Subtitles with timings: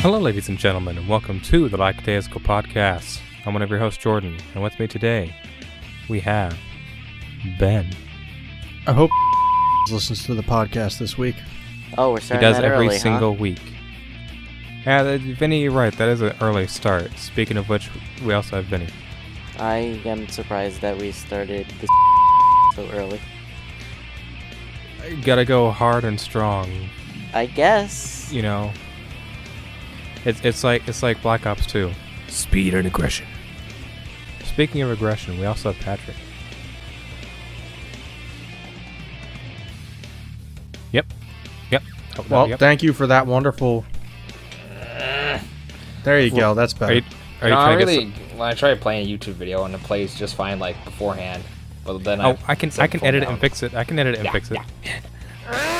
[0.00, 3.20] Hello, ladies and gentlemen, and welcome to the Lackadaisical Podcast.
[3.44, 5.34] I'm one of your hosts, Jordan, and with me today,
[6.08, 6.56] we have
[7.58, 7.88] Ben.
[8.86, 9.10] I hope
[9.90, 11.36] listens to the podcast this week.
[11.96, 13.02] Oh, we're He starting does that every early, huh?
[13.02, 13.60] single week.
[14.86, 15.92] Yeah, that- Vinny, you're right.
[15.96, 17.10] That is an early start.
[17.18, 17.90] Speaking of which,
[18.24, 18.88] we also have Vinny.
[19.58, 21.90] I am surprised that we started this
[22.76, 23.20] so early.
[25.08, 26.70] You gotta go hard and strong.
[27.34, 28.32] I guess.
[28.32, 28.72] You know,
[30.24, 31.90] it's it's like it's like Black Ops 2.
[32.28, 33.26] Speed and aggression.
[34.44, 36.16] Speaking of aggression, we also have Patrick.
[40.92, 41.06] Yep.
[41.70, 41.82] Yep.
[42.18, 42.58] Oh, no, Well, yep.
[42.58, 43.84] thank you for that wonderful.
[46.04, 46.54] There you go.
[46.54, 46.94] That's Are better.
[46.94, 47.02] you,
[47.42, 49.82] are you no, I really, get when I tried playing a YouTube video and it
[49.82, 51.42] plays just fine like beforehand,
[51.84, 53.74] but then some, Oh, I can I can phone edit it and fix it.
[53.74, 54.58] I can edit it and Yeah, fix it.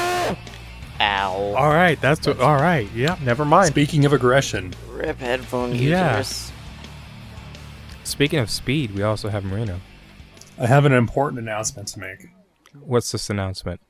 [1.01, 1.33] Ow.
[1.57, 2.89] All right, that's what, all right.
[2.95, 3.17] Yeah.
[3.23, 3.69] Never mind.
[3.69, 6.19] Speaking of aggression, Rip headphone Yeah.
[6.19, 6.50] users.
[8.05, 9.81] Speaking of speed, we also have Marino.
[10.58, 12.28] I have an important announcement to make.
[12.81, 13.81] What's this announcement?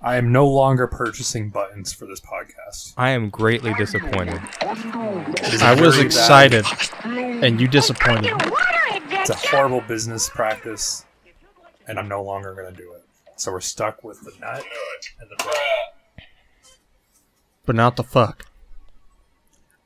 [0.00, 2.92] I am no longer purchasing buttons for this podcast.
[2.96, 4.40] I am greatly disappointed.
[4.60, 4.72] I
[5.80, 6.06] was very bad.
[6.06, 6.64] excited,
[7.04, 8.34] and you disappointed.
[8.36, 8.52] me.
[9.10, 11.04] It's a horrible business practice,
[11.88, 13.02] and I'm no longer going to do it.
[13.36, 14.62] So we're stuck with the nut
[15.20, 15.56] and the bread.
[17.66, 18.46] But not the fuck.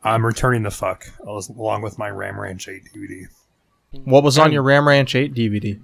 [0.05, 3.27] I'm returning the fuck along with my Ram Ranch 8 DVD.
[4.05, 5.79] What was on your Ram Ranch 8 DVD?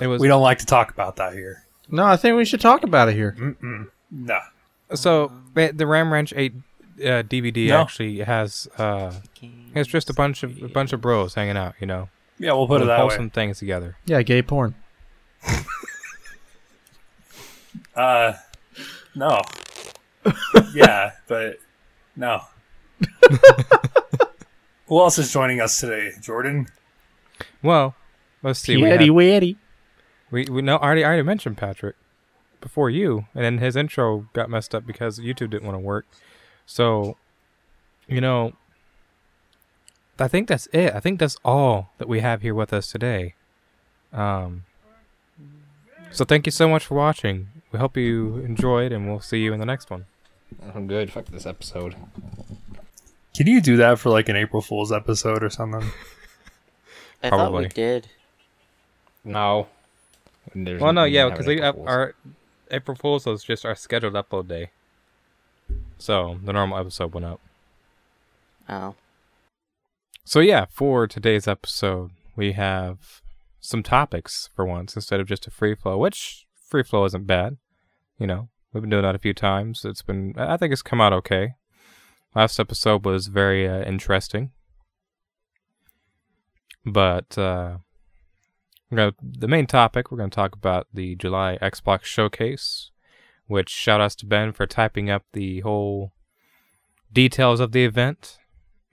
[0.00, 1.64] It was We don't like to talk about that here.
[1.88, 3.34] No, I think we should talk about it here.
[3.38, 3.88] Mm-mm.
[4.12, 4.40] Nah.
[4.94, 7.80] so the the Ram Ranch 8 uh, DVD No.
[7.80, 9.12] actually has uh
[9.74, 12.08] it's just a bunch of a bunch of bros hanging out, you know.
[12.38, 13.30] Yeah, we'll put it doing that wholesome way.
[13.30, 13.96] things together.
[14.06, 14.74] Yeah, gay porn.
[17.94, 18.32] Uh,
[19.14, 19.40] no.
[20.74, 21.58] Yeah, but
[22.16, 22.42] no.
[24.86, 26.12] Who else is joining us today?
[26.20, 26.66] Jordan?
[27.62, 27.94] Well,
[28.42, 28.76] let's see.
[28.76, 29.56] We, Yeti had, witty.
[30.30, 31.96] we we no I already I already mentioned Patrick
[32.60, 36.06] before you, and then his intro got messed up because YouTube didn't want to work.
[36.66, 37.16] So,
[38.06, 38.52] you know,
[40.18, 40.94] I think that's it.
[40.94, 43.34] I think that's all that we have here with us today.
[44.12, 44.64] Um.
[46.12, 47.48] So thank you so much for watching.
[47.70, 50.06] We hope you enjoyed, and we'll see you in the next one.
[50.74, 51.12] I'm good.
[51.12, 51.94] Fuck this episode.
[53.36, 55.90] Can you do that for like an April Fool's episode or something?
[57.22, 58.08] I thought we did.
[59.24, 59.68] No.
[60.54, 62.14] There's Well, no, yeah, because any we have April our
[62.70, 64.70] April Fools was just our scheduled upload day.
[65.98, 67.40] So the normal episode went up.
[68.68, 68.94] Oh.
[70.24, 73.20] So yeah, for today's episode, we have
[73.60, 77.58] some topics for once instead of just a free flow, which free flow isn't bad.
[78.18, 79.84] You know, we've been doing that a few times.
[79.84, 81.54] It's been, I think it's come out okay.
[82.34, 84.52] Last episode was very uh, interesting,
[86.86, 87.78] but uh,
[88.88, 92.90] gonna, the main topic we're going to talk about the July Xbox Showcase,
[93.46, 96.12] which shout outs to Ben for typing up the whole
[97.12, 98.38] details of the event.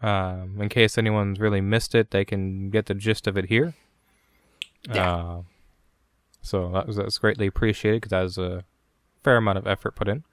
[0.01, 3.75] Um, in case anyone's really missed it, they can get the gist of it here.
[4.89, 5.15] Yeah.
[5.15, 5.41] Uh,
[6.41, 8.63] so that was that's greatly appreciated because that was a
[9.27, 10.23] fair amount of effort put in.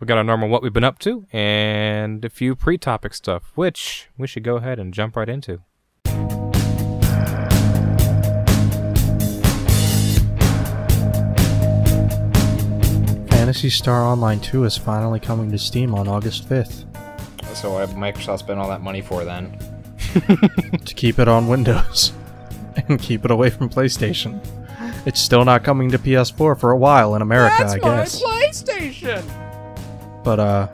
[0.00, 4.08] We got our normal what we've been up to and a few pre-topic stuff, which
[4.16, 5.60] we should go ahead and jump right into.
[13.28, 16.86] Phantasy Star Online 2 is finally coming to Steam on August 5th.
[17.54, 19.58] So what Microsoft spend all that money for then?
[20.86, 22.14] to keep it on Windows
[22.88, 24.40] and keep it away from PlayStation.
[25.06, 28.22] It's still not coming to PS4 for a while in America, I guess.
[28.22, 29.22] PlayStation.
[30.24, 30.68] But uh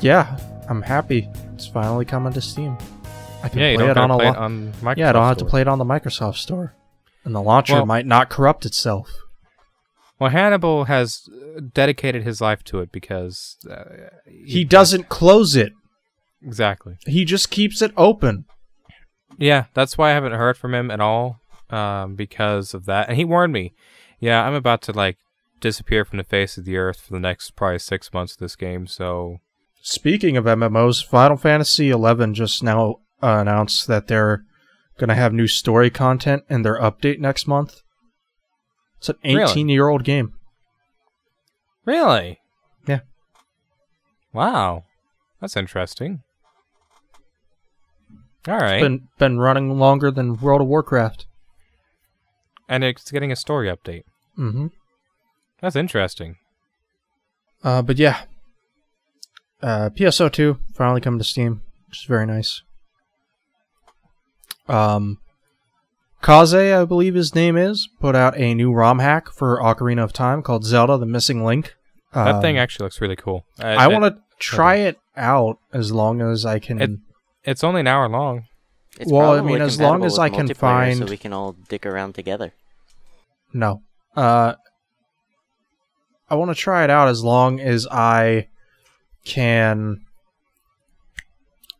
[0.00, 0.36] Yeah,
[0.68, 1.28] I'm happy.
[1.54, 2.76] It's finally coming to Steam.
[3.42, 4.96] I can Yeah, you play don't it on a play lo- it on Microsoft.
[4.96, 6.74] Yeah, I don't have to play it on the Microsoft Store.
[7.24, 9.10] And the launcher Well- might not corrupt itself.
[10.18, 13.84] Well, Hannibal has uh, dedicated his life to it because uh,
[14.26, 15.72] He doesn't close it.
[16.44, 16.98] exactly.
[17.06, 18.44] He just keeps it open.
[19.40, 21.40] Yeah, that's why I haven't heard from him at all.
[21.70, 23.74] Um, because of that, and he warned me.
[24.18, 25.18] Yeah, I'm about to like
[25.60, 28.56] disappear from the face of the earth for the next probably six months of this
[28.56, 28.86] game.
[28.88, 29.38] So
[29.82, 34.44] Speaking of MMOs, Final Fantasy XI just now uh, announced that they're
[34.98, 37.80] going to have new story content in their update next month.
[38.98, 40.34] It's an 18 year old game.
[41.86, 42.40] really,
[42.86, 43.00] Yeah.
[44.34, 44.84] wow,
[45.40, 46.22] that's interesting.
[48.50, 51.26] All right, Been been running longer than World of Warcraft.
[52.68, 54.02] and it's getting a story update.
[54.38, 54.66] Mm-hmm.
[55.60, 56.36] That's interesting.
[57.62, 58.22] Uh, but yeah,
[59.62, 62.62] uh, PSO2 finally coming to Steam, which is very nice.
[64.68, 65.18] Um,
[66.22, 70.12] Kaze, I believe his name is, put out a new ROM hack for Ocarina of
[70.12, 71.74] Time called Zelda: The Missing Link.
[72.12, 73.44] That Um, thing actually looks really cool.
[73.60, 76.80] I want to try it out as long as I can.
[76.80, 76.90] It-
[77.44, 78.46] It's only an hour long.
[78.98, 81.86] It's Well, I mean, as long as I can find, so we can all dick
[81.86, 82.52] around together.
[83.52, 83.82] No.
[84.16, 84.54] Uh,
[86.28, 88.48] I want to try it out as long as I
[89.24, 90.02] can.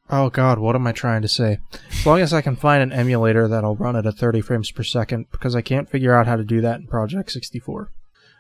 [0.09, 1.59] Oh God, what am I trying to say?
[1.91, 4.83] As long as I can find an emulator that'll run at a 30 frames per
[4.83, 7.91] second, because I can't figure out how to do that in Project 64.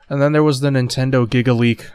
[0.08, 1.88] And then there was the Nintendo Giga Leak.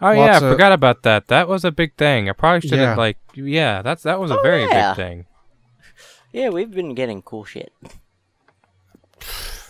[0.00, 1.26] Oh yeah, I of- forgot about that.
[1.28, 2.28] That was a big thing.
[2.28, 2.96] I probably should have Yeah.
[2.96, 4.90] like yeah, that's that was a Oh, very yeah.
[4.94, 5.26] big thing.
[6.32, 7.72] Yeah, we've been getting cool shit.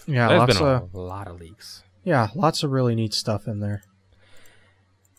[0.06, 1.82] Yeah, There's lots been of a lot of leaks.
[2.02, 3.82] yeah, lots of really neat stuff in there.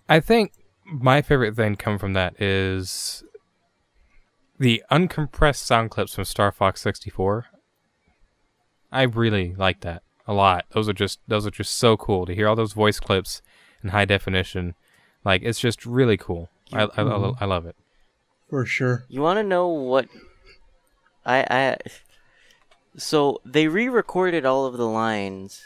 [0.07, 0.53] I think
[0.85, 3.23] my favorite thing come from that is
[4.57, 7.45] the uncompressed sound clips from Star Fox 64.
[8.91, 10.65] I really like that a lot.
[10.71, 13.41] Those are just those are just so cool to hear all those voice clips
[13.83, 14.73] in high definition.
[15.23, 16.49] Like it's just really cool.
[16.73, 17.43] I I, I, mm-hmm.
[17.43, 17.75] I love it.
[18.49, 19.05] For sure.
[19.09, 20.07] You want to know what?
[21.25, 21.77] I I.
[22.97, 25.63] So they re-recorded all of the lines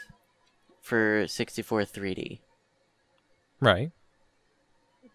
[0.82, 2.40] for 64 3D.
[3.60, 3.90] Right.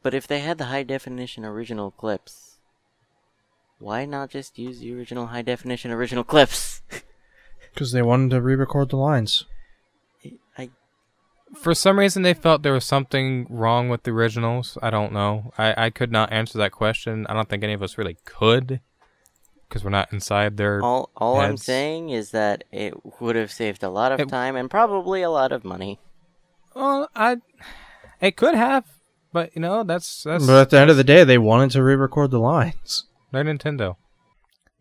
[0.01, 2.57] But if they had the high definition original clips,
[3.77, 6.81] why not just use the original high definition original clips?
[7.71, 9.45] Because they wanted to re-record the lines.
[11.55, 14.77] I For some reason, they felt there was something wrong with the originals.
[14.81, 15.51] I don't know.
[15.57, 17.25] I, I could not answer that question.
[17.27, 18.81] I don't think any of us really could,
[19.67, 20.81] because we're not inside their.
[20.83, 24.55] all all I'm saying is that it would have saved a lot of It- time
[24.55, 25.99] and probably a lot of money.
[26.75, 27.37] Well, I.
[28.21, 28.85] It could have,
[29.31, 30.45] but you know that's that's.
[30.45, 33.05] But at the end of the day, they wanted to re-record the lines.
[33.31, 33.95] They're Nintendo.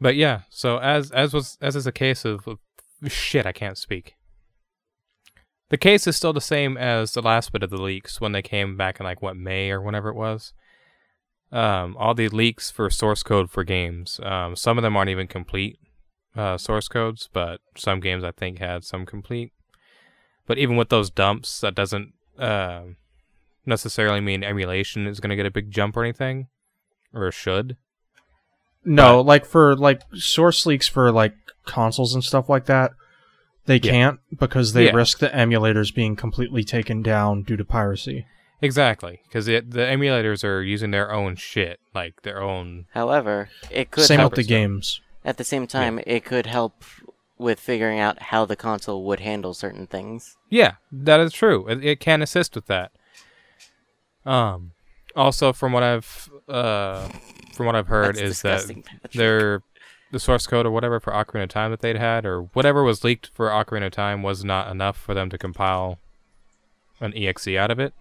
[0.00, 2.58] But yeah, so as as was as is a case of, of
[3.10, 4.14] shit, I can't speak.
[5.70, 8.42] The case is still the same as the last bit of the leaks when they
[8.42, 10.52] came back in like what May or whenever it was.
[11.52, 14.20] Um, all the leaks for source code for games.
[14.22, 15.78] Um, some of them aren't even complete
[16.36, 19.52] uh, source codes, but some games I think had some complete.
[20.46, 22.82] But even with those dumps, that doesn't uh,
[23.66, 26.48] necessarily mean emulation is going to get a big jump or anything,
[27.12, 27.76] or should.
[28.84, 31.34] No, like for like source leaks for like
[31.66, 32.92] consoles and stuff like that,
[33.68, 33.90] they Yeah.
[33.92, 34.96] can't because they Yeah.
[34.96, 38.26] risk the emulators being completely taken down due to piracy.
[38.60, 42.86] Exactly, because the emulators are using their own shit, like their own.
[42.92, 44.48] However, it could Same help with the stuff.
[44.48, 45.00] games.
[45.24, 46.00] at the same time.
[46.06, 46.82] It could help
[47.36, 50.36] with figuring out how the console would handle certain things.
[50.48, 51.68] Yeah, that is true.
[51.68, 52.90] It, it can assist with that.
[54.24, 54.72] Um,
[55.14, 57.08] also from what I've uh,
[57.54, 59.12] from what I've heard That's is that disgusting, Patrick.
[60.10, 62.82] Their the source code or whatever for Ocarina of Time that they'd had or whatever
[62.82, 65.98] was leaked for Ocarina of Time was not enough for them to compile
[67.00, 67.94] an exe out of it,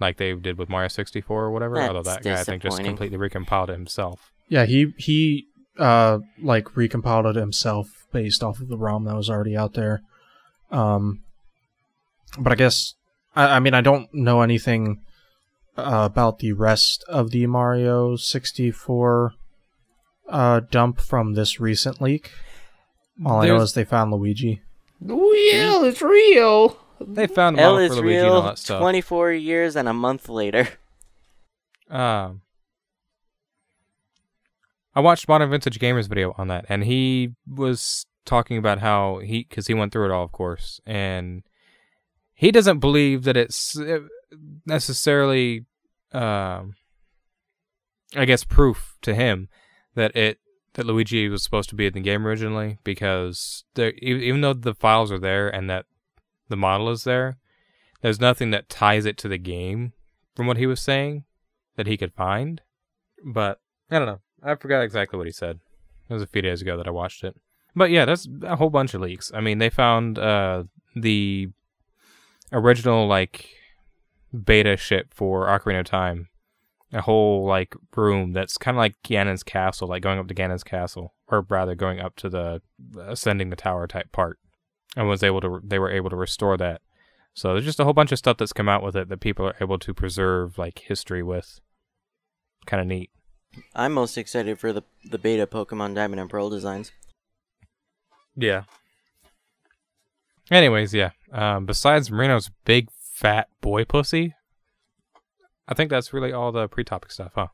[0.00, 1.80] like they did with Mario 64 or whatever.
[1.80, 4.32] Although that guy I think just completely recompiled it himself.
[4.48, 5.46] Yeah, he he
[5.78, 10.02] uh like recompiled it himself based off of the ROM that was already out there.
[10.70, 11.22] Um,
[12.38, 12.94] but I guess
[13.34, 15.00] I, I mean I don't know anything
[15.76, 19.34] uh, about the rest of the Mario 64
[20.28, 22.30] uh dump from this recent leak.
[23.24, 24.62] All I know There's- is they found Luigi.
[25.00, 26.78] Well, it's real.
[27.00, 28.42] They found a L model is for Luigi and all real.
[28.42, 28.80] that stuff.
[28.80, 30.68] 24 years and a month later.
[31.90, 32.40] Um,
[34.94, 39.44] I watched Modern Vintage Gamers video on that, and he was talking about how he,
[39.48, 41.42] because he went through it all, of course, and
[42.32, 44.00] he doesn't believe that it's uh,
[44.64, 45.66] necessarily,
[46.12, 46.74] um,
[48.16, 49.48] I guess, proof to him
[49.94, 50.38] that it
[50.74, 54.74] that Luigi was supposed to be in the game originally, because there, even though the
[54.74, 55.86] files are there and that
[56.48, 57.38] the model is there,
[58.02, 59.92] there's nothing that ties it to the game,
[60.34, 61.24] from what he was saying
[61.76, 62.60] that he could find.
[63.24, 63.60] But
[63.90, 64.20] I don't know.
[64.42, 65.60] I forgot exactly what he said.
[66.08, 67.36] It was a few days ago that I watched it.
[67.74, 69.32] But yeah, that's a whole bunch of leaks.
[69.34, 71.48] I mean, they found uh, the
[72.52, 73.48] original like
[74.44, 76.28] beta ship for Ocarina of Time.
[76.94, 80.64] A whole like room that's kind of like Ganon's castle, like going up to Ganon's
[80.64, 82.62] castle, or rather going up to the
[82.98, 84.38] ascending the tower type part.
[84.96, 86.80] And was able to they were able to restore that.
[87.34, 89.46] So there's just a whole bunch of stuff that's come out with it that people
[89.46, 91.60] are able to preserve like history with.
[92.64, 93.10] Kind of neat.
[93.74, 96.92] I'm most excited for the the beta Pokemon Diamond and Pearl designs.
[98.36, 98.64] Yeah.
[100.50, 101.10] Anyways, yeah.
[101.32, 104.34] Um, besides Marino's big fat boy pussy,
[105.66, 107.46] I think that's really all the pre-topic stuff, huh?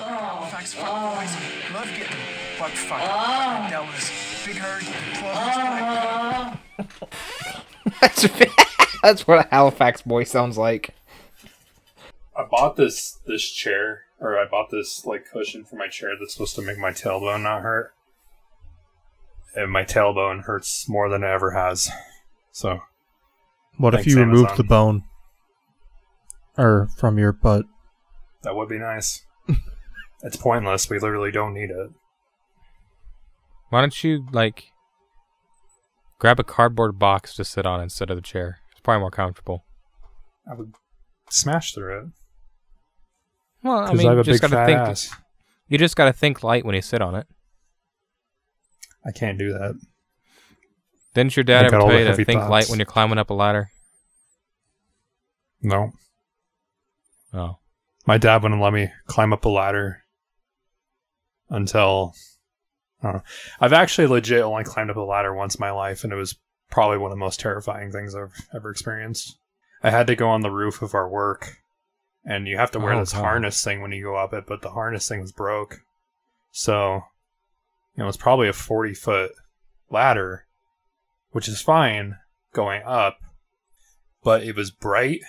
[0.00, 0.76] Oh, facts, facts.
[0.76, 1.74] Oh.
[1.74, 2.16] Love getting
[2.58, 3.02] butt fucked.
[3.02, 3.66] Oh.
[3.70, 4.10] That was
[4.44, 4.82] Big Herd,
[5.18, 8.26] 12 inch That's
[9.02, 10.94] that's what a Halifax boy sounds like.
[12.36, 16.34] I bought this this chair, or I bought this like cushion for my chair that's
[16.34, 17.94] supposed to make my tailbone not hurt.
[19.56, 21.88] And my tailbone hurts more than it ever has.
[22.52, 22.80] So
[23.78, 25.04] What if Thanks, you removed the bone?
[26.56, 27.66] Or from your butt?
[28.44, 29.24] that would be nice.
[30.22, 30.88] it's pointless.
[30.88, 31.90] We literally don't need it.
[33.70, 34.66] Why don't you like
[36.18, 38.58] grab a cardboard box to sit on instead of the chair?
[38.70, 39.64] It's probably more comfortable.
[40.48, 40.74] I would
[41.30, 42.04] smash through it.
[43.62, 44.78] Well, I mean, I have you just gotta think.
[44.78, 45.10] ass.
[45.68, 47.26] You just gotta think light when you sit on it.
[49.06, 49.74] I can't do that.
[51.14, 53.30] Didn't your dad I ever tell you to heavy think light when you're climbing up
[53.30, 53.70] a ladder?
[55.62, 55.92] No.
[57.34, 57.58] Oh,
[58.06, 60.04] My dad wouldn't let me climb up a ladder
[61.48, 62.14] until.
[63.02, 63.20] I
[63.60, 66.36] have actually legit only climbed up a ladder once in my life, and it was
[66.70, 69.36] probably one of the most terrifying things I've ever experienced.
[69.82, 71.58] I had to go on the roof of our work,
[72.24, 73.20] and you have to wear Oh, this God.
[73.20, 75.80] harness thing when you go up it, but the harness thing was broke.
[76.50, 77.02] So,
[77.94, 79.32] you know, it's probably a 40 foot
[79.90, 80.46] ladder,
[81.32, 82.16] which is fine
[82.54, 83.18] going up,
[84.22, 85.20] but it was bright.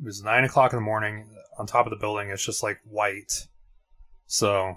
[0.00, 1.26] It was nine o'clock in the morning.
[1.58, 3.46] On top of the building, it's just like white.
[4.26, 4.76] So,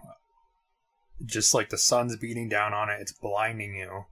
[1.26, 4.06] just like the sun's beating down on it, it's blinding you.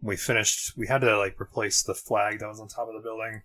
[0.00, 3.06] We finished, we had to like replace the flag that was on top of the
[3.06, 3.42] building.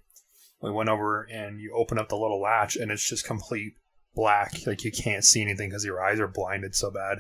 [0.61, 3.73] We went over and you open up the little latch, and it's just complete
[4.15, 4.53] black.
[4.65, 7.19] Like you can't see anything because your eyes are blinded so bad.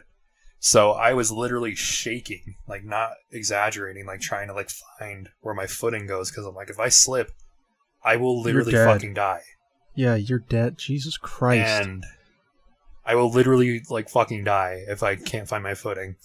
[0.59, 4.69] So I was literally shaking, like not exaggerating, like trying to like
[4.99, 7.31] find where my footing goes because I'm like, if I slip,
[8.03, 9.41] I will literally fucking die.
[9.95, 10.77] Yeah, you're dead.
[10.77, 11.83] Jesus Christ.
[11.83, 12.05] And
[13.05, 16.15] I will literally like fucking die if I can't find my footing.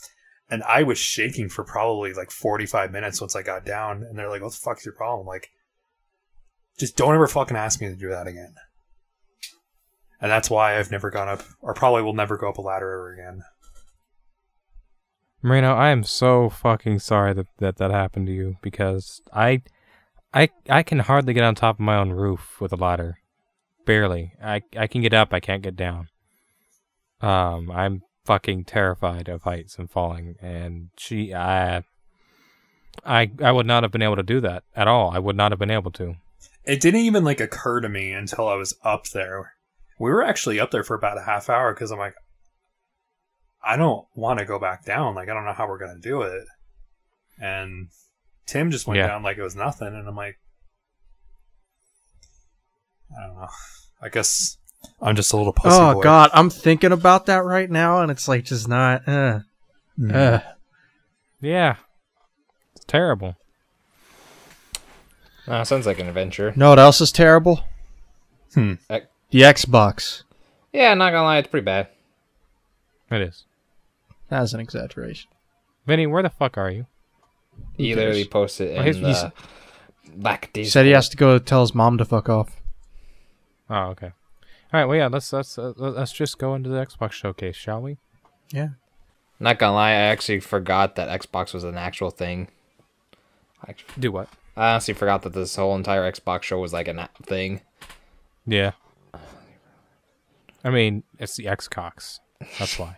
[0.49, 4.02] And I was shaking for probably like 45 minutes once I got down.
[4.02, 5.26] And they're like, what the fuck's your problem?
[5.26, 5.50] Like,
[6.78, 8.54] just don't ever fucking ask me to do that again.
[10.20, 12.92] And that's why I've never gone up, or probably will never go up a ladder
[12.92, 13.42] ever again.
[15.42, 19.62] Marino, I am so fucking sorry that that, that happened to you because I,
[20.32, 23.18] I, I can hardly get on top of my own roof with a ladder,
[23.87, 24.33] barely.
[24.43, 26.09] I I can get up, I can't get down.
[27.23, 31.83] Um, I'm fucking terrified of heights and falling, and she, I,
[33.05, 35.11] I, I would not have been able to do that at all.
[35.11, 36.16] I would not have been able to.
[36.64, 39.52] It didn't even like occur to me until I was up there.
[39.99, 42.14] We were actually up there for about a half hour because I'm like,
[43.64, 45.14] I don't want to go back down.
[45.14, 46.45] Like, I don't know how we're going to do it.
[47.40, 47.88] And
[48.47, 49.07] Tim just went Yeah.
[49.07, 49.88] down like it was nothing.
[49.88, 50.37] And I'm like,
[53.14, 53.48] I don't know.
[54.02, 54.56] I guess
[55.02, 56.02] I'm just a little pussy oh boy.
[56.02, 59.06] God, I'm thinking about that right now, and it's like just not.
[59.08, 59.40] Uh,
[59.98, 60.14] Mm.
[60.14, 60.40] uh.
[61.40, 61.76] Yeah,
[62.75, 63.36] it's terrible.
[65.48, 66.52] Uh, sounds like an adventure.
[66.56, 67.60] Know what else is terrible?
[68.54, 68.75] Hmm.
[68.90, 70.22] Ec- The Xbox.
[70.72, 71.88] Yeah, not gonna lie, it's pretty bad.
[73.10, 73.44] It is.
[74.28, 75.30] That's an exaggeration.
[75.86, 76.86] Vinny, where the fuck are you?
[77.76, 77.96] He cares?
[77.96, 79.32] literally posted Well, in he's- the
[80.16, 80.72] Black He Discord.
[80.72, 82.50] said he has to go tell his mom to fuck off.
[83.68, 84.06] Oh, okay.
[84.06, 84.85] All right.
[84.85, 85.08] Well, yeah.
[85.08, 87.99] Let's let's uh, let's just go into the Xbox showcase, shall we?
[88.52, 88.70] Yeah.
[89.38, 92.49] Not gonna lie, I actually forgot that Xbox was an actual thing.
[93.66, 94.28] I act- Do what?
[94.56, 97.61] I honestly forgot that this whole entire Xbox show was like a thing.
[98.46, 98.73] Yeah.
[100.64, 102.20] I mean, it's the Xcox.
[102.58, 102.96] That's why.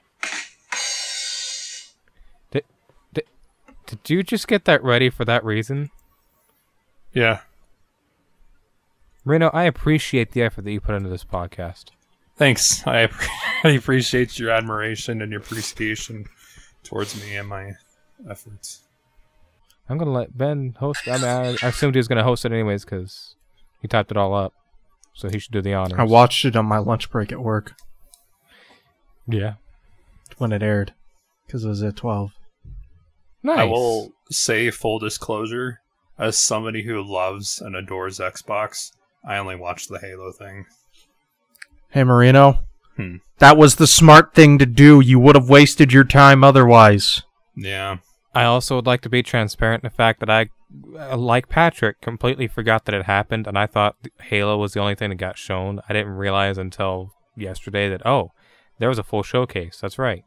[2.53, 2.65] Did,
[3.13, 3.25] did,
[3.87, 5.91] did you just get that ready for that reason?
[7.13, 7.41] Yeah.
[9.29, 11.87] Reno, I appreciate the effort that you put into this podcast.
[12.37, 12.87] Thanks.
[12.87, 13.09] I,
[13.65, 16.27] I appreciate your admiration and your appreciation
[16.83, 17.73] towards me and my
[18.31, 18.83] efforts.
[19.89, 21.07] I'm gonna let Ben host.
[21.09, 23.35] I mean, I, I assumed he was gonna host it anyways because
[23.81, 24.55] he typed it all up,
[25.15, 25.99] so he should do the honors.
[25.99, 27.75] I watched it on my lunch break at work
[29.27, 29.55] Yeah.
[30.39, 30.93] when it aired
[31.47, 32.33] because it was at 12.
[33.43, 33.59] Nice.
[33.59, 35.81] I will say full disclosure,
[36.19, 38.93] as somebody who loves and adores Xbox,
[39.25, 40.67] I only watched the Halo thing.
[41.91, 42.61] Hey, Marino.
[42.97, 43.17] Hmm.
[43.39, 45.01] That was the smart thing to do.
[45.01, 47.23] You would have wasted your time otherwise.
[47.57, 47.99] Yeah.
[48.35, 50.51] I also would like to be transparent in the fact that I,
[50.99, 54.95] uh, like Patrick, completely forgot that it happened, and I thought Halo was the only
[54.95, 55.81] thing that got shown.
[55.89, 58.33] I didn't realize until yesterday that oh,
[58.79, 59.79] there was a full showcase.
[59.81, 60.25] That's right.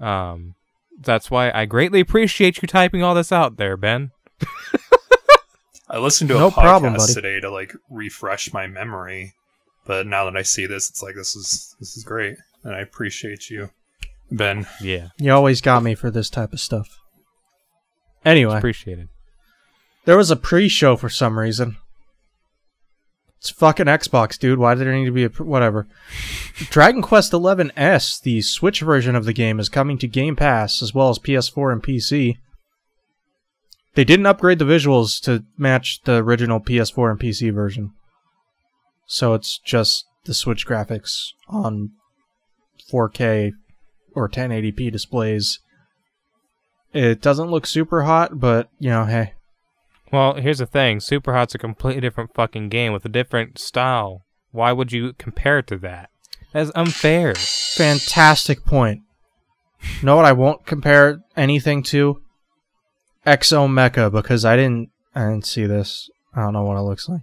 [0.00, 0.54] Um,
[1.00, 4.12] that's why I greatly appreciate you typing all this out there, Ben.
[5.90, 7.14] I listened to a No podcast problem, buddy.
[7.14, 9.34] today to like refresh my memory,
[9.86, 12.80] But now that I see this, it's like this is this is great, and I
[12.80, 13.70] appreciate you,
[14.30, 14.66] Ben.
[14.82, 16.98] Yeah, You always got me for this type of stuff.
[18.24, 19.08] Anyway, appreciated.
[20.04, 21.76] there was a pre-show for some reason.
[23.38, 24.58] It's fucking Xbox, dude.
[24.58, 25.86] Why did there need to be a pre- whatever?
[26.70, 30.82] Dragon Quest XI S, the Switch version of the game, is coming to Game Pass
[30.82, 32.36] as well as PS4 and PC.
[33.98, 37.94] They didn't upgrade the visuals to match the original PS4 and PC version.
[39.06, 41.90] So it's just the Switch graphics on
[42.88, 43.54] 4K
[44.14, 45.58] or 1080p displays.
[46.92, 49.32] It doesn't look super hot, but you know, hey,
[50.12, 54.22] Well, here's the thing: Superhot's a completely different fucking game with a different style.
[54.52, 56.10] Why would you compare it to that?
[56.52, 57.34] That's unfair.
[57.34, 59.02] fantastic point.
[60.04, 62.22] know what I won't compare anything to?
[63.28, 66.08] Exo Mecha because I didn't I didn't see this.
[66.34, 67.22] I don't know what it looks like.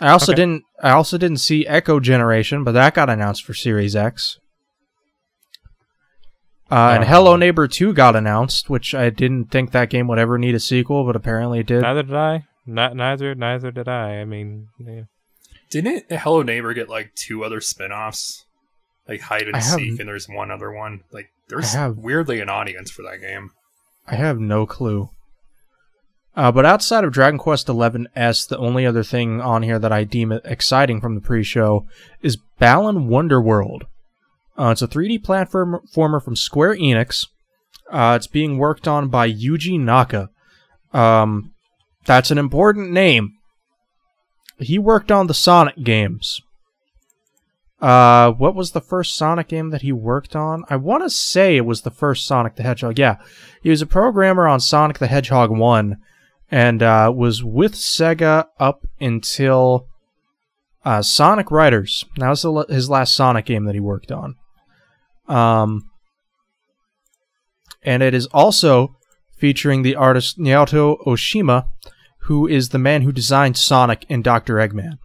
[0.00, 0.42] I also Okay.
[0.42, 4.38] didn't I also didn't see Echo Generation, but that got announced for Series X.
[6.70, 7.14] Uh, and Uh-huh.
[7.14, 10.60] Hello Neighbor 2 got announced, which I didn't think that game would ever need a
[10.60, 11.80] sequel, but apparently it did.
[11.82, 12.44] Neither did I.
[12.66, 13.34] Not neither.
[13.34, 14.20] Neither did I.
[14.20, 15.02] I mean, yeah.
[15.70, 18.44] Didn't Hello Neighbor get like two other spin-offs?
[19.08, 21.00] Like hide and I have- seek, and there's one other one.
[21.10, 23.52] Like there's have- weirdly an audience for that game.
[24.10, 25.10] I have no clue.
[26.34, 29.92] Uh, but outside of Dragon Quest XI S, the only other thing on here that
[29.92, 31.86] I deem exciting from the pre-show
[32.22, 33.82] is Balan Wonderworld.
[34.56, 37.26] Uh, it's a 3D platformer from Square Enix.
[37.90, 40.30] Uh, it's being worked on by Yuji Naka.
[40.92, 41.52] Um,
[42.06, 43.34] that's an important name.
[44.58, 46.40] He worked on the Sonic games.
[47.80, 50.64] Uh, what was the first Sonic game that he worked on?
[50.68, 52.98] I want to say it was the first Sonic the Hedgehog.
[52.98, 53.16] Yeah,
[53.62, 55.96] he was a programmer on Sonic the Hedgehog 1
[56.50, 59.86] and uh, was with Sega up until
[60.84, 62.04] uh, Sonic Riders.
[62.16, 64.36] That was the, his last Sonic game that he worked on.
[65.28, 65.90] Um,
[67.82, 68.96] and it is also
[69.36, 71.68] featuring the artist Naoto Oshima,
[72.22, 74.54] who is the man who designed Sonic and Dr.
[74.54, 74.98] Eggman.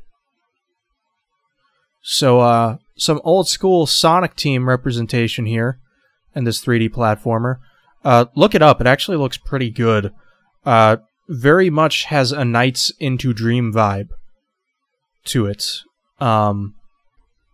[2.04, 5.80] So, uh, some old school Sonic team representation here
[6.36, 7.58] in this 3D platformer.
[8.04, 8.82] Uh, look it up.
[8.82, 10.14] It actually looks pretty good.
[10.66, 10.98] Uh,
[11.30, 14.10] very much has a Nights into Dream vibe
[15.26, 15.80] to it.
[16.20, 16.76] Um,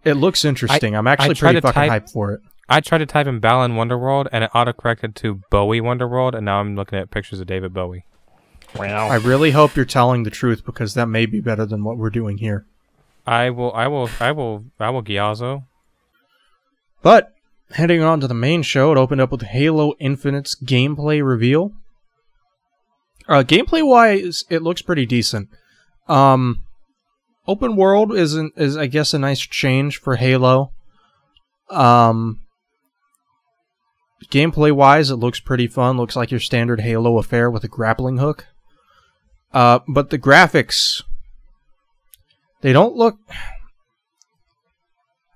[0.04, 0.96] it looks interesting.
[0.96, 2.42] I, am actually pretty fucking type- hyped for it.
[2.68, 6.60] I tried to type in Balan Wonderworld and it autocorrected to Bowie Wonderworld, and now
[6.60, 8.06] I'm looking at pictures of David Bowie.
[9.08, 12.12] I really hope you're telling the truth because that may be better than what we're
[12.12, 12.68] doing here.
[13.26, 13.74] I will.
[13.74, 14.10] I will.
[14.20, 14.66] I will.
[14.80, 15.04] I will.
[15.04, 15.66] Giazzo.
[17.02, 17.34] But
[17.72, 21.72] heading on to the main show, it opened up with Halo Infinite's gameplay reveal.
[23.28, 25.50] Uh, gameplay wise, it looks pretty decent.
[26.08, 26.64] Um,
[27.48, 30.72] open world is an, is I guess a nice change for Halo.
[31.70, 32.40] Um,
[34.32, 35.98] gameplay wise, it looks pretty fun.
[35.98, 38.48] Looks like your standard Halo affair with a grappling hook.
[39.54, 41.04] Uh, but the graphics,
[42.62, 43.18] they don't look.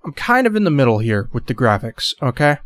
[0.03, 2.57] I'm kind of in the middle here with the graphics, okay?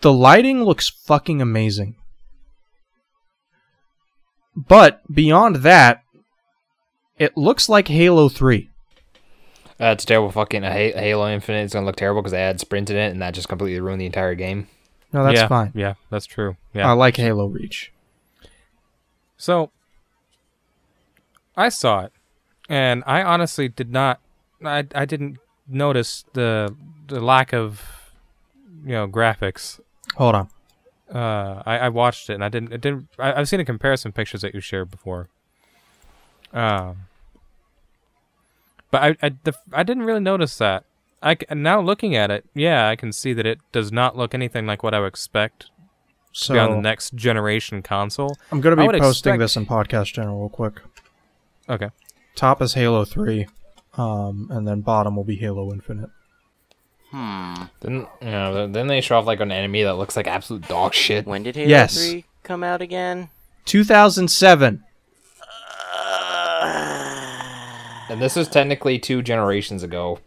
[0.00, 1.96] The lighting looks fucking amazing.
[4.56, 6.02] But beyond that,
[7.18, 8.70] it looks like Halo 3.
[9.78, 10.30] That's terrible.
[10.30, 13.10] Fucking uh, Ha- Halo Infinite is gonna look terrible because they add sprint in it,
[13.10, 14.68] and that just completely ruined the entire game.
[15.12, 15.72] No, that's yeah, fine.
[15.74, 16.56] Yeah, that's true.
[16.72, 16.88] Yeah.
[16.88, 17.92] I like Halo Reach.
[19.36, 19.70] So
[21.56, 22.12] I saw it,
[22.68, 24.20] and I honestly did not.
[24.64, 26.74] I I didn't notice the
[27.08, 27.82] the lack of
[28.84, 29.80] you know graphics.
[30.16, 30.48] Hold on.
[31.12, 32.72] Uh, I, I watched it and I didn't.
[32.72, 33.08] It didn't.
[33.18, 35.28] I, I've seen a comparison pictures that you shared before.
[36.52, 37.06] Um,
[38.90, 40.84] but I I, the, I didn't really notice that.
[41.22, 44.66] I now looking at it, yeah, I can see that it does not look anything
[44.66, 45.70] like what I would expect
[46.34, 48.36] to be on the next generation console.
[48.52, 50.80] I'm going to be posting expect- this in Podcast General real quick.
[51.68, 51.90] Okay.
[52.36, 53.46] Top is Halo 3,
[53.94, 56.10] um, and then bottom will be Halo Infinite.
[57.10, 57.54] Hmm.
[57.80, 60.68] Then you know, then- then they show off like an enemy that looks like absolute
[60.68, 61.26] dog shit.
[61.26, 61.96] When did Halo Yes.
[61.96, 63.30] 3 come out again?
[63.64, 64.84] 2007.
[68.08, 70.20] And this is technically two generations ago,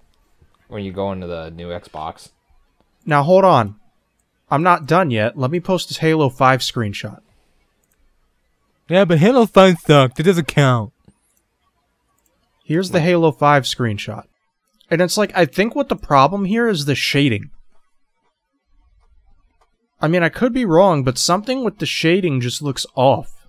[0.67, 2.29] when you go into the new Xbox.
[3.05, 3.75] Now hold on.
[4.51, 5.37] I'm not done yet.
[5.37, 7.21] Let me post this Halo 5 screenshot.
[8.89, 10.19] Yeah, but Halo 5 sucked.
[10.19, 10.91] It doesn't count.
[12.69, 14.25] Here's the Halo 5 screenshot.
[14.91, 17.49] And it's like, I think what the problem here is the shading.
[19.99, 23.47] I mean, I could be wrong, but something with the shading just looks off.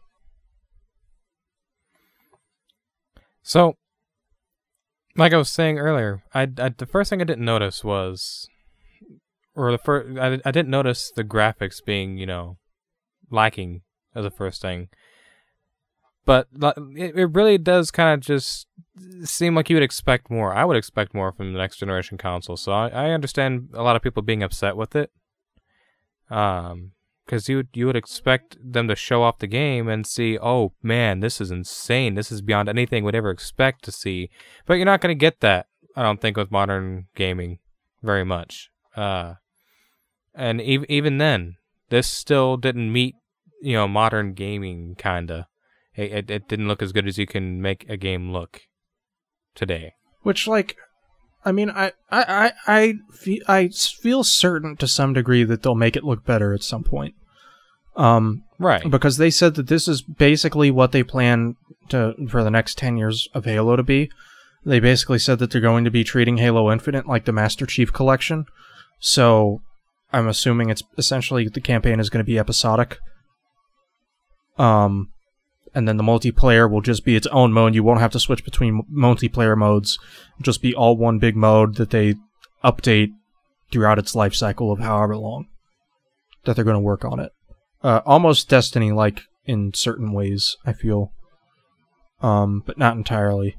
[3.43, 3.75] So,
[5.17, 8.49] like I was saying earlier, I, I the first thing I didn't notice was,
[9.55, 12.57] or the first I, I didn't notice the graphics being you know,
[13.31, 13.83] lacking
[14.15, 14.89] as the first thing.
[16.31, 16.47] But
[16.95, 18.69] it, really does kind of just
[19.25, 20.55] seem like you would expect more.
[20.55, 22.57] I would expect more from the next generation console.
[22.57, 25.11] So I, I understand a lot of people being upset with it.
[26.31, 26.93] Um,
[27.27, 31.19] because you you would expect them to show off the game and see, oh man,
[31.19, 32.15] this is insane.
[32.15, 34.31] This is beyond anything we'd ever expect to see.
[34.67, 35.67] But you're not going to get that.
[35.97, 37.59] I don't think with modern gaming
[38.05, 38.71] very much.
[38.95, 39.35] Uh,
[40.33, 41.57] and ev- even then,
[41.89, 43.17] this still didn't meet
[43.61, 45.49] you know modern gaming kinda.
[45.97, 48.61] It, it didn't look as good as you can make a game look
[49.55, 49.93] today.
[50.23, 50.77] Which, like,
[51.45, 55.75] I mean, I, I, I, I, fe- I feel certain to some degree that they'll
[55.75, 57.15] make it look better at some point.
[57.97, 58.89] Um, Right.
[58.91, 61.57] because they said that this is basically what they plan
[61.89, 64.11] to for the next 10 years of Halo to be.
[64.65, 67.91] They basically said that they're going to be treating Halo Infinite like the Master Chief
[67.93, 68.45] collection.
[69.01, 69.63] So
[70.13, 72.99] I'm assuming it's essentially the campaign is going to be episodic.
[74.59, 75.09] Um
[75.75, 77.75] and then the multiplayer will just be its own mode.
[77.75, 79.99] You won't have to switch between multiplayer modes.
[80.35, 82.17] It'll just be all one big mode that they
[82.65, 83.11] update
[83.71, 85.47] throughout its life cycle of however long
[86.45, 87.33] that they're going to work on it
[87.83, 90.57] uh, almost Destiny like in certain ways.
[90.65, 91.13] I feel,
[92.21, 93.57] um, but not entirely.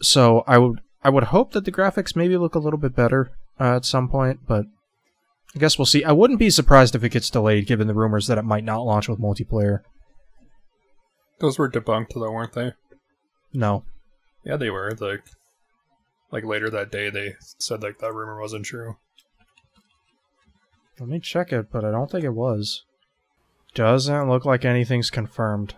[0.00, 3.32] So I would I would hope that the graphics maybe look a little bit better
[3.58, 4.66] uh, at some point, but
[5.54, 6.04] I guess we'll see.
[6.04, 8.84] I wouldn't be surprised if it gets delayed, given the rumors that it might not
[8.84, 9.80] launch with multiplayer.
[11.40, 12.72] Those were debunked though, weren't they?
[13.52, 13.84] No,
[14.44, 14.94] Yeah, they were.
[15.00, 15.24] Like,
[16.30, 18.96] like later that day, they said like that rumor wasn't true.
[21.00, 22.84] let me check it, but I don't think it was.
[23.74, 25.74] Doesn't look like anything's confirmed.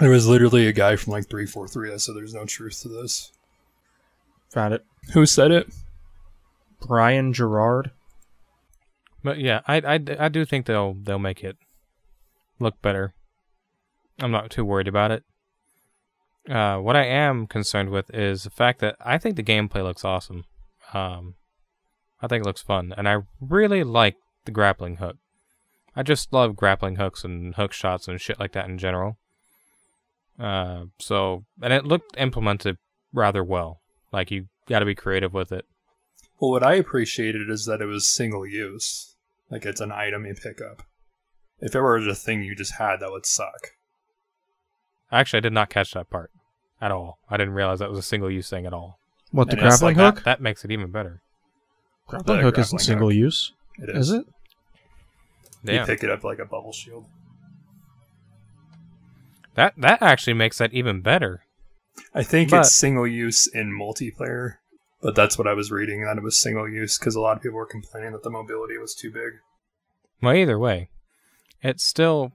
[0.00, 2.80] There was literally a guy from like three four three that said there's no truth
[2.82, 3.30] to this.
[4.50, 4.84] Found it.
[5.12, 5.72] Who said it?
[6.80, 7.92] Brian Jarrard.
[9.22, 11.56] But yeah, I, I, I do think they'll they'll make it
[12.58, 13.14] look better.
[14.22, 15.24] I'm not too worried about it.
[16.48, 20.04] Uh, what I am concerned with is the fact that I think the gameplay looks
[20.04, 20.44] awesome.
[20.92, 21.34] Um,
[22.20, 25.16] I think it looks fun, and I really like the grappling hook.
[25.94, 29.18] I just love grappling hooks and hook shots and shit like that in general.
[30.38, 32.78] Uh, so and it looked implemented
[33.12, 33.80] rather well.
[34.12, 35.66] Like you got to be creative with it.
[36.40, 39.14] Well, what I appreciated is that it was single use.
[39.50, 40.82] Like it's an item you pick up.
[41.60, 43.72] If it were a thing you just had, that would suck.
[45.12, 46.30] Actually, I did not catch that part
[46.80, 47.18] at all.
[47.28, 48.98] I didn't realize that was a single use thing at all.
[49.30, 50.14] What the And grappling like hook?
[50.16, 51.20] That, that makes it even better.
[52.08, 53.16] grappling The hook grappling isn't single hook.
[53.16, 54.14] use, It is is.
[54.20, 54.26] it?
[55.64, 57.04] You pick it up like a bubble shield.
[59.54, 61.44] That that actually makes that even better.
[62.14, 64.56] I think But- it's single use in multiplayer,
[65.02, 67.42] but that's what I was reading that it was single use because a lot of
[67.42, 69.34] people were complaining that the mobility was too big.
[70.22, 70.88] Well, either way,
[71.62, 72.32] it's still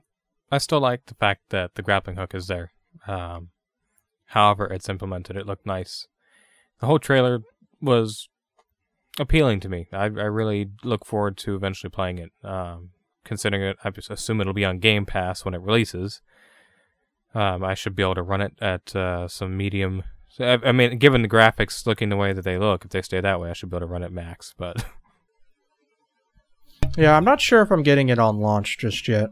[0.50, 2.72] I still like the fact that the grappling hook is there.
[3.06, 3.50] Um,
[4.26, 5.36] however, it's implemented.
[5.36, 6.06] It looked nice.
[6.80, 7.40] The whole trailer
[7.80, 8.28] was
[9.18, 9.88] appealing to me.
[9.92, 12.32] I, I really look forward to eventually playing it.
[12.42, 12.90] Um,
[13.24, 16.22] considering it, I just assume it'll be on Game Pass when it releases.
[17.34, 20.02] Um, I should be able to run it at uh, some medium.
[20.40, 23.20] I, I mean, given the graphics looking the way that they look, if they stay
[23.20, 24.54] that way, I should be able to run it max.
[24.56, 24.84] But
[26.96, 29.30] Yeah, I'm not sure if I'm getting it on launch just yet.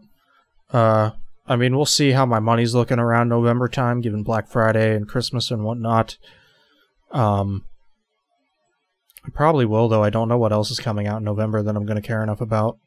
[0.72, 1.10] Uh,
[1.46, 5.08] I mean, we'll see how my money's looking around November time, given Black Friday and
[5.08, 6.16] Christmas and whatnot.
[7.12, 7.64] Um,
[9.24, 10.02] I probably will, though.
[10.02, 12.22] I don't know what else is coming out in November that I'm going to care
[12.22, 12.78] enough about,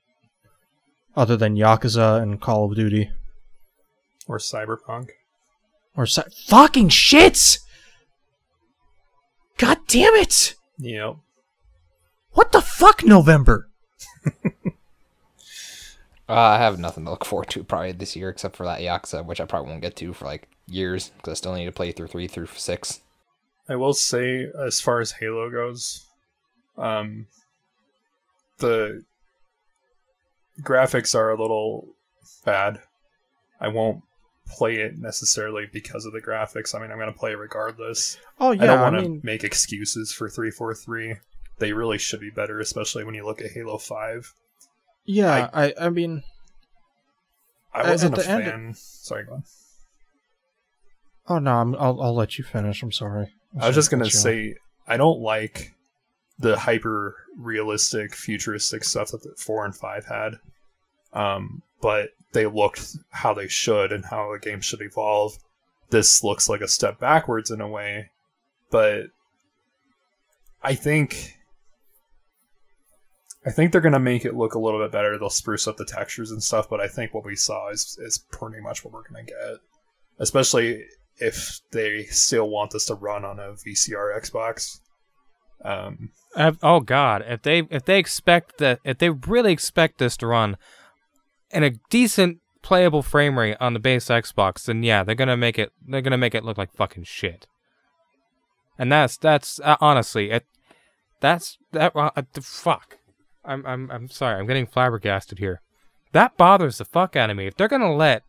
[1.16, 3.12] other than Yakuza and Call of Duty.
[4.28, 5.10] Or Cyberpunk.
[5.96, 7.60] Or si- fucking shits!
[9.58, 10.56] God damn it!
[10.78, 11.16] Yep.
[12.32, 13.70] What the fuck, November?
[16.30, 19.26] Uh, I have nothing to look forward to probably this year except for that Yakuza,
[19.26, 21.92] which I probably won't get to for like years because I still need to play
[21.92, 23.02] through three through six.
[23.68, 26.06] I will say, as far as Halo goes,
[26.78, 27.26] um,
[28.60, 29.04] the
[30.62, 31.88] graphics are a little
[32.46, 32.80] bad.
[33.60, 34.04] I won't
[34.48, 36.76] play it necessarily because of the graphics.
[36.76, 38.18] I mean, I'm going to play it regardless.
[38.40, 41.16] Oh yeah, I don't want to mean, make excuses for 343.
[41.58, 44.34] They really should be better, especially when you look at Halo 5.
[45.12, 46.24] Yeah, I, I mean,
[47.74, 48.74] I wasn't at a the end- fan.
[48.76, 49.44] Sorry, go on.
[51.28, 52.84] oh no, I'm, I'll I'll let you finish.
[52.84, 53.32] I'm sorry.
[53.60, 54.56] I was just gonna gonna say
[54.88, 55.74] I don't like
[56.38, 60.36] the hyper realistic futuristic stuff that the four and five had.
[61.14, 65.38] Um, but they looked how they should and how a game should evolve.
[65.90, 68.12] This looks like a step backwards in a way,
[68.70, 69.08] but
[70.62, 71.39] I think
[73.50, 75.18] I think they're gonna make it look a little bit better.
[75.18, 78.24] They'll spruce up the textures and stuff, but I think what we saw is is
[78.32, 79.58] pretty much what we're gonna get.
[80.20, 80.86] Especially
[81.18, 84.82] if they still want this to run on a VCR Xbox.
[85.66, 86.12] Um,
[86.62, 87.26] oh God!
[87.28, 90.56] If they if they expect that if they really expect this to run
[91.50, 95.58] in a decent playable frame rate on the base Xbox, then yeah, they're gonna make
[95.58, 97.48] it they're gonna make it look like fucking shit.
[98.78, 100.46] And that's that's uh, honestly it.
[101.20, 101.96] That's that.
[101.96, 102.99] Uh, the fuck.
[103.46, 104.40] I'm I'm I'm sorry.
[104.40, 105.62] I'm getting flabbergasted here.
[106.12, 107.48] That bothers the fuck out of me.
[107.48, 108.24] If they're gonna let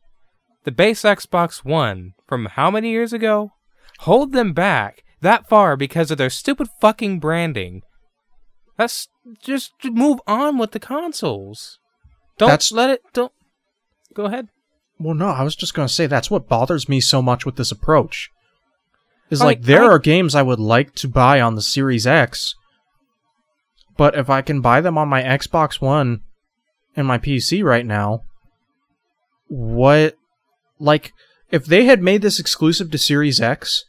[0.65, 3.53] the base Xbox One from how many years ago
[4.01, 7.83] hold them back that far because of their stupid fucking branding,
[8.77, 9.09] that's
[9.43, 11.79] just move on with the consoles.
[12.39, 13.03] Don't That's- let it.
[13.13, 13.33] Don't
[14.15, 14.49] go ahead.
[14.99, 17.73] Well, no, I was just to say that's what bothers me so much with this
[17.73, 18.31] approach.
[19.31, 22.07] Is Like, like, there I- are games I would like to buy on the Series
[22.07, 22.55] X,
[24.01, 26.23] but if I can buy them on my Xbox One
[26.97, 28.23] and my PC right now,
[29.47, 30.17] what
[30.79, 31.13] like
[31.51, 33.85] if they had made this exclusive to Series X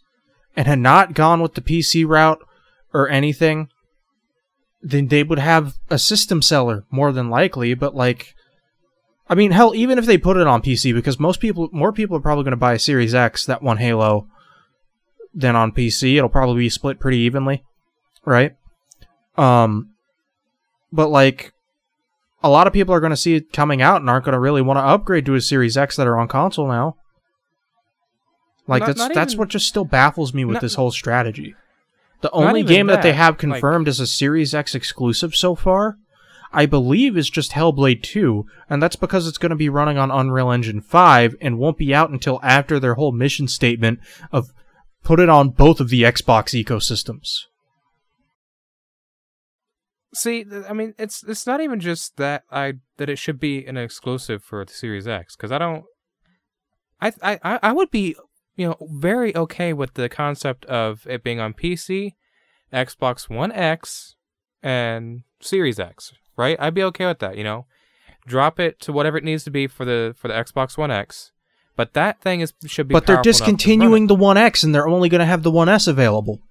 [0.54, 2.46] and had not gone with the PC route
[2.94, 3.70] or anything,
[4.82, 8.36] then they would have a system seller more than likely, but like
[9.30, 12.18] I mean, hell, even if they put it on PC, because most people, more people
[12.18, 14.28] are probably going to buy a Series X that one Halo
[15.34, 16.18] than on PC.
[16.18, 17.64] It'll probably be split pretty evenly,
[18.26, 18.58] right?
[19.38, 19.91] Um,
[20.92, 21.54] but like,
[22.44, 24.40] a lot of people are going to see it coming out and aren't going to
[24.40, 26.96] really want to upgrade to a Series X that are on console now.
[28.68, 30.92] Like Not- that's not that's even- what just still baffles me with Not- this whole
[30.92, 31.56] strategy.
[32.22, 35.56] The only game that, they that, have like- confirmed as a Series X exclusive so
[35.56, 35.98] far,
[36.54, 40.12] I believe, is just Hellblade 2, and that's because it's going to be running on
[40.12, 44.00] Unreal Engine 5 and won't be out until after their whole mission statement
[44.32, 44.52] of
[45.04, 47.46] put it on both of the Xbox ecosystems.
[50.14, 53.78] See, I mean, it's it's not even just that I that it should be an
[53.78, 55.86] exclusive for the Series X because I don't.
[57.00, 58.16] I I I would be
[58.56, 62.16] you know very okay with the concept of it being on PC,
[62.74, 64.16] Xbox One X,
[64.62, 66.14] and Series X.
[66.36, 67.38] Right, I'd be okay with that.
[67.38, 67.66] You know,
[68.28, 71.32] drop it to whatever it needs to be for the for the Xbox One X.
[71.78, 72.94] But that thing is should be.
[72.94, 73.58] But they're powerful enough to run it.
[73.58, 76.42] discontinuing the One X and they're only going to have the One S available.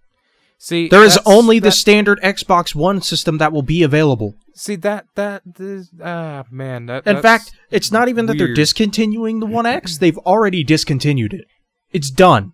[0.62, 4.34] See, There is that's- only the that- standard Xbox One system that will be available.
[4.54, 6.84] See that that this, ah man.
[6.84, 10.62] That, In that's fact, it's not even that they're discontinuing the One X, they've already
[10.62, 11.46] discontinued it.
[11.92, 12.52] It's done.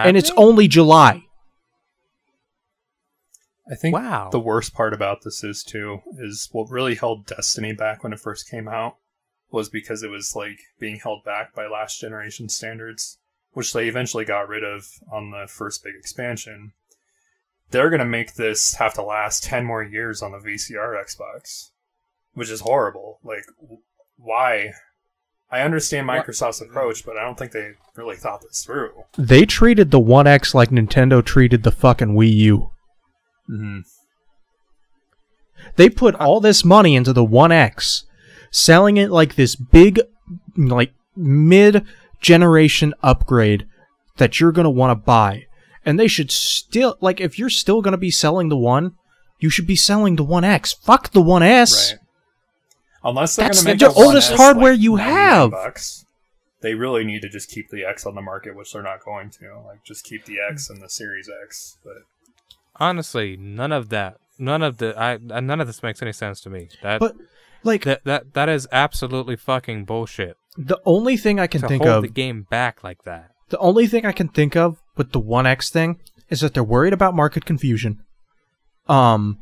[0.00, 1.22] and it's only July.
[3.70, 4.28] I think Wow.
[4.30, 8.20] the worst part about this is too is what really held Destiny back when it
[8.20, 8.96] first came out
[9.50, 13.18] was because it was like being held back by last generation standards,
[13.58, 16.70] which they eventually got rid of on the first big expansion.
[17.72, 21.70] They're gonna make this have to last ten more years on the VCR Xbox,
[22.34, 23.18] which is horrible.
[23.24, 23.42] Like,
[24.16, 24.74] why?
[25.50, 28.92] I understand Microsoft's approach, but I don't think they really thought this through.
[29.18, 32.70] They treated the One X like Nintendo treated the fucking Wii U.
[33.50, 33.80] Mm-hmm.
[35.74, 38.04] They put all this money into the One X,
[38.52, 39.98] selling it like this big,
[40.56, 41.84] like mid
[42.20, 43.66] generation upgrade
[44.16, 45.46] that you're gonna want to buy.
[45.84, 48.94] And they should still like if you're still gonna be selling the one,
[49.38, 50.72] you should be selling the One X.
[50.72, 51.92] Fuck the One S.
[51.92, 52.00] Right.
[53.04, 55.52] Unless they're That's going to make the the oldest 1S, hardware like, you have.
[55.52, 56.04] Bucks,
[56.60, 59.30] they really need to just keep the X on the market, which they're not going
[59.30, 59.60] to.
[59.66, 61.78] Like, just keep the X and the Series X.
[61.84, 61.98] But
[62.76, 66.40] honestly, none of that, none of the, I, uh, none of this makes any sense
[66.40, 66.68] to me.
[66.82, 67.16] That But
[67.62, 70.36] like that that that is absolutely fucking bullshit.
[70.58, 73.30] The only thing I can to think hold of the game back like that.
[73.50, 76.64] The only thing I can think of with the One X thing is that they're
[76.64, 78.02] worried about market confusion.
[78.88, 79.38] Um,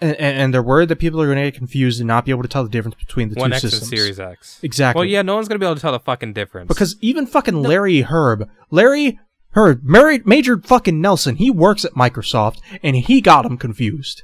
[0.00, 2.42] and, and they're worried that people are going to get confused and not be able
[2.42, 3.82] to tell the difference between the One two X systems.
[3.82, 4.58] and Series X.
[4.62, 5.00] Exactly.
[5.00, 7.62] Well, yeah, no one's gonna be able to tell the fucking difference Because even fucking
[7.62, 9.20] Larry Hryb, Larry
[9.54, 14.22] Hryb, Mary, Major fucking Nelson, he works at Microsoft and he got him confused.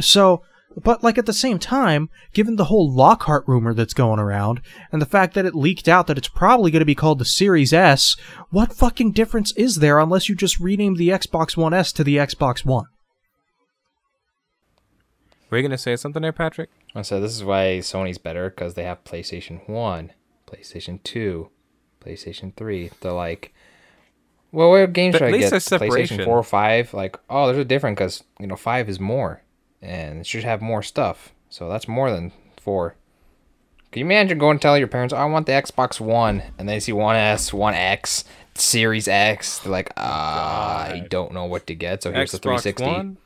[0.00, 0.42] So,
[0.76, 4.60] but like at the same time, given the whole Lockhart rumor that's going around
[4.92, 7.24] and the fact that it leaked out that it's probably going to be called the
[7.24, 8.14] Series S,
[8.50, 12.16] what fucking difference is there unless you just rename the Xbox One S to the
[12.16, 12.86] Xbox One?
[15.50, 16.70] were you gonna say something there, Patrick?
[16.94, 20.12] I so this is why Sony's better because they have PlayStation One,
[20.46, 21.50] PlayStation Two,
[22.04, 22.90] PlayStation Three.
[23.00, 23.54] They're like,
[24.52, 25.50] well, what games But should at I least get?
[25.52, 26.18] there's separation.
[26.18, 26.92] PlayStation Four or Five?
[26.94, 29.42] Like, oh, there's a different because you know Five is more,
[29.82, 31.32] and it should have more stuff.
[31.48, 32.96] So that's more than four.
[33.92, 36.80] Can you imagine going and tell your parents, I want the Xbox One, and they
[36.80, 39.60] see One S, One X, Series X.
[39.60, 42.02] They're like, ah, I don't know what to get.
[42.02, 42.84] So here's the 360.
[42.84, 43.16] One,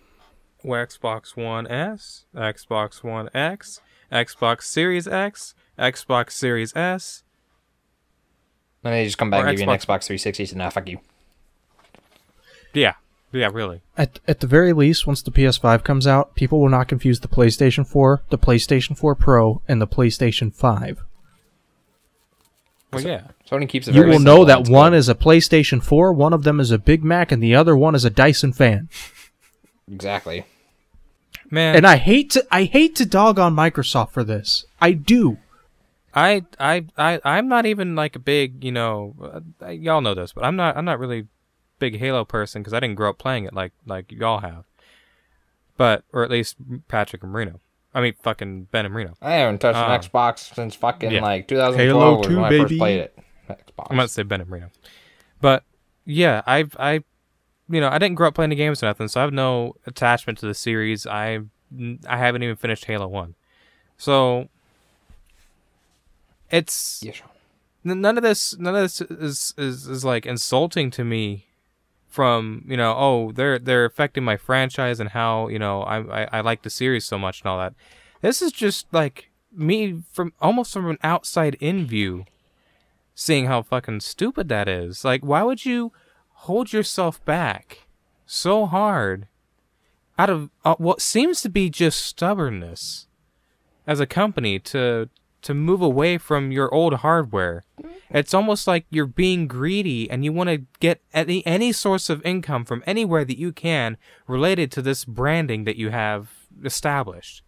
[0.65, 3.81] Xbox One S, Xbox One X,
[4.13, 7.23] Xbox Series X, Xbox Series S.
[8.85, 10.47] And they just come back Or and give you an Xbox- Xbox 360.
[10.47, 11.01] So now fuck you.
[12.73, 12.95] Yeah,
[13.33, 13.81] yeah, really.
[13.97, 17.29] At at the very least, once the PS5 comes out, people will not confuse the
[17.29, 21.03] PlayStation 4, the PlayStation 4 Pro, and the PlayStation 5.
[22.93, 23.23] Well, yeah.
[23.49, 26.43] Sony keeps it You very will know that one is a PlayStation 4, one of
[26.43, 28.89] them is a Big Mac, and the other one is a Dyson fan.
[29.91, 30.45] exactly.
[31.53, 34.65] Man, And I hate to I hate to dog on Microsoft for this.
[34.81, 35.39] I do.
[36.13, 39.15] I, I, I, I'm not even like a big, you know,
[39.63, 41.29] uh, y'all know this, but I'm not, I'm not really
[41.81, 44.65] big Halo person because I didn't grow up playing it like, like y'all have.
[45.77, 47.59] But, or at least Patrick and Marino.
[47.93, 49.15] I mean, fucking Ben and Marino.
[49.21, 49.93] I haven't touched Ah.
[49.93, 51.23] an Xbox since fucking Yeah.
[51.23, 53.19] like 2012 Halo 2, when I first played it.
[53.49, 53.87] Xbox.
[53.91, 54.71] I'm about say Ben and Marino.
[55.41, 55.65] But
[56.05, 57.03] yeah, I've I
[57.69, 59.75] you know, I didn't grow up playing the games or nothing, so I have no
[59.87, 61.05] attachment to the series.
[61.07, 61.41] I
[62.07, 63.35] I haven't even finished Halo 1.
[63.97, 64.49] So
[66.51, 67.27] it's Yeah, sure.
[67.85, 71.47] n- none of this none of this is, is is like insulting to me
[72.11, 76.29] from you know oh they're they're affecting my franchise and how you know I, I
[76.33, 77.75] I like the series so much and all that.
[78.21, 82.25] This is just like me from almost from an outside in view
[83.15, 85.05] seeing how fucking stupid that is.
[85.05, 85.93] Like why would you
[86.31, 87.87] hold yourself back
[88.27, 89.29] so hard
[90.19, 93.07] out of uh, what seems to be just stubbornness
[93.87, 95.09] as a company to
[95.43, 97.65] to move away from your old hardware.
[97.81, 98.17] Mm-hmm.
[98.17, 102.25] It's almost like you're being greedy and you want to get any any source of
[102.25, 106.31] income from anywhere that you can related to this branding that you have
[106.65, 107.43] established.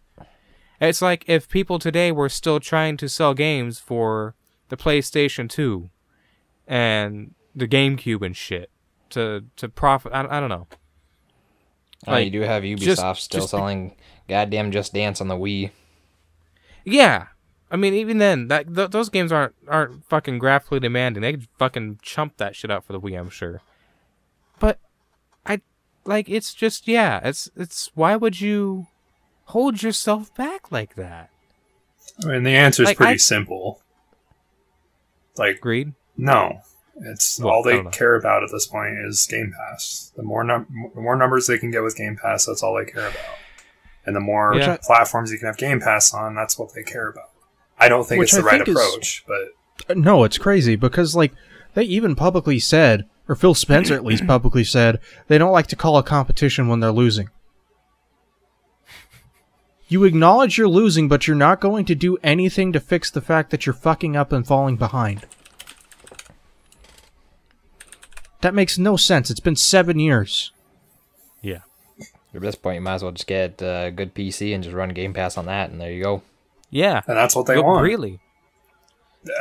[0.81, 4.35] It's like if people today were still trying to sell games for
[4.69, 5.89] the PlayStation 2
[6.67, 8.69] and the GameCube and shit
[9.11, 10.67] to to profit I, I don't know.
[12.05, 13.95] Like, you do have Ubisoft just- still just- selling
[14.27, 15.71] goddamn Just Dance on the Wii.
[16.85, 17.27] Yeah.
[17.73, 21.21] I mean, even then, that th- those games aren't aren't fucking graphically demanding.
[21.23, 23.61] They could fucking chump that shit out for the Wii, I'm sure.
[24.59, 24.79] But
[25.45, 25.59] I
[26.05, 28.85] like it's just yeah, it's it's why would you
[29.45, 31.31] hold yourself back like that?
[32.23, 33.81] I mean, the answer is Like, pretty I- simple.
[35.35, 35.93] Like, Agreed.
[36.15, 36.59] no,
[37.01, 40.11] it's Well, all they care about at this point is Game Pass.
[40.15, 42.85] The more num- the more numbers they can get with Game Pass, that's all they
[42.85, 43.17] care about.
[44.05, 44.77] And the more Yeah.
[44.83, 47.31] platforms you can have Game Pass on, that's what they care about.
[47.83, 50.37] I don't think Which it's the I right think is- approach, but uh, No, it's
[50.37, 51.33] crazy because like
[51.73, 55.75] they even publicly said, or Phil Spencer at least publicly said, they don't like to
[55.75, 57.29] call a competition when they're losing.
[59.87, 63.51] You acknowledge you're losing, but you're not going to do anything to fix the fact
[63.51, 65.25] that you're fucking up and falling behind.
[68.41, 69.29] That makes no sense.
[69.29, 70.51] It's been seven years.
[71.41, 71.59] Yeah.
[72.33, 74.75] At this point, you might as well just get uh, a good PC and just
[74.75, 76.23] run Game Pass on that, and there you go.
[76.73, 77.01] Yeah.
[77.07, 77.83] and that's what they But want.
[77.83, 78.19] Really.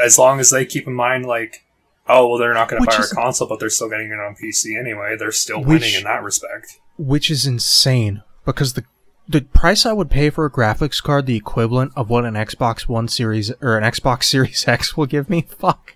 [0.03, 1.65] As long as they keep in mind, like,
[2.09, 4.21] oh well, they're not going to buy is- our console, but they're still getting it
[4.21, 5.17] on PC anyway.
[5.19, 6.79] They're still Which- winning in that respect.
[6.99, 8.85] which is insane because the
[9.29, 12.83] the price I would pay for a graphics card, the equivalent of what an Xbox
[12.89, 15.95] One Series or an Xbox Series X will give me, fuck,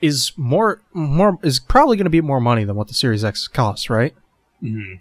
[0.00, 3.48] is more more is probably going to be more money than what the Series X
[3.48, 4.14] costs, right?
[4.62, 4.94] Mm hmm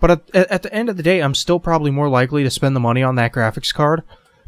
[0.00, 2.76] But at, at the end of the day, I'm still probably more likely to spend
[2.76, 4.02] the money on that graphics card,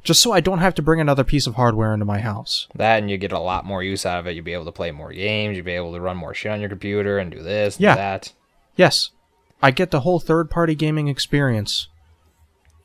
[0.04, 2.68] just so I don't have to bring another piece of hardware into my house.
[2.74, 4.34] That and you get a lot more use out of it.
[4.36, 5.56] You'll be able to play more games.
[5.56, 7.96] You'll be able to run more shit on your computer and do this and Yeah.
[7.96, 8.32] that.
[8.76, 9.10] Yes,
[9.62, 11.88] I get the whole third party gaming experience.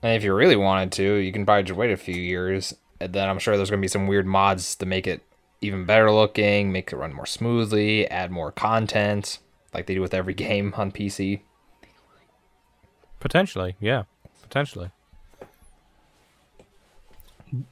[0.01, 2.73] And if you really wanted to, you can probably just wait a few years.
[2.99, 5.21] And then I'm sure there's going to be some weird mods to make it
[5.61, 9.39] even better looking, make it run more smoothly, add more content,
[9.73, 11.41] like they do with every game on PC.
[13.19, 13.75] Potentially.
[13.79, 14.03] Yeah.
[14.41, 14.91] Potentially.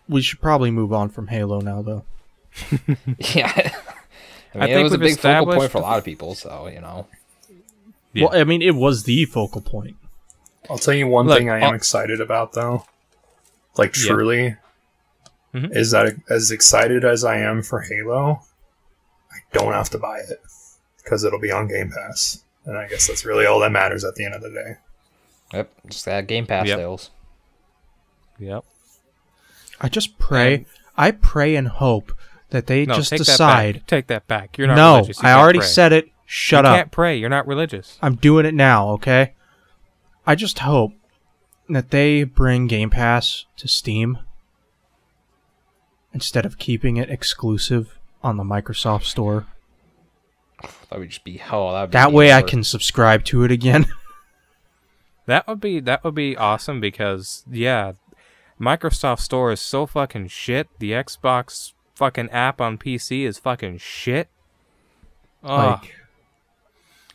[0.07, 2.05] We should probably move on from Halo now, though.
[3.35, 3.71] yeah.
[4.55, 6.05] I mean, I it think was a we've big focal point for a lot of
[6.05, 7.07] people, so, you know.
[8.13, 8.25] Yeah.
[8.29, 9.97] Well, I mean, it was the focal point.
[10.69, 12.85] I'll tell you one Look, thing I am I'll- excited about though.
[13.77, 14.03] Like Yeah.
[14.13, 14.55] truly,
[15.53, 15.75] Mhm.
[15.75, 18.43] is that as excited as I am for Halo,
[19.31, 20.39] I don't have to buy it
[21.03, 24.13] because it'll be on Game Pass, and I guess that's really all that matters at
[24.15, 24.77] the end of the day.
[25.53, 25.71] Yep.
[25.89, 26.77] Just that Game Pass Yep.
[26.79, 27.11] sales.
[28.39, 28.63] Yep.
[29.79, 30.55] I just pray.
[30.55, 30.65] And-
[30.97, 32.11] I pray and hope
[32.51, 33.75] that they No, just take decide.
[33.75, 33.87] that.
[33.87, 34.57] Take that back.
[34.57, 35.21] You're not No, religious.
[35.23, 35.67] You I already pray.
[35.67, 36.09] said it.
[36.25, 36.73] Shut you up.
[36.75, 37.17] You can't pray.
[37.17, 37.97] You're not religious.
[38.01, 38.89] I'm doing it now.
[38.91, 39.33] Okay.
[40.25, 40.93] I just hope
[41.69, 44.19] that they bring Game Pass to Steam
[46.13, 49.47] instead of keeping it exclusive on the Microsoft Store.
[50.89, 53.87] That would just be oh, that'd be That way I can subscribe to it again.
[55.25, 57.93] That would be that would be awesome because yeah,
[58.59, 60.67] Microsoft Store is so fucking shit.
[60.79, 64.27] The Xbox fucking app on PC is fucking shit.
[65.43, 65.79] Ugh.
[65.81, 65.95] like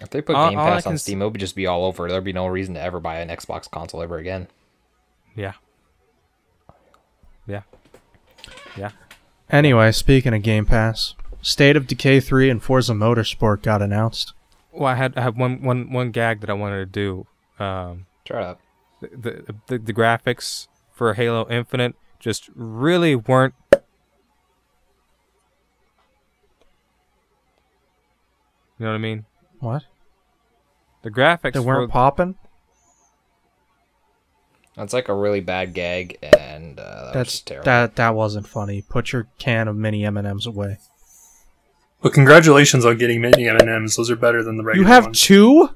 [0.01, 1.67] If they put all- Game all Pass can on s- Steam, it would just be
[1.67, 2.09] all over.
[2.09, 4.49] There'd be no reason to ever buy an Xbox console ever again.
[5.35, 5.53] yeah.
[7.47, 7.63] Yeah.
[8.77, 8.91] Yeah.
[9.51, 14.35] anyway, speaking of Game Pass, State of Decay 3 and Forza Motorsport got announced.
[14.73, 17.27] Well, I had I had one one one gag that I wanted to do.
[17.59, 18.61] Um, Try up.
[19.01, 23.55] the, the the the graphics for Halo Infinite just really weren't.
[28.79, 29.25] You know what I mean?
[29.61, 29.83] What?
[31.03, 32.37] The graphics They weren't for popping?
[34.77, 37.65] That's like a really bad gag, and uh, that was That's just terrible.
[37.65, 38.83] that that wasn't funny.
[38.83, 40.79] Put your can of mini M&Ms away.
[42.01, 43.97] But congratulations on getting mini M and M's.
[43.97, 44.87] Those are better than the regular.
[44.87, 45.21] You have ones.
[45.21, 45.71] two?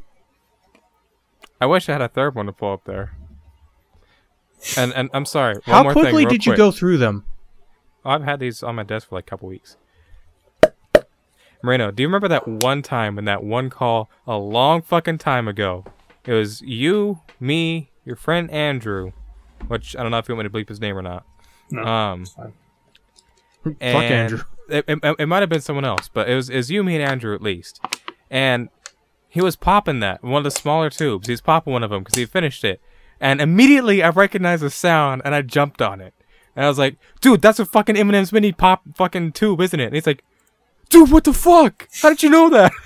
[1.63, 3.17] I wish I had a third one to pull up there.
[4.77, 5.55] And and I'm sorry.
[5.55, 6.59] One How more thing, quickly real did you quick.
[6.59, 7.25] go through them?
[8.05, 9.77] I've had these on my desk for like a couple weeks.
[11.63, 15.47] Marino, do you remember that one time in that one call a long fucking time
[15.47, 15.85] ago?
[16.27, 19.13] It was you, me, your friend Andrew,
[19.69, 21.25] which I don't know if you want me to bleep his name or not.
[21.71, 22.53] No, Um, fine.
[23.65, 24.41] Fuck Andrew.
[24.69, 26.97] It, it, it might have been someone else, but it was, it was you, me,
[26.97, 27.81] and Andrew at least.
[28.31, 28.69] And
[29.33, 31.27] he was popping that one of the smaller tubes.
[31.27, 32.83] He's popping one of them because he finished it.
[33.19, 36.13] And immediately I recognized the sound and I jumped on it.
[36.55, 39.87] And I was like, dude, that's a fucking M&M's mini pop fucking tube, isn't it?
[39.87, 40.23] And he's like,
[40.91, 41.89] dude, what the fuck?
[42.03, 42.73] How did you know that?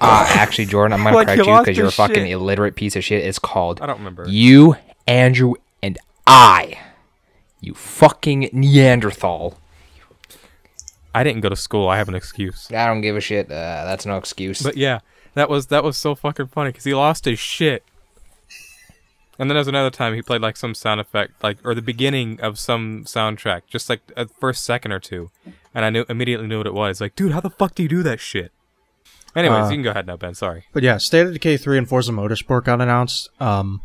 [0.00, 2.30] Uh, actually, Jordan, I'm gonna Like, correct you because you're a fucking shit.
[2.30, 3.24] illiterate piece of shit.
[3.24, 4.26] It's called I don't remember.
[4.28, 4.76] you,
[5.08, 6.78] Andrew, and I.
[7.60, 9.58] You fucking Neanderthal.
[11.14, 11.88] I didn't go to school.
[11.88, 12.70] I have an excuse.
[12.70, 13.46] I don't give a shit.
[13.50, 14.62] Uh, that's no excuse.
[14.62, 15.00] But yeah,
[15.34, 17.82] that was that was so fucking funny because he lost his shit.
[19.40, 22.40] And then there's another time he played like some sound effect, like or the beginning
[22.40, 25.30] of some soundtrack, just like a first second or two,
[25.74, 27.00] and I knew immediately knew what it was.
[27.00, 28.50] Like, dude, how the fuck do you do that shit?
[29.36, 30.34] Anyways, Uh, you can go ahead now, Ben.
[30.34, 30.64] Sorry.
[30.72, 33.28] But yeah, State of Decay 3 and Forza Motorsport got announced.
[33.40, 33.82] Um,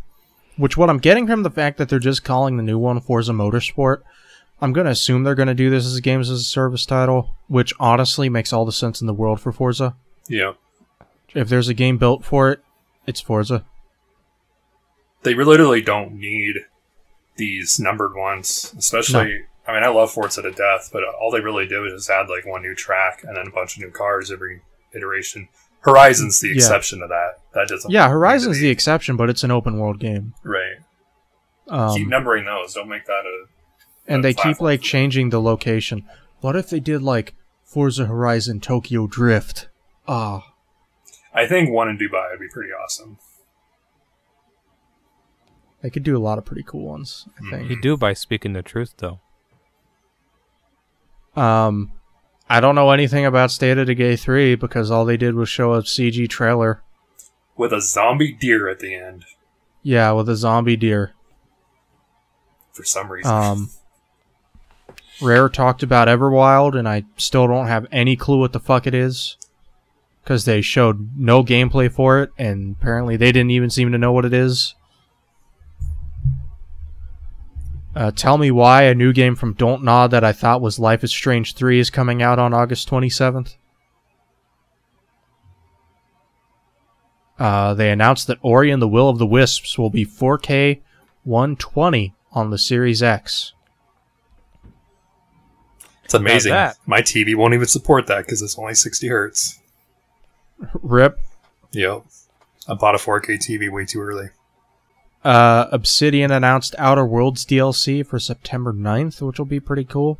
[0.57, 3.33] which what I'm getting from the fact that they're just calling the new one Forza
[3.33, 4.01] Motorsport,
[4.63, 6.85] I'm going to assume they're going to do this as a games as a service
[6.85, 9.95] title, which honestly makes all the sense in the world for Forza.
[10.29, 10.53] Yeah,
[11.35, 12.61] If there's a game built for it,
[13.05, 13.65] it's Forza.
[15.23, 16.55] they literally don't need
[17.35, 18.73] these numbered ones.
[18.77, 22.09] Especially, I mean, I love Forza to death, but all they really do is just
[22.09, 24.61] add like one new track and then a bunch of new cars every
[24.95, 25.49] iteration.
[25.81, 26.55] Horizon's the Yeah.
[26.55, 27.39] exception to that.
[27.53, 27.91] That doesn't.
[27.91, 30.33] Yeah, Horizon's the exception, but it's an open world game.
[30.43, 30.77] right.
[31.65, 32.73] Keep Um, numbering those.
[32.73, 33.45] Don't make that a.
[34.07, 36.05] and they keep like changing the location.
[36.41, 39.69] What if they did like Forza Horizon Tokyo Drift?
[40.07, 40.53] Ah,
[41.33, 43.17] I think one in Dubai would be pretty awesome.
[45.81, 47.27] they could do a lot of pretty cool ones.
[47.37, 47.69] I think.
[47.69, 49.19] You do by speaking the truth, though.
[51.35, 51.91] Um,
[52.49, 55.73] I don't know anything about State of Decay 3 because all they did was show
[55.73, 56.83] a CG trailer.
[57.57, 59.25] With a zombie deer at the end,
[59.81, 61.13] Yeah, with a zombie deer.
[62.71, 63.31] for some reason.
[63.31, 63.69] Um,
[65.21, 68.93] Rare talked about Everwild, and I still don't have any clue what the fuck it
[68.93, 69.37] is.
[70.23, 74.11] Because they showed no gameplay for it, and apparently they didn't even seem to know
[74.11, 74.73] what it is.
[77.95, 81.03] Uh, tell me why a new game from Don't Nod that I thought was Life
[81.03, 83.55] is Strange 3 is coming out on August 27th.
[87.37, 90.81] Uh, they announced that Ori and the Will of the Wisps will be 4K
[91.23, 93.53] 120 on the Series X.
[96.13, 96.51] it's amazing.
[96.53, 99.59] that- My TV won't even support that because it's only 60 hertz.
[100.81, 101.19] Rip.
[101.71, 102.03] Yep.
[102.67, 104.29] I bought a 4K TV way too early.
[105.23, 110.19] Uh, Obsidian announced Outer Worlds DLC for September 9th, which will be pretty cool.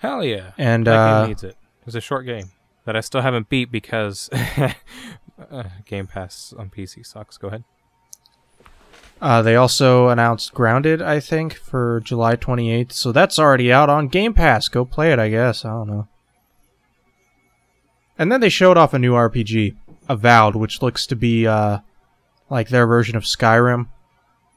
[0.00, 0.52] Hell yeah.
[0.58, 1.56] And that uh, game needs it.
[1.86, 2.50] It's a short game
[2.84, 4.28] that I still haven't beat because
[5.50, 7.36] uh, Game Pass on PC sucks.
[7.38, 7.64] Go ahead.
[9.22, 12.90] Uh, they also announced Grounded, I think, for July 28th.
[12.90, 14.66] So that's already out on Game Pass.
[14.66, 15.64] Go play it, I guess.
[15.64, 16.08] I don't know.
[18.18, 19.76] And then they showed off a new RPG,
[20.08, 21.78] Avowed, which looks to be uh,
[22.50, 23.86] like their version of Skyrim,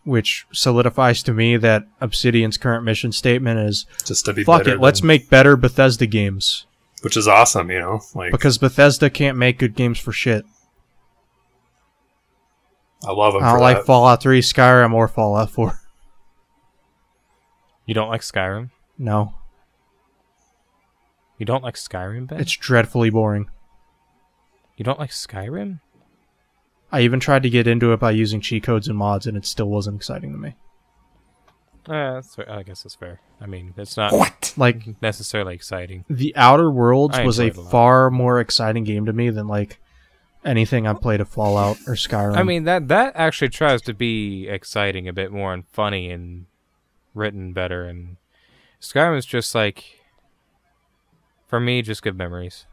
[0.04, 4.80] which solidifies to me that Obsidian's current mission statement is Just to be fuck it,
[4.80, 6.66] let's make better Bethesda games.
[7.04, 8.02] Which is awesome, you know?
[8.16, 10.44] Like, Because Bethesda can't make good games for shit.
[13.08, 13.86] I love them I don't like that.
[13.86, 15.80] Fallout 3, Skyrim, or Fallout 4.
[17.88, 18.72] You don't like Skyrim?
[18.98, 19.36] No,
[21.38, 22.40] You don't like Skyrim, Ben?
[22.40, 23.48] it's dreadfully boring.
[24.76, 25.82] You don't like Skyrim?
[26.92, 29.46] I even tried to get into it by using cheat codes and mods, and it
[29.46, 30.56] still wasn't exciting to me.
[31.88, 32.50] Uh, that's fair.
[32.52, 33.20] I guess that's fair.
[33.40, 34.54] I mean, it's not What?
[34.58, 36.06] Like necessarily exciting.
[36.10, 39.80] the Outer Worlds I was a a far more exciting game to me than like
[40.46, 42.38] anything I played of Fallout or Skyrim.
[42.38, 46.46] I mean, that that actually tries to be exciting a bit more and funny and
[47.14, 47.84] written better.
[47.86, 48.18] And
[48.80, 49.84] Skyrim is just like,
[51.48, 52.66] for me, just good memories.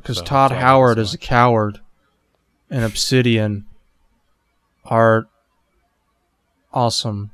[0.00, 1.80] because so Todd that's all I Howard is a coward,
[2.70, 3.66] and Obsidian
[4.84, 5.28] are
[6.72, 7.30] awesome.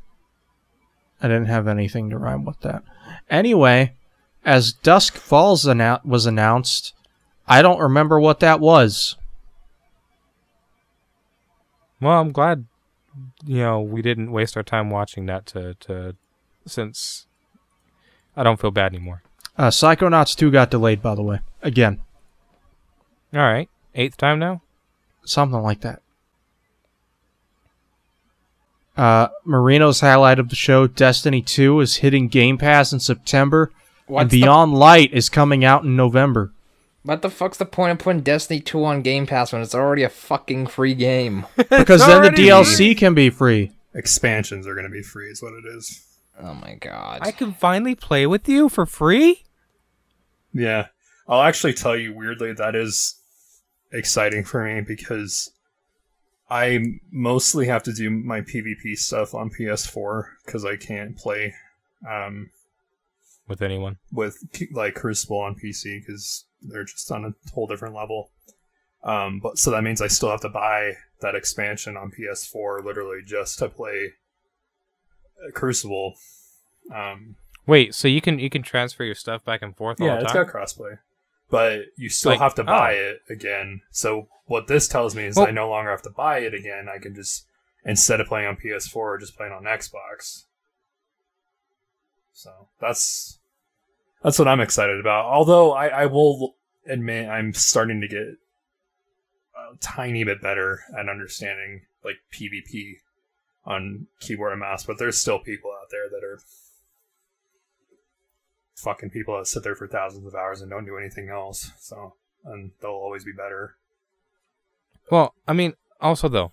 [1.22, 2.82] I didn't have anything to rhyme with that.
[3.30, 3.94] Anyway,
[4.44, 6.94] as Dusk Falls was announced,
[7.46, 9.16] I don't remember what that was.
[12.00, 12.66] Well, I'm glad,
[13.44, 16.16] you know, we didn't waste our time watching that to to
[16.66, 17.26] since
[18.36, 19.22] I don't feel bad anymore.
[19.56, 21.38] Uh, Psychonauts 2 got delayed, by the way.
[21.62, 22.00] Again,
[23.32, 24.62] All right, eighth time now.
[25.24, 26.00] something like that.
[28.96, 33.72] Uh, Marino's highlight of the show, Destiny 2, is hitting Game Pass in September,
[34.06, 36.52] and What's the, Beyond Light is coming out in November.
[37.04, 40.02] What the fuck's the point of putting Destiny 2 on Game Pass when it's already
[40.02, 41.46] a fucking free game?
[41.56, 43.72] Because then the already DLC can be free.
[43.94, 46.04] Expansions are going to be free, is what it is.
[46.40, 47.20] Oh my god.
[47.22, 49.44] I can finally play with you for free.
[50.52, 50.88] Yeah.
[51.28, 53.16] I'll actually tell you weirdly that is
[53.92, 55.50] exciting for me because
[56.50, 61.54] I mostly have to do my PvP stuff on PS4 because I can't play
[62.08, 62.50] um,
[63.46, 63.98] With anyone.
[64.10, 64.38] with
[64.72, 68.30] like Crucible on PC because they're just on a whole different level.
[69.02, 73.20] Um, but so that means I still have to buy that expansion on PS4 literally
[73.24, 74.12] just to play
[75.46, 76.14] uh, Crucible.
[76.94, 77.36] Um,
[77.66, 80.22] Wait, so you can you can transfer your stuff back and forth all yeah, the
[80.22, 80.44] it's time?
[80.44, 80.98] got crossplay,
[81.50, 83.14] but you still Like- have to buy oh.
[83.28, 83.80] it again.
[83.90, 86.88] So what this tells me is Well- I no longer have to buy it again.
[86.94, 87.46] I can just
[87.84, 90.44] instead of playing on PS4, just playing on Xbox.
[92.34, 93.38] So that's
[94.22, 95.26] that's what I'm excited about.
[95.26, 96.56] Although I, I will
[96.86, 98.36] admit I'm starting to get
[99.56, 102.96] a tiny bit better at understanding like PvP
[103.64, 106.40] on keyboard and mouse, but there's still people out there that are
[108.74, 111.70] fucking people that sit there for thousands of hours and don't do anything else.
[111.78, 112.14] So,
[112.44, 113.76] and they'll always be better.
[115.10, 116.52] Well, I mean, also though,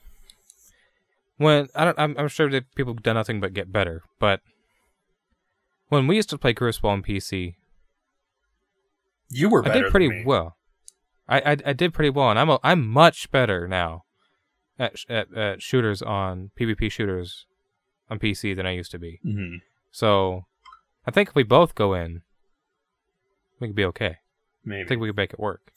[1.38, 4.04] when I don't, I'm, I'm sure that people have done nothing but get better.
[4.20, 4.42] But
[5.92, 7.56] when we used to play Crucible on PC,
[9.30, 10.56] You were I did pretty well.
[11.28, 14.04] I, I I did pretty well, and I'm a, I'm much better now
[14.80, 17.46] at, at at shooters on PvP shooters
[18.10, 19.20] on PC than I used to be.
[19.22, 19.56] hmm
[19.92, 20.46] So,
[21.06, 22.22] I think if we both go in,
[23.60, 24.18] we could be okay.
[24.64, 24.84] Maybe.
[24.84, 25.74] I think we could make it work.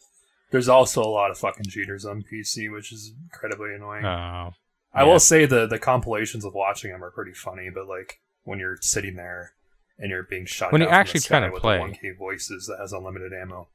[0.52, 4.04] There's also a lot of fucking cheaters on PC, which is incredibly annoying.
[4.04, 4.52] Oh,
[4.92, 5.04] I yeah.
[5.04, 8.78] will say the the compilations of watching them are pretty funny, but like when you're
[8.80, 9.54] sitting there
[9.98, 11.78] and you're being shot When down you're actually the trying to play.
[11.78, 13.68] the 1K voices that has unlimited ammo,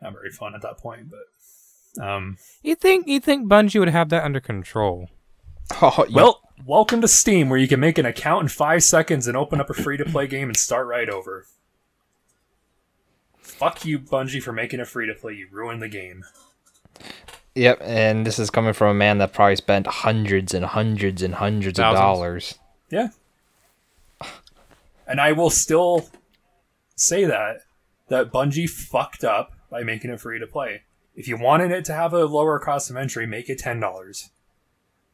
[0.00, 1.08] not very fun at that point.
[1.10, 5.08] But um, you think you think Bungie would have that under control?
[5.80, 9.26] Oh, you- well, welcome to Steam, where you can make an account in five seconds
[9.26, 11.46] and open up a free to play game and start right over.
[13.38, 15.34] Fuck you, Bungie, for making it free to play.
[15.34, 16.24] You ruined the game.
[17.54, 21.34] Yep, and this is coming from a man that probably spent hundreds and hundreds and
[21.34, 21.98] hundreds Thousands.
[21.98, 22.58] of dollars.
[22.90, 23.08] Yeah.
[25.12, 26.08] And I will still
[26.96, 27.64] say that
[28.08, 30.84] that Bungie fucked up by making it free to play.
[31.14, 34.30] If you wanted it to have a lower cost of entry, make it ten dollars.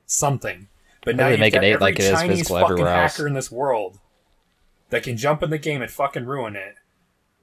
[0.07, 0.69] Something.
[1.05, 3.35] But now you make got it eight every like it is Chinese fucking hacker in
[3.35, 3.99] this world
[4.91, 6.77] that can jump in the game and fucking ruin it.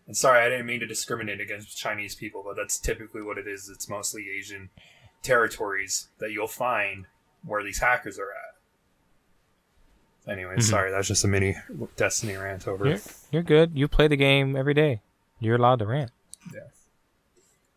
[0.08, 3.50] And sorry, I didn't mean to discriminate against Chinese people, but that's typically what it
[3.50, 3.68] is.
[3.68, 4.70] It's mostly Asian
[5.24, 7.08] territories that you'll find
[7.44, 8.55] where these hackers are at.
[10.28, 10.64] Anyway, Mhm.
[10.64, 11.56] sorry, that's just a mini
[11.98, 12.88] Destiny rant over.
[12.88, 13.00] You're,
[13.32, 13.72] you're good.
[13.76, 15.02] You play the game every day.
[15.40, 16.12] You're allowed to rant.
[16.54, 16.62] Yeah.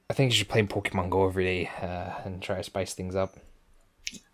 [0.08, 3.14] I think you should play Pokemon Go every day uh, and try to spice things
[3.14, 3.36] up.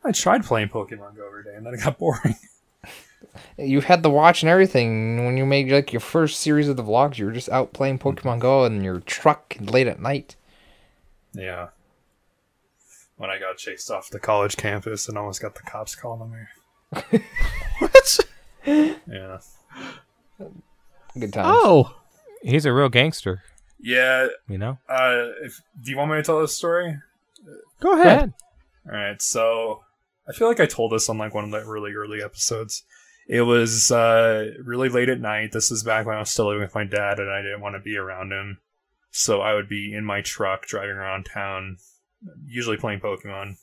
[0.05, 2.37] I tried playing Pokemon Go every day, and then it got boring.
[3.59, 5.25] You had the watch and everything.
[5.25, 7.99] When you made like your first series of the vlogs, you were just out playing
[7.99, 10.37] Pokemon Go in your truck late at night.
[11.33, 11.69] yeah.
[13.17, 16.31] When I got chased off the college campus and almost got the cops calling on
[16.33, 16.39] me.
[17.78, 18.20] What?
[18.66, 19.38] Yeah.
[21.18, 21.49] Good times.
[21.49, 21.95] Oh,
[22.42, 23.42] He's a real gangster.
[23.80, 24.28] Yeah.
[24.49, 24.78] You know.
[24.88, 26.97] Uh, if, do you want me to tell this story?
[27.45, 28.07] go Go ahead.
[28.07, 28.32] ahead.
[28.86, 29.82] All right, so
[30.28, 32.84] I feel like I told this on like one of the really early episodes.
[33.26, 35.53] It was uh, really late at night.
[35.53, 37.74] This is back when I was still living with my dad, and I didn't want
[37.76, 38.59] to be around him.
[39.11, 41.78] So I would be in my truck driving around town,
[42.47, 43.57] usually playing Pokemon.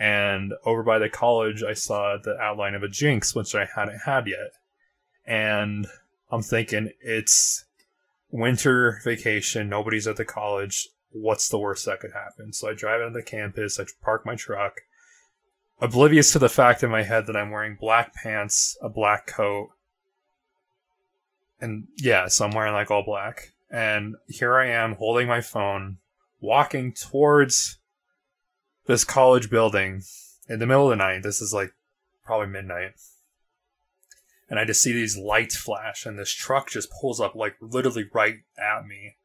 [0.00, 4.00] And over by the college, I saw the outline of a Jinx, which I hadn't
[4.06, 4.54] had yet.
[5.26, 5.86] And
[6.30, 7.66] I'm thinking, it's
[8.30, 10.88] winter vacation, nobody's at the college.
[11.12, 12.54] What's the worst that could happen?
[12.54, 14.80] So I drive into the campus, I park my truck,
[15.82, 19.68] oblivious to the fact in my head that I'm wearing black pants, a black coat,
[21.60, 23.52] and yeah, so I'm wearing like all black.
[23.70, 25.98] And here I am holding my phone,
[26.40, 27.79] walking towards
[28.90, 30.02] this college building
[30.48, 31.22] in the middle of the night.
[31.22, 31.72] This is like
[32.24, 32.92] probably midnight.
[34.48, 38.06] And I just see these lights flash, and this truck just pulls up like literally
[38.12, 39.16] right at me.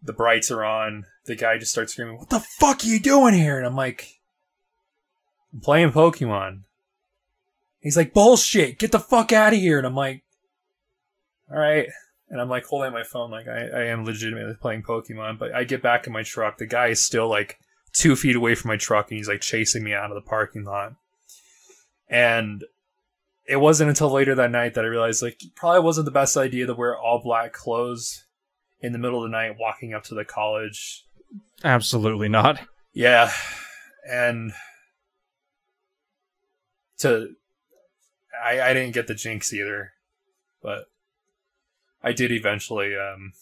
[0.00, 1.06] The brights are on.
[1.24, 3.58] The guy just starts screaming, What the fuck are you doing here?
[3.58, 4.20] And I'm like,
[5.52, 6.60] I'm playing Pokemon.
[7.80, 9.78] He's like, Bullshit, get the fuck out of here.
[9.78, 10.22] And I'm like,
[11.50, 11.88] All right.
[12.28, 15.40] And I'm like holding my phone, like I, I am legitimately playing Pokemon.
[15.40, 16.58] But I get back in my truck.
[16.58, 17.58] The guy is still like
[17.96, 20.64] two feet away from my truck, and he's like chasing me out of the parking
[20.64, 20.94] lot.
[22.08, 22.64] And
[23.46, 26.36] it wasn't until later that night that I realized like it probably wasn't the best
[26.36, 28.24] idea to wear all black clothes
[28.80, 31.04] in the middle of the night walking up to the college.
[31.64, 32.60] Absolutely not.
[32.92, 33.30] Yeah.
[34.08, 34.52] And
[36.98, 37.34] to
[38.44, 39.92] I I didn't get the jinx either.
[40.62, 40.86] But
[42.02, 43.32] I did eventually um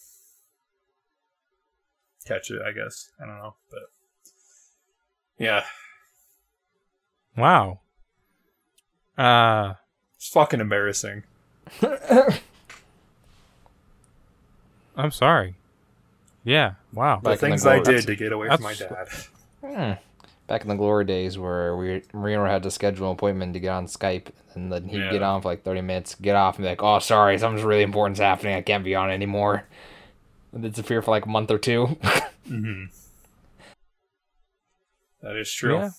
[2.25, 3.11] catch it, I guess.
[3.21, 3.55] I don't know.
[3.69, 3.83] But
[5.37, 5.63] yeah.
[7.37, 7.79] Wow.
[9.17, 9.73] Uh
[10.15, 11.23] It's fucking embarrassing.
[14.97, 15.55] I'm sorry.
[16.43, 16.73] Yeah.
[16.93, 17.17] Wow.
[17.17, 19.07] The Back in the things I glory- did to get away from my dad.
[19.65, 19.93] Hmm.
[20.45, 23.69] Back in the glory days where we Marino had to schedule an appointment to get
[23.71, 26.69] on Skype, and then he'd get on for like thirty minutes, get off, and be
[26.69, 28.53] like, "Oh, sorry, something's really important's happening.
[28.53, 29.63] I can't be on anymore."
[30.53, 31.85] And disappear for like a month or two.
[32.47, 32.83] hmm
[35.25, 35.77] That is true.
[35.79, 35.89] Yeah.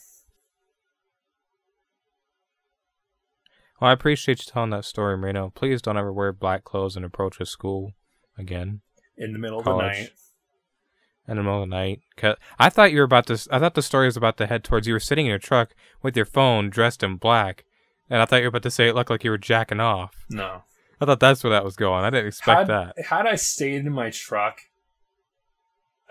[3.80, 5.50] Well, I appreciate you telling that story, Marino.
[5.52, 7.94] Please don't ever wear black clothes and approach a school
[8.38, 8.82] again
[9.18, 10.10] In the middle of the night.
[11.26, 12.00] in the middle of the night.
[12.56, 13.48] I thought you were about to.
[13.50, 15.74] I thought the story was about to head towards you were sitting in your truck
[16.02, 17.64] with your phone dressed in black,
[18.08, 20.14] and I thought you were about to say it looked like you were jacking off.
[20.30, 20.62] No.
[21.00, 22.04] I thought that's where that was going.
[22.04, 23.04] I didn't expect had, that.
[23.06, 24.60] Had I stayed in my truck,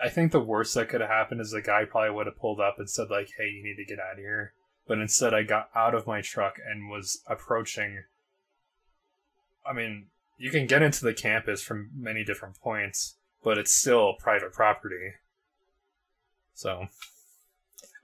[0.00, 2.60] I think the worst that could have happened is the guy probably would have pulled
[2.60, 4.52] up and said like, "Hey, you need to get out of here."
[4.86, 8.04] But instead, I got out of my truck and was approaching.
[9.68, 14.14] I mean, you can get into the campus from many different points, but it's still
[14.18, 15.14] private property.
[16.54, 16.86] So,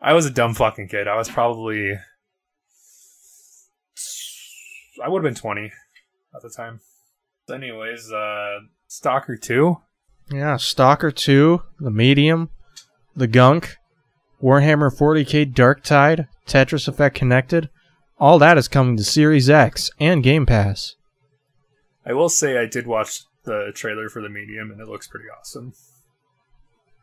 [0.01, 1.07] I was a dumb fucking kid.
[1.07, 1.99] I was probably.
[5.03, 5.73] I would have been 20
[6.35, 6.81] at the time.
[7.53, 9.77] Anyways, uh, Stalker 2.
[10.33, 12.49] Yeah, Stalker 2, the Medium,
[13.15, 13.77] the Gunk,
[14.43, 17.69] Warhammer 40k Dark Tide, Tetris Effect Connected.
[18.19, 20.95] All that is coming to Series X and Game Pass.
[22.07, 25.27] I will say I did watch the trailer for the medium and it looks pretty
[25.39, 25.75] awesome.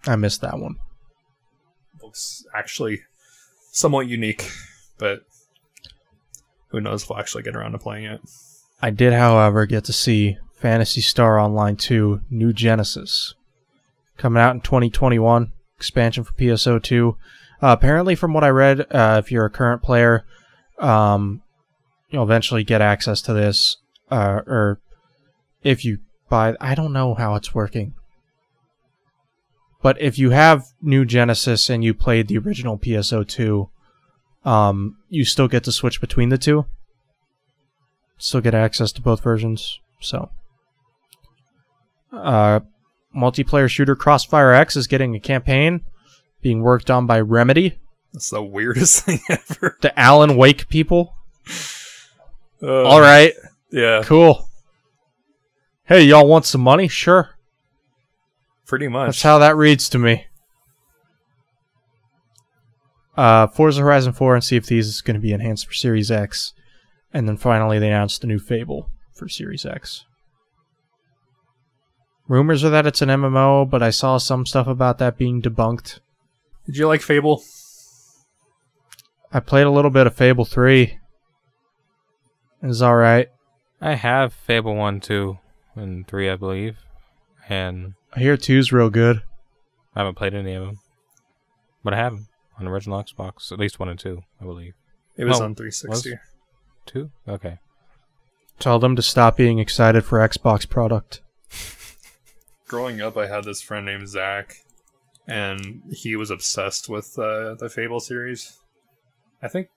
[0.08, 0.78] I missed that one.
[2.02, 3.02] looks actually
[3.72, 4.50] somewhat unique,
[4.98, 5.22] but
[6.70, 8.22] who knows if we'll actually get around to playing it.
[8.82, 13.34] I did, however, get to see Phantasy Star Online 2 New Genesis.
[14.18, 17.12] Coming out in 2021, expansion for PSO2.
[17.12, 17.16] Uh,
[17.62, 20.26] apparently, from what I read, uh, if you're a current player,
[20.80, 21.42] um,
[22.10, 23.78] you'll eventually get access to this.
[24.12, 24.80] Uh, or
[25.64, 26.00] if you
[26.30, 27.94] buy, I don't know how it's working.
[29.82, 33.70] But if you have New Genesis and you played the original PSO2,
[34.44, 36.66] um, you still get to switch between the two
[38.20, 39.80] still get access to both versions.
[40.00, 40.30] So,
[42.12, 42.60] uh,
[43.16, 45.82] multiplayer shooter Crossfire X is getting a campaign
[46.42, 47.78] being worked on by Remedy,
[48.14, 49.78] That's the weirdest thing ever.
[49.82, 51.16] the Alan Wake people.
[52.62, 53.34] Uh, All right,
[53.72, 54.48] Yeah, cool.
[55.86, 56.88] Hey, y'all want some money?
[56.88, 57.30] Sure.
[58.68, 59.08] pretty much.
[59.08, 60.26] That's how that reads to me.
[63.18, 66.10] Uh, Forza Horizon 4 and Sea of Thieves is going to be enhanced for Series
[66.12, 66.54] X.
[67.14, 70.06] And then finally, they announced the new Fable for Series X.
[72.30, 76.00] Rumors are that it's an MMO, but I saw some stuff about that being debunked.
[76.68, 77.42] Did you like Fable?
[79.34, 80.84] I played a little bit of Fable 3.
[82.62, 83.30] It was alright.
[83.82, 85.40] I have Fable 1, 2,
[85.76, 86.78] and 3, I believe.
[87.50, 89.24] And I hear 2's real good.
[89.96, 90.80] I haven't played any of them.
[91.84, 92.28] But I have them
[92.60, 93.52] on the original Xbox.
[93.52, 94.74] At least 1 and 2, I believe.
[95.18, 96.20] It was No, on 360.
[96.86, 97.10] 2?
[97.28, 97.58] Okay.
[98.60, 101.22] Tell them to stop being excited for Xbox product.
[102.70, 104.64] growing up, I had this friend named Zach,
[105.28, 108.58] and he was obsessed with uh, the Fable series.
[109.44, 109.68] I think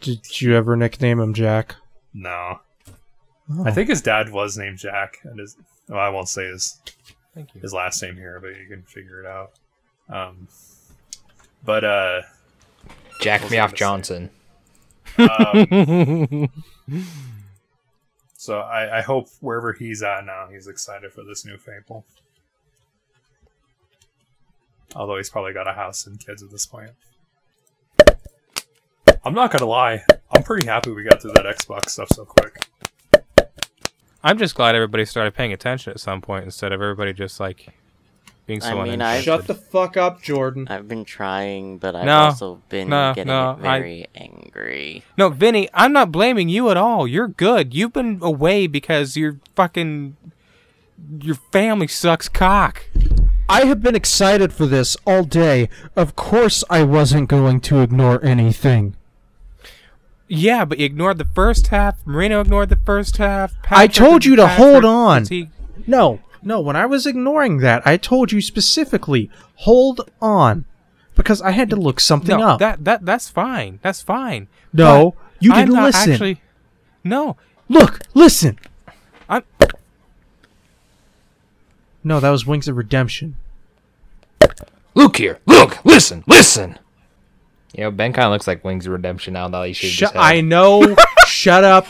[0.00, 1.76] Did you ever nickname him Jack?
[2.12, 2.58] no,
[3.50, 3.64] Oh.
[3.66, 5.56] I think his dad was named Jack, and his
[5.88, 6.80] well, I won't say his
[7.34, 7.60] Thank you.
[7.60, 9.50] his last name here, but you can figure it out.
[10.08, 10.46] Um,
[11.64, 12.22] but uh,
[13.20, 13.74] Jack was me off?
[13.74, 14.30] Johnson.
[15.18, 16.48] um,
[18.42, 22.04] so I, I hope wherever he's at now, he's excited for this new Fable.
[24.96, 26.90] Although he's probably got a house and kids at this point.
[29.24, 32.66] I'm not gonna lie, I'm pretty happy we got through that Xbox stuff so quick.
[34.24, 37.72] I'm just glad everybody started paying attention at some point instead of everybody just like
[38.46, 39.04] being I so mean, uninterested.
[39.18, 40.66] I've- Shut the fuck up, Jordan.
[40.68, 45.04] I've been trying, but I've No, also been no, getting no, I- very angry.
[45.16, 47.06] No, Vinny, I'm not blaming you at all.
[47.06, 47.72] You're good.
[47.74, 50.16] You've been away because your fucking
[51.20, 52.84] your family sucks cock.
[53.48, 55.68] I have been excited for this all day.
[55.96, 58.94] Of course, I wasn't going to ignore anything.
[60.28, 61.96] Yeah, but you ignored the first half.
[62.06, 63.52] Marino ignored the first half.
[63.70, 65.26] I told you to Patrick- hold on.
[65.26, 65.50] he-
[65.86, 70.64] No, no, when I was ignoring that, I told you specifically, hold on.
[71.14, 72.58] Because I had to look something no, up.
[72.60, 73.78] that that that's fine.
[73.82, 74.48] That's fine.
[74.72, 76.12] no, But you I'm didn't listen.
[76.12, 76.40] Actually,
[77.04, 77.36] no.
[77.68, 78.58] Look, listen.
[79.28, 79.44] I'm
[82.02, 83.36] No, that was Wings of Redemption.
[84.94, 85.38] Look here.
[85.46, 85.84] Look.
[85.84, 86.24] Listen.
[86.26, 86.78] Listen.
[87.74, 89.98] You know, Ben kind of looks like Wings of Redemption now that he shaved his
[89.98, 90.20] Shut, head.
[90.20, 90.96] I know.
[91.26, 91.86] shut up.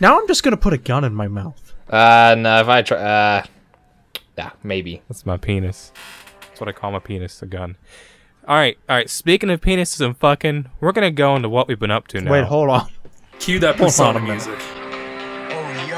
[0.00, 1.67] Now I'm just gonna put a gun in my mouth.
[1.90, 3.44] Uh, no, if I try, uh,
[4.36, 5.02] yeah, maybe.
[5.08, 5.92] That's my penis.
[6.48, 7.76] That's what I call my penis, a gun.
[8.46, 9.08] All right, all right.
[9.10, 12.30] Speaking of penises and fucking, we're gonna go into what we've been up to now.
[12.32, 12.88] Wait, hold on.
[13.38, 14.58] Cue that Hold Persona music.
[14.58, 15.96] Oh, yo.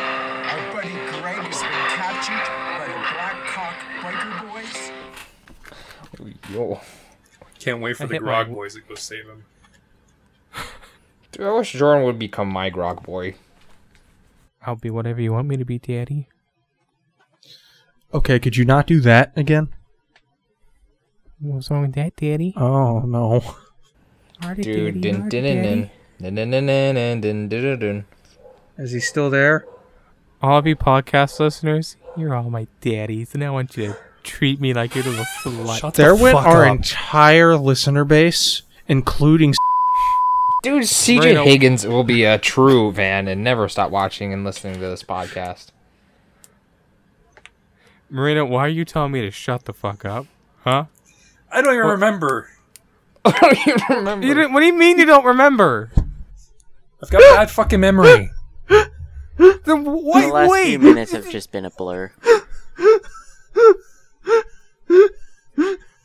[0.00, 2.48] Our buddy Greg has been captured
[2.78, 4.90] by the Black Cock Biker Boys.
[6.20, 6.80] Oh, Yo.
[7.58, 9.44] Can't wait for I the hit my- Grog boys to go save him.
[11.32, 13.34] Dude, I wish Jordan would become my grog boy.
[14.64, 16.28] I'll be whatever you want me to be, Daddy.
[18.14, 19.68] Okay, could you not do that again?
[21.40, 22.54] What's wrong with that, Daddy?
[22.56, 23.42] Oh, no.
[24.42, 25.90] Artie, Dude, dun, dun,
[26.20, 28.04] dun, dun,
[28.78, 29.66] Is he still there?
[30.40, 34.60] All of you podcast listeners, you're all my daddies, and I want you to treat
[34.60, 35.10] me like you're the
[35.44, 35.78] slut.
[35.78, 36.76] Shut there the went our up.
[36.76, 39.54] entire listener base, including
[40.62, 44.74] Dude, CJ Marino- Higgins will be a true fan and never stop watching and listening
[44.74, 45.68] to this podcast.
[48.08, 50.26] Marino, why are you telling me to shut the fuck up?
[50.64, 50.84] Huh?
[51.50, 52.48] I don't even remember.
[53.24, 54.26] I don't even remember.
[54.26, 55.90] You didn't, what do you mean you don't remember?
[57.02, 58.30] I've got bad fucking memory.
[59.38, 60.66] Then The wait, last wait.
[60.66, 62.12] few minutes have just been a blur.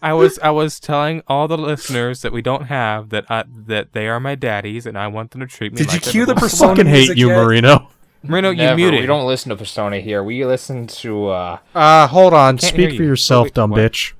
[0.01, 3.93] I was I was telling all the listeners that we don't have that I, that
[3.93, 5.77] they are my daddies, and I want them to treat me.
[5.79, 7.37] Did like you they're cue the little- Persona fucking hate you, yet?
[7.37, 7.89] Marino.
[8.23, 8.75] Marino, you Never.
[8.75, 8.99] muted.
[9.01, 10.23] We don't listen to Persona here.
[10.23, 12.57] We listen to uh Uh, hold on.
[12.59, 13.09] Speak hear for you.
[13.09, 13.79] yourself, Wait, dumb what?
[13.79, 14.13] bitch.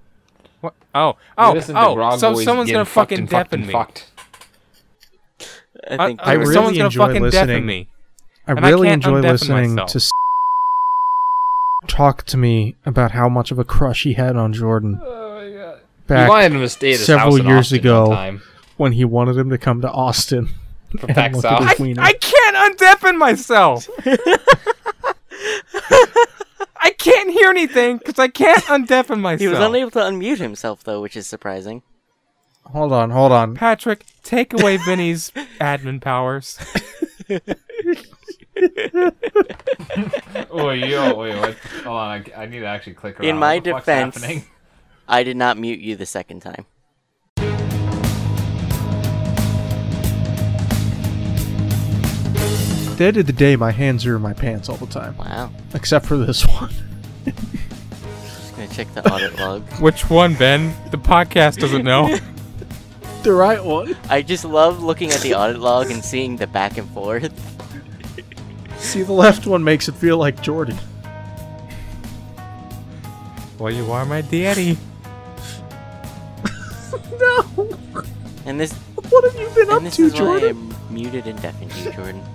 [0.62, 0.74] What?
[0.96, 2.18] Oh, oh, oh!
[2.18, 3.74] So someone's gonna fucking and fucked deafen me.
[3.74, 4.10] fucked.
[5.90, 7.48] I think I, I really someone's gonna enjoy fucking listening.
[7.48, 7.88] deafen me.
[8.48, 9.92] I And I really enjoy listening myself.
[9.92, 10.00] to
[11.88, 15.14] talk to me about how much of a crush he had on Jordan Oh my
[15.16, 15.24] god.
[16.08, 18.08] Back you wanted him to stay at his several house years Austin ago.
[18.12, 18.42] time.
[18.78, 20.50] when he wanted him to come to Austin.
[21.00, 21.78] For and back look at south.
[21.78, 22.04] his I.
[22.04, 23.90] I can't undeafen myself.
[26.80, 29.42] I can't hear anything because I can't undeafen myself.
[29.42, 31.82] He was unable to unmute himself, though, which is surprising.
[32.68, 33.56] Hold on, hold on.
[33.56, 36.58] Patrick, take away Vinny's admin powers.
[40.50, 41.56] Oh, yo, wait, what?
[41.84, 44.46] Hold on, I, I need to actually click In my What defense- happening?
[45.08, 46.66] I did not mute you the second time.
[52.90, 55.16] At the end of the day, my hands are in my pants all the time,
[55.18, 55.52] Wow.
[55.76, 56.74] except for this one.
[57.26, 59.62] Just gonna check the audit log.
[59.80, 60.74] Which one, Ben?
[60.90, 62.18] The podcast doesn't know.
[63.24, 63.96] the right one.
[64.10, 67.32] I just love looking at the audit log and seeing the back and forth.
[68.80, 70.78] See, the left one makes it feel like Jordan.
[73.60, 74.78] well, you are my daddy.
[78.48, 80.74] And this What have you been up and this to, is why Jordan?
[80.90, 82.22] I muted and deafened you, Jordan.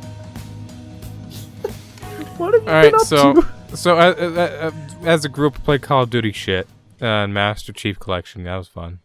[2.38, 3.76] What have you All been right, up so to?
[3.76, 4.70] so uh, uh, uh,
[5.06, 6.66] as a group, we played Call of Duty shit
[7.00, 8.44] uh, and Master Chief Collection.
[8.44, 9.00] That was fun.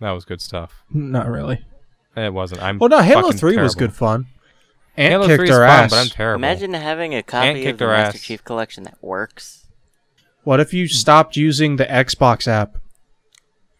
[0.00, 0.82] That was good stuff.
[0.90, 1.64] Not really.
[2.16, 2.62] It wasn't.
[2.62, 2.78] I'm.
[2.82, 4.26] Oh no, Halo fucking Three was good fun.
[4.96, 5.90] Ant Halo kicked 3 is our fun, ass.
[5.90, 6.44] but I'm terrible.
[6.44, 8.22] Imagine having a copy of the Master ass.
[8.22, 9.66] Chief Collection that works.
[10.42, 12.78] What if you stopped using the Xbox app?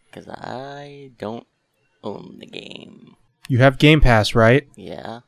[0.06, 1.46] Because I don't
[2.06, 3.16] own the game.
[3.48, 4.66] You have Game Pass, right?
[4.76, 5.20] Yeah,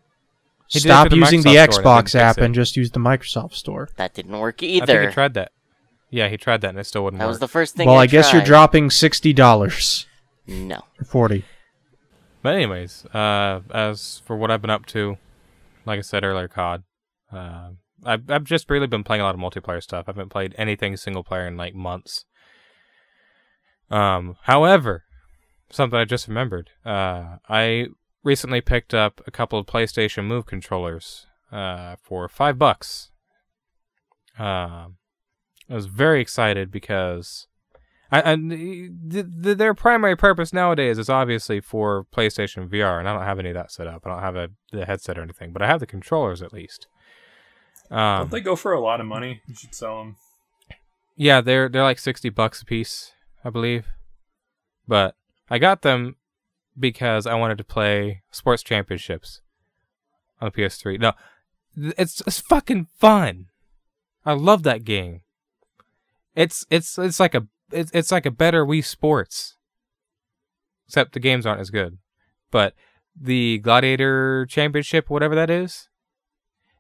[0.69, 2.39] He did it Stop through the using the Microsoft Store and Xbox didn't fix app
[2.39, 2.45] it.
[2.45, 3.89] and just use the Microsoft Store.
[3.97, 5.07] that didn't work I think either.
[5.09, 5.53] he tried that.
[6.11, 7.33] Yeah, he tried that and it still wouldn't that work.
[7.33, 7.87] was the first thing.
[7.87, 8.47] well, I, I, guess you're tried.
[8.47, 10.07] dropping sixty dollars
[10.47, 10.83] No.
[10.99, 11.45] or forty.
[12.43, 15.19] But anyways, uh, as for what I've been up to,
[15.85, 16.83] like I said earlier, COD.
[17.33, 17.71] Uh,
[18.05, 20.05] I've I've just really been playing a lot of multiplayer stuff.
[20.09, 22.25] I haven't played anything single player in like months.
[23.91, 25.05] Um, however,
[25.71, 26.71] something I just remembered.
[26.85, 27.87] Uh, I
[28.23, 31.27] recently picked up a couple of PlayStation Move controllers.
[31.51, 33.11] Uh, for five bucks.
[34.39, 34.97] Um,
[35.71, 37.47] I was very excited because
[38.13, 43.15] I, I the, the, their primary purpose nowadays is obviously for PlayStation VR, and I
[43.15, 44.03] don't have any of that set up.
[44.05, 46.87] I don't have a the headset or anything, but I have the controllers at least.
[47.91, 49.41] Um, Don't they go for a lot of money?
[49.47, 50.17] You should sell them.
[51.17, 53.13] yeah, they're they're like sixty bucks a piece,
[53.43, 53.87] I believe.
[54.87, 55.17] But
[55.51, 56.17] I got them
[56.79, 59.41] because I wanted to play Sports Championships
[60.41, 61.01] on the PS3.
[61.01, 61.13] No,
[61.77, 63.47] it's it's fucking fun.
[64.25, 65.23] I love that game.
[66.35, 69.57] It's it's it's like a it's it's like a better Wii Sports.
[70.87, 71.99] Except the games aren't as good.
[72.51, 72.75] But
[73.21, 75.89] the Gladiator Championship, whatever that is,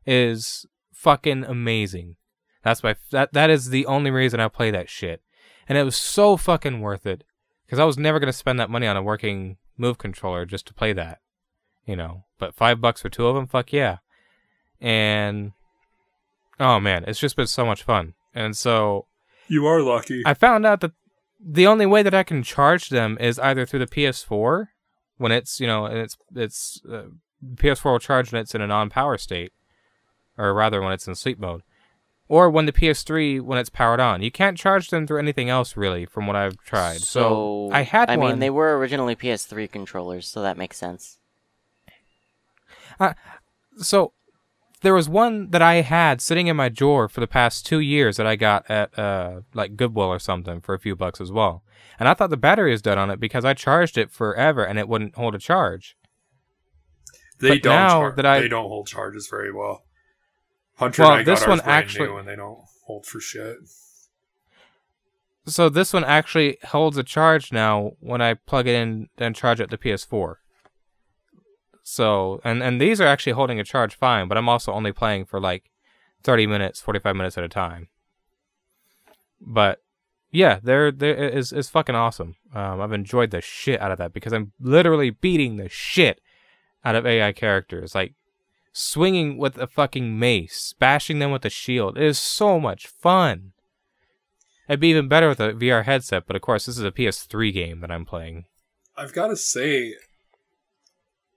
[0.06, 2.16] is fucking amazing.
[2.62, 5.22] That's my that that is the only reason I play that shit,
[5.68, 7.24] and it was so fucking worth it
[7.68, 10.74] because I was never gonna spend that money on a working move controller just to
[10.74, 11.18] play that,
[11.84, 12.24] you know.
[12.38, 13.98] But five bucks for two of them, fuck yeah,
[14.80, 15.52] and
[16.58, 18.14] oh man, it's just been so much fun.
[18.34, 19.06] And so
[19.48, 20.22] You are lucky.
[20.24, 20.92] I found out that
[21.40, 24.68] the only way that I can charge them is either through the PS4
[25.18, 27.04] when it's you know and it's it's uh,
[27.54, 29.52] PS4 will charge when it's in a non-power state,
[30.36, 31.62] or rather when it's in sleep mode,
[32.28, 34.22] or when the PS3 when it's powered on.
[34.22, 37.00] You can't charge them through anything else really, from what I've tried.
[37.00, 38.18] So, I had one.
[38.18, 38.30] I one.
[38.32, 41.18] mean, they were originally PS3 controllers, so that makes sense.
[43.78, 44.12] so
[44.82, 48.16] there was one that I had sitting in my drawer for the past two years
[48.16, 51.62] that I got at uh like Goodwill or something for a few bucks as well.
[51.98, 54.78] And I thought the battery was dead on it because I charged it forever and
[54.78, 55.96] it wouldn't hold a charge.
[57.40, 57.72] they but don't.
[57.74, 59.84] now char- that I- They don't hold charges very well.
[60.78, 63.56] Hunter Well, this one actually- and they don't hold for shit.
[65.46, 69.60] So this one actually holds a charge now when I plug it in and charge
[69.60, 70.36] it to PS4.
[71.82, 75.24] So and and these are actually holding a charge fine, but I'm also only playing
[75.24, 75.70] for like
[76.22, 77.88] 30 minutes, 45 minutes at a time.
[79.40, 79.82] But
[80.30, 82.36] yeah, they're they is is fucking awesome.
[82.54, 86.20] Um, I've enjoyed the shit out of that because I'm literally beating the shit
[86.84, 88.14] out of AI characters, like
[88.78, 91.96] swinging with a fucking mace, bashing them with a shield.
[91.98, 93.52] It is so much fun.
[94.68, 97.52] It'd be even better with a VR headset, but of course, this is a PS3
[97.52, 98.44] game that I'm playing.
[98.96, 99.94] I've got to say,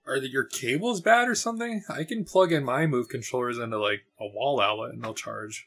[0.06, 1.82] are the, your cables bad or something?
[1.88, 5.66] I can plug in my move controllers into like a wall outlet and they'll charge.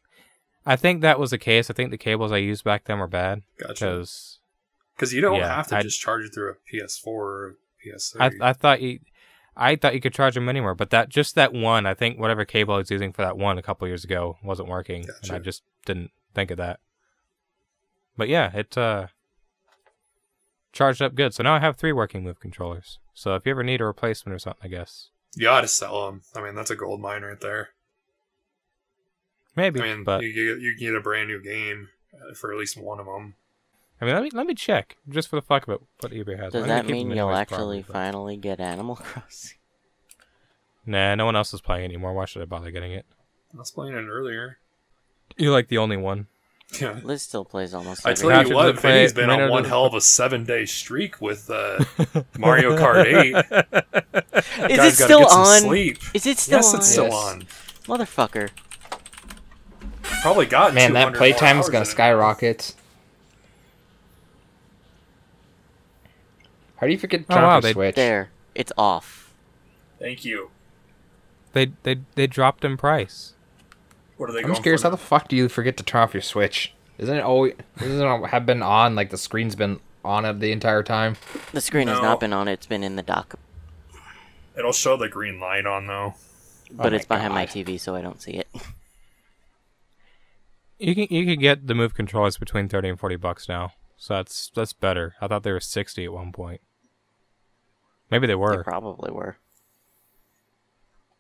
[0.66, 1.70] I think that was the case.
[1.70, 4.06] I think the cables I used back then were bad Gotcha.
[4.96, 7.56] because you don't Yeah, have to I- just charge it through a PS4 or
[7.86, 8.16] PS3.
[8.42, 9.00] I I thought you
[9.58, 12.44] I thought you could charge them anywhere, but that just that one, I think whatever
[12.44, 15.40] cable I was using for that one a couple years ago wasn't working, and I
[15.40, 16.80] just didn't think of that.
[18.18, 19.08] But yeah, it uh
[20.74, 21.34] charged up good.
[21.34, 23.00] So now I have three working move controllers.
[23.14, 26.06] So if you ever need a replacement or something, I guess you ought to sell
[26.06, 26.22] them.
[26.36, 27.70] I mean, that's a gold mine right there.
[29.56, 29.82] maybe.
[29.82, 32.60] I mean, but you, get, you can get a brand new game uh, for at
[32.60, 33.36] least one of them.
[34.02, 36.38] I mean, let me let me check just for the fuck of it what eBay
[36.38, 36.52] has.
[36.54, 39.58] Does I'm that mean you'll anyways, actually probably, but- finally get Animal Crossing?
[40.86, 42.14] Nah, no one else is playing anymore.
[42.14, 43.06] Why should I bother getting it?
[43.54, 44.58] I was playing it earlier.
[45.38, 46.28] You're like the only one.
[46.80, 47.00] Yeah.
[47.04, 49.16] Liz still plays almost I every tell Patrick you what, doesn't play Vinny's it.
[49.16, 51.80] been Rainer on one hell of a seven day streak with uh,
[52.38, 54.72] Mario Kart 8.
[54.72, 55.62] Is it still on?
[55.62, 55.98] Sleep.
[56.14, 56.80] Is it still yes, on?
[56.80, 57.14] Yes, it's still Yes.
[57.14, 57.42] on.
[57.86, 58.50] Motherfucker.
[60.22, 61.86] Probably got Man, that playtime is gonna in it.
[61.86, 62.74] skyrocket.
[66.78, 67.96] How do you forget to Oh, turn wow, off they- your Switch?
[67.96, 68.30] There.
[68.54, 69.34] It's off.
[70.00, 70.50] Thank you.
[71.54, 73.34] They they they dropped in price.
[74.18, 75.84] What are they I'm going just curious, for how the fuck do you forget to
[75.84, 76.74] turn off your Switch?
[76.98, 78.96] Isn't it always doesn't it have been on?
[78.96, 81.16] Like the screen's been on it the entire time.
[81.52, 82.48] The screen has not been on.
[82.48, 83.36] It's been in the dock.
[84.58, 86.16] It'll show the green light on, though.
[86.72, 88.48] but oh my it's behind my TV, so I don't see it.
[90.80, 93.72] You can you can get the move controllers between thirty and forty bucks now.
[93.98, 95.16] So that's that's better.
[95.22, 96.62] I thought they were sixty at one point.
[98.12, 98.58] Maybe they were.
[98.58, 99.38] They probably were.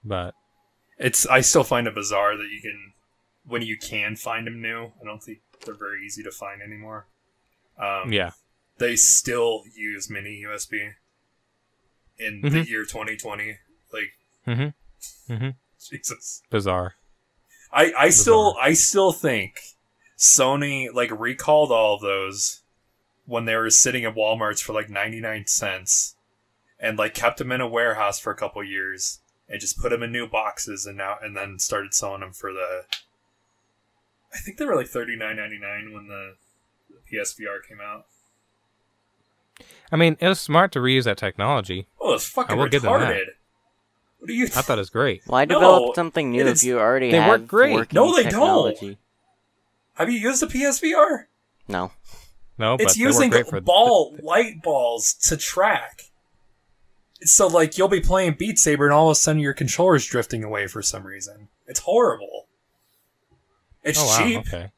[0.03, 0.35] but
[0.97, 2.93] It's I still find it bizarre that you can
[3.45, 4.91] when you can find them new.
[5.01, 7.07] I don't think they're very easy to find anymore.
[7.77, 8.31] Um, Yeah.
[8.77, 10.93] they still use mini USB
[12.17, 12.67] in the Mhm.
[12.67, 13.57] year 2020.
[13.91, 14.13] Like
[14.47, 15.33] Mm-hmm.
[15.33, 15.49] Mm-hmm.
[15.79, 16.43] Jesus.
[16.49, 16.95] Bizarre.
[17.71, 19.59] I I still I still think
[20.17, 22.61] Sony like recalled all of those
[23.25, 26.15] when they were sitting at Walmart's for like 99 cents
[26.79, 29.19] and like kept them in a warehouse for a couple years
[29.49, 32.51] and just put them in new boxes and now and then started selling them for
[32.51, 32.83] the
[34.33, 36.35] I think they were like 39.99 when the,
[36.89, 38.05] the PSVR came out.
[39.91, 41.87] I mean, it was smart to reuse that technology.
[42.01, 43.13] Oh, it's fucking I will give them that.
[43.13, 43.25] retarded.
[44.19, 45.21] What are you I thought it was great.
[45.25, 47.93] Why No, develop something new it if you already they have work great.
[47.93, 48.97] No, they don't.
[49.93, 51.25] Have you used the PSVR?
[51.67, 51.91] No.
[52.57, 56.03] No, but it's they work using great for ball light balls to track.
[57.23, 60.43] So like you'll be playing Beat Saber and all of a sudden your controller's drifting
[60.43, 61.49] away for some reason.
[61.67, 62.47] It's horrible.
[63.83, 64.17] It's Oh wow.
[64.17, 64.39] cheap.
[64.39, 64.71] Okay.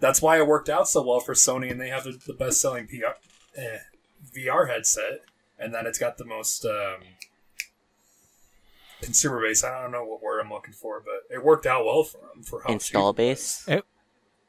[0.00, 2.60] That's why it worked out so well for Sony, and they have the, the best
[2.60, 3.18] selling PR,
[3.54, 3.78] eh,
[4.34, 5.20] VR headset,
[5.58, 7.02] and then it's got the most um,
[9.02, 9.62] consumer base.
[9.62, 12.42] I don't know what word I'm looking for, but it worked out well for them
[12.42, 13.68] for how Install cheap it base?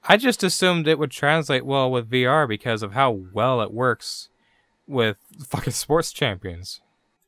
[0.04, 4.30] I just assumed it would translate well with VR because of how well it works
[4.88, 6.82] with fucking sports champions.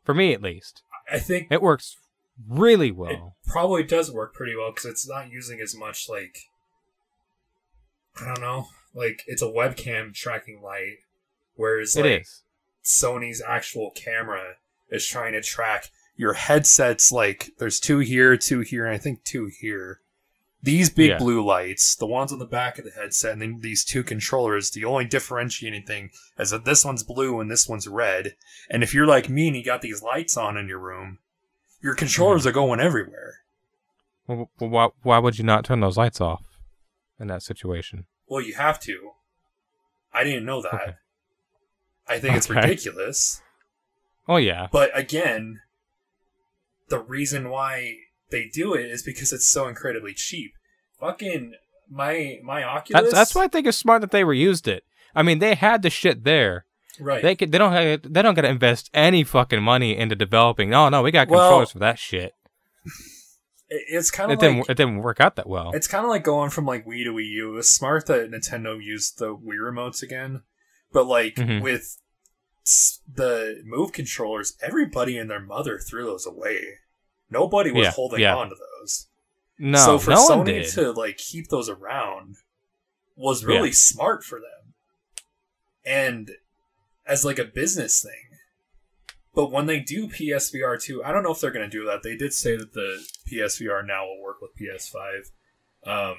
[0.04, 1.98] For me, at least, I think it works
[2.50, 3.36] really well.
[3.46, 6.50] it probably does work pretty well because it's not using as much like
[8.20, 10.98] I don't know, like it's a webcam tracking light,
[11.56, 12.42] whereas It like is.
[12.84, 14.56] Sony's actual camera
[14.90, 17.12] is trying to track your headsets.
[17.12, 20.00] Like there's two here, two here, and I think two here.
[20.64, 21.18] These big Yeah.
[21.18, 24.72] blue lights, the ones on the back of the headset, and then these two controllers.
[24.72, 28.38] The only differentiating thing is that this one's blue and this one's red.
[28.70, 31.20] And if you're like me and you got these lights on in your room,
[31.82, 32.50] your controllers mm-hmm.
[32.50, 33.42] are going everywhere.
[34.26, 36.46] Well, why, why would you not turn those lights off
[37.20, 38.06] in that situation?
[38.26, 39.12] Well, you have to.
[40.14, 40.74] I didn't know that.
[40.74, 40.96] Okay.
[42.08, 43.42] I think it's ridiculous.
[44.30, 45.60] Oh yeah, But again,
[46.88, 47.98] the reason why
[48.34, 50.52] they do it is because it's so incredibly cheap.
[51.00, 51.54] Fucking
[51.90, 53.04] my my Oculus.
[53.04, 54.84] that's that's why I think it's smart that they reused it.
[55.16, 56.66] I mean, they had the shit there.
[57.00, 57.22] Right.
[57.24, 60.74] They could, they don't have, they don't got to invest any fucking money into developing.
[60.74, 62.34] Oh no, we got Well, controllers for that shit.
[63.76, 65.72] It's kind It of didn't like it didn't work out that well.
[65.74, 67.54] it's kind of like going from like Wii to Wii U.
[67.54, 70.44] It was smart that Nintendo used the Wii remotes again,
[70.92, 71.62] but like Mhm.
[71.64, 71.98] with
[73.12, 76.60] the Move controllers, everybody and their mother threw those away.
[77.34, 78.36] Nobody was Yeah, holding yeah.
[78.36, 79.08] on to those.
[79.60, 80.70] No, so for no one Sony did.
[80.74, 82.38] to like keep those around
[83.16, 83.74] was really Yeah.
[83.76, 84.74] smart for them.
[85.86, 86.32] And
[87.06, 88.38] as like a business thing.
[89.36, 92.04] But when they do PSVR 2, I don't know if they're going to do that.
[92.04, 95.32] They did say that the PSVR now will work with PS5.
[95.86, 96.16] Um,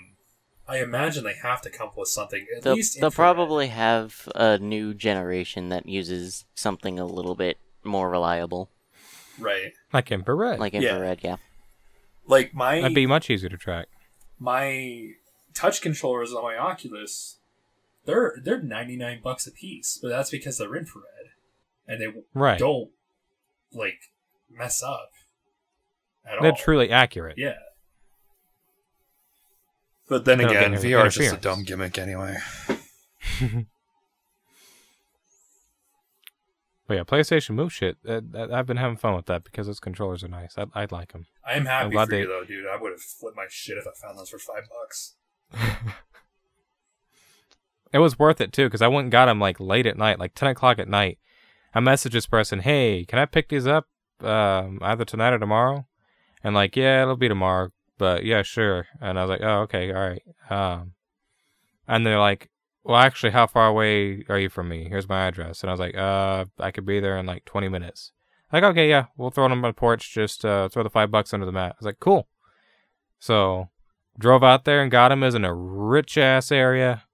[0.67, 3.37] I imagine they have to come up with something at They'll, least they'll infrared.
[3.37, 8.71] probably have a new generation that uses something a little bit more reliable,
[9.39, 9.73] right.
[9.93, 10.59] like infrared.
[10.61, 11.21] like infrared.
[11.23, 11.37] Yeah.
[12.27, 13.87] Like my That'd be much easier to track.
[14.39, 15.11] my
[15.55, 17.39] touch controllers on my Oculus,
[18.07, 21.31] they're they're ninety nine bucks a piece, but that's because they're infrared,
[21.87, 22.59] and they Right.
[22.59, 22.91] don't
[23.73, 23.99] like
[24.51, 25.11] mess up
[26.27, 26.57] at They're all.
[26.57, 27.37] truly accurate.
[27.39, 27.55] yeah.
[30.09, 32.37] But then They don't again, get VR is just a dumb gimmick anyway.
[36.87, 37.97] But yeah, PlayStation Move shit.
[38.07, 40.57] Uh, uh, I've been having fun with that because those controllers are nice.
[40.59, 41.27] I, I like them.
[41.47, 42.67] I am happy for you they- though, dude.
[42.67, 45.15] I would have flipped my shit if I found those for five bucks.
[47.95, 50.19] It was worth it too because I went and got them like late at night,
[50.19, 51.19] like ten o'clock at night.
[51.73, 53.87] I messaged this person, "Hey, can I pick these up
[54.21, 55.87] um, either tonight or tomorrow?"
[56.43, 58.89] And like, yeah, it'll be tomorrow, but yeah, sure.
[59.01, 60.23] And I was like, oh, okay, all right.
[60.51, 60.93] Um,
[61.87, 62.51] and they're like,
[62.85, 64.87] well, actually, how far away are you from me?
[64.89, 65.63] Here's my address.
[65.63, 68.13] And I was like, uh, I could be there in like twenty minutes.
[68.53, 70.13] Like, okay, yeah, we'll throw them on the porch.
[70.13, 71.73] Just uh, throw the five bucks under the mat.
[71.73, 72.29] I was like, cool.
[73.19, 73.71] So
[74.19, 75.23] drove out there and got him.
[75.23, 77.05] Is in a rich ass area.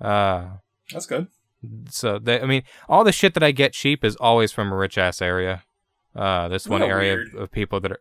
[0.00, 0.58] Uh,
[0.92, 1.28] That's good.
[1.88, 4.76] so they, I mean, all the shit that I get cheap is always from a
[4.76, 5.64] rich ass area.
[6.14, 7.34] Uh, this one area weird.
[7.34, 8.00] of, of people that are,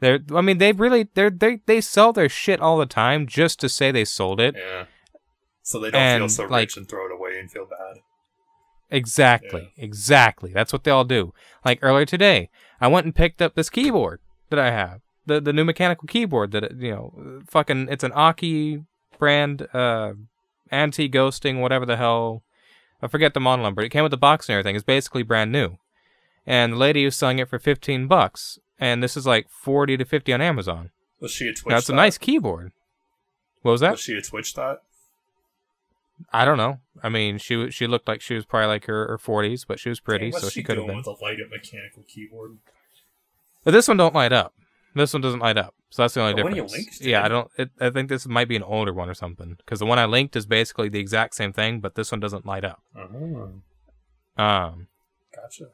[0.00, 0.20] they're.
[0.34, 3.68] I mean, they really they're they they sell their shit all the time just to
[3.68, 4.54] say they sold it.
[4.56, 4.84] Yeah.
[5.66, 7.96] So they don't feel so like- rich and throw it away and feel bad.
[8.88, 10.52] Exactly, exactly.
[10.52, 11.34] That's what they all do.
[11.64, 12.50] Like earlier today,
[12.80, 16.52] I went and picked up this keyboard that I have, the the new mechanical keyboard
[16.52, 17.88] that you know, fucking.
[17.90, 18.84] It's an Aukey
[19.18, 20.12] brand, uh,
[20.70, 22.44] anti ghosting, whatever the hell.
[23.02, 23.82] I forget the model number.
[23.82, 24.76] It came with the box and everything.
[24.76, 25.78] It's basically brand new.
[26.46, 30.04] And the lady was selling it for fifteen bucks, and this is like forty to
[30.04, 30.90] fifty on Amazon.
[31.18, 31.72] Was she a Twitch?
[31.74, 32.70] That's a nice keyboard.
[33.62, 33.92] What was that?
[33.92, 34.82] Was she a Twitch thought?
[36.32, 36.78] I don't know.
[37.02, 39.88] I mean, she she looked like she was probably like her, her 40s, but she
[39.88, 40.96] was pretty, Dang, so she could have been.
[40.96, 42.56] with a lighted mechanical keyboard.
[43.64, 44.54] But this one don't light up.
[44.94, 47.02] This one doesn't light up, so that's the only one difference.
[47.02, 47.50] yeah, I don't.
[47.58, 50.06] It, I think this might be an older one or something because the one I
[50.06, 52.80] linked is basically the exact same thing, but this one doesn't light up.
[52.96, 53.60] Oh,
[54.42, 54.86] Um,
[55.34, 55.66] gotcha.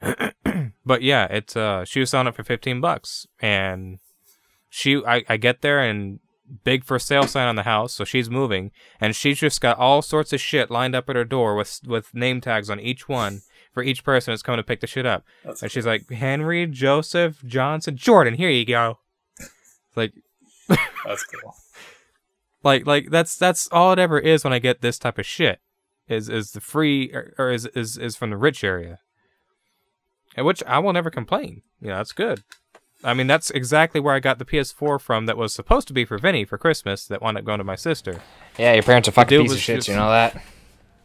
[0.84, 3.98] but yeah, it's uh, she was selling it for fifteen bucks, and
[4.68, 6.18] she, I, I get there and
[6.64, 8.70] big for sale sign on the house, so she's moving,
[9.00, 12.14] and she's just got all sorts of shit lined up at her door with with
[12.14, 13.42] name tags on each one
[13.72, 15.24] for each person that's coming to pick the shit up.
[15.44, 18.98] That's And she's like, Henry, Joseph, Johnson, Jordan, here you go.
[19.96, 20.12] Like,
[20.68, 21.54] That's cool.
[22.62, 25.60] like, like that's that's all it ever is when I get this type of shit.
[26.06, 28.98] Is is the free or, or is is is from the rich area,
[30.36, 31.62] and which I will never complain.
[31.80, 32.44] You know, that's good.
[33.04, 35.26] I mean, that's exactly where I got the PS4 from.
[35.26, 37.06] That was supposed to be for Vinny for Christmas.
[37.06, 38.20] That wound up going to my sister.
[38.58, 39.76] Yeah, your parents are fucking piece of shit.
[39.76, 40.42] just- You know that?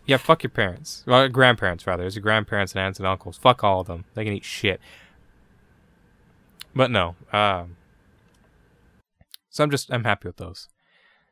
[0.06, 1.04] Yeah, fuck your parents.
[1.06, 2.04] Well, grandparents rather.
[2.06, 3.38] It's your grandparents and aunts and uncles.
[3.38, 4.06] Fuck all of them.
[4.16, 4.82] They can eat shit.
[6.76, 7.16] But no.
[7.32, 7.78] Um.
[9.50, 10.70] So I'm just I'm happy with those.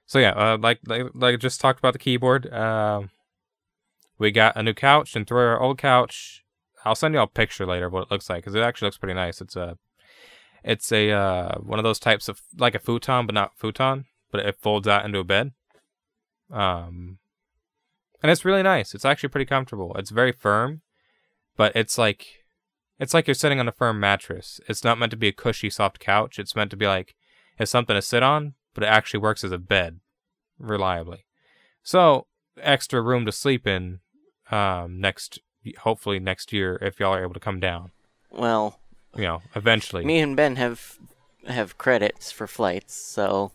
[0.05, 2.51] So yeah, uh, like like like I just talked about the keyboard.
[2.53, 3.10] Um.
[4.18, 6.43] we got a new couch and through our old couch.
[6.86, 8.88] I'll send you all a picture later of what it looks like because it actually
[8.88, 9.41] looks pretty nice.
[9.41, 9.78] It's a
[10.70, 14.45] it's a uh, one of those types of like a futon, but not futon, but
[14.45, 15.51] it folds out into a bed.
[16.51, 17.17] Um,
[18.22, 18.93] and it's really nice.
[18.93, 19.95] It's actually pretty comfortable.
[19.95, 20.82] It's very firm,
[21.57, 22.28] but it's like
[22.99, 24.61] it's like you're sitting on a firm mattress.
[24.70, 26.38] It's not meant to be a cushy, soft couch.
[26.38, 27.15] It's meant to be like
[27.57, 29.99] it's something to sit on, but it actually works as a bed
[30.59, 31.26] reliably.
[31.82, 32.28] So
[32.61, 34.01] extra room to sleep in
[34.51, 35.39] um, next,
[35.80, 37.89] hopefully next year if y'all are able to come down.
[38.30, 38.79] Well,
[39.16, 40.05] You know, eventually.
[40.05, 40.97] me and Ben have
[41.47, 43.51] have credits for flights, so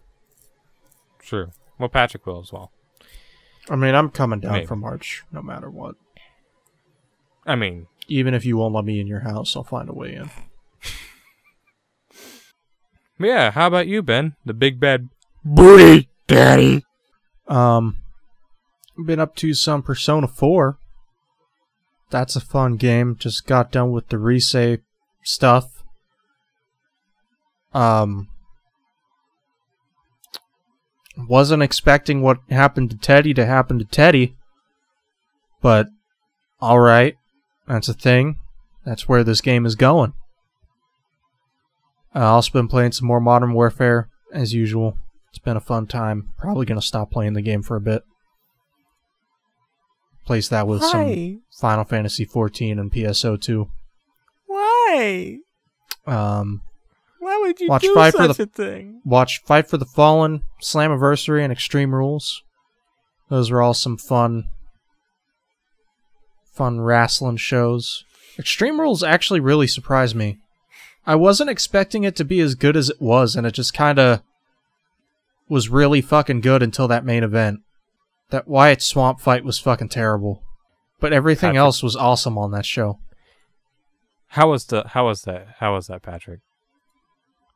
[1.20, 1.50] True.
[1.78, 2.70] Well, Patrick will as well.
[3.70, 4.66] I mean, I'm coming down Maybe.
[4.66, 5.94] for March, no matter what.
[7.46, 10.14] I mean, Even if you won't let me in your house, I'll find a way
[10.14, 10.30] in.
[13.18, 13.50] yeah.
[13.52, 14.34] How about you, Ben?
[14.44, 15.08] The big bad
[15.44, 16.84] booty daddy.
[17.48, 17.98] Um,
[19.04, 20.78] been up to some Persona 4.
[22.10, 23.16] That's a fun game.
[23.18, 24.54] Just got done with the Rise
[25.24, 25.82] stuff.
[27.72, 28.28] Um,
[31.16, 34.36] wasn't expecting what happened to Teddy to happen to Teddy,
[35.60, 35.88] but
[36.62, 37.16] alright,
[37.66, 38.36] that's a thing.
[38.84, 40.12] That's where this game is going.
[42.14, 44.98] I also been playing some more Modern Warfare, as usual.
[45.30, 46.30] It's been a fun time.
[46.38, 48.02] Probably gonna stop playing the game for a bit.
[50.24, 53.68] Place that with some Final Fantasy 14 and PSO2.
[54.94, 55.38] Why?
[56.06, 56.62] Um,
[57.18, 59.00] Why would you Watch do Fight for such the- a thing?
[59.04, 62.42] watch Fight for the Fallen, Slammiversary, and Extreme Rules.
[63.30, 64.44] Those were all some fun,
[66.52, 68.04] fun wrestling shows.
[68.38, 70.38] Extreme Rules actually really surprised me.
[71.06, 73.98] I wasn't expecting it to be as good as it was, and it just kind
[73.98, 74.22] of
[75.48, 77.60] was really fucking good until that main event.
[78.30, 80.42] That Wyatt Swamp fight was fucking terrible,
[81.00, 81.58] but everything Patrick.
[81.58, 82.98] else was awesome on that show.
[84.34, 84.82] How was the?
[84.88, 85.46] How was that?
[85.60, 86.40] How was that, Patrick?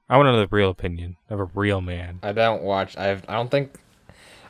[0.08, 2.20] I want to know the real opinion of a real man.
[2.22, 2.96] I don't watch.
[2.96, 3.24] I've.
[3.28, 3.74] I don't think.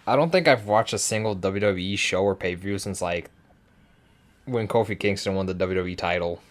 [0.07, 3.31] I don't think I've watched a single WWE show or pay per view since like
[4.45, 6.43] when Kofi Kingston won the WWE title.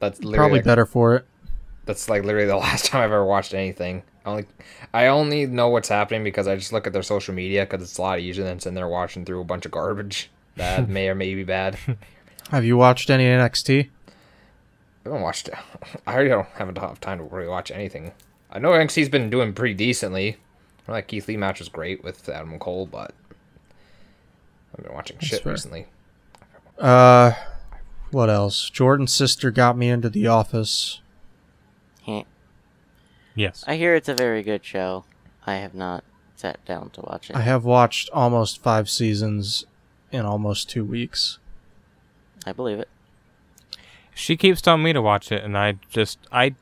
[0.00, 1.24] That's literally Probably like, better for it.
[1.84, 4.02] that's like literally the last time I've ever watched anything.
[4.26, 4.44] I only
[4.92, 7.98] I only know what's happening because I just look at their social media because it's
[7.98, 11.14] a lot easier than sitting there watching through a bunch of garbage that may or
[11.14, 11.78] may be bad.
[12.50, 13.88] Have you watched any NXT?
[15.04, 15.50] I haven't watched.
[16.06, 18.12] I already don't have enough time to really watch anything.
[18.50, 20.36] I know NXT's been doing pretty decently.
[20.86, 23.14] I like Keith Lee match was great with Adam Cole, but
[24.76, 25.52] I've been watching shit fair.
[25.52, 25.86] recently.
[26.78, 27.32] Uh,
[28.10, 28.68] what else?
[28.68, 31.00] Jordan's sister got me into The Office.
[33.34, 33.64] Yes.
[33.66, 35.04] I hear it's a very good show.
[35.46, 36.04] I have not
[36.36, 37.36] sat down to watch it.
[37.36, 39.64] I have watched almost five seasons
[40.10, 41.38] in almost two weeks.
[42.46, 42.88] I believe it.
[44.14, 46.54] She keeps telling me to watch it, and I just I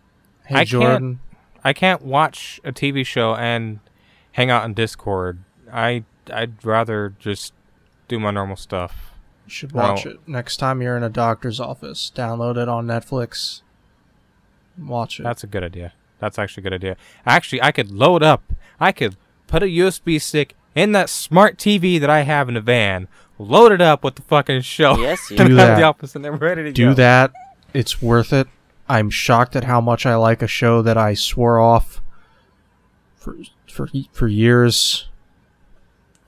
[0.45, 1.19] Hey, I can't-
[1.63, 3.81] I can't watch a TV show and
[4.33, 5.41] hang out on Discord.
[5.73, 7.53] I I'd rather just
[8.09, 9.13] do my normal stuff.
[9.47, 12.11] You should watch it next time you're in a doctor's office.
[12.15, 13.63] Download it on Netflix.
[14.79, 15.25] Watch it.
[15.25, 15.93] That's a good idea.
[16.19, 16.97] That's actually a good idea.
[17.27, 18.43] Actually, I could load up.
[18.79, 19.17] I could
[19.47, 23.09] put a USB stick in that smart TV that I have in the van.
[23.41, 24.99] Load it up with the fucking show.
[24.99, 25.77] Yes, you and Do have that.
[25.77, 26.95] the office and they're ready to Do go.
[26.95, 27.33] that.
[27.73, 28.49] It's worth it.
[28.89, 32.01] I'm shocked at how much I like a show that I swore off
[33.17, 33.37] for
[33.71, 35.09] for for years.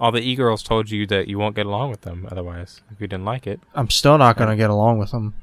[0.00, 3.00] All the e girls told you that you won't get along with them otherwise if
[3.00, 3.60] you didn't like it.
[3.74, 5.34] I'm still not gonna get along with them.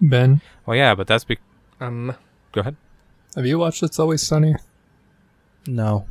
[0.00, 1.38] Ben, Well, yeah, but that's be-
[1.80, 2.14] Um,
[2.52, 2.76] go ahead.
[3.34, 4.54] have you watched It's Always Sunny?
[5.66, 6.06] No,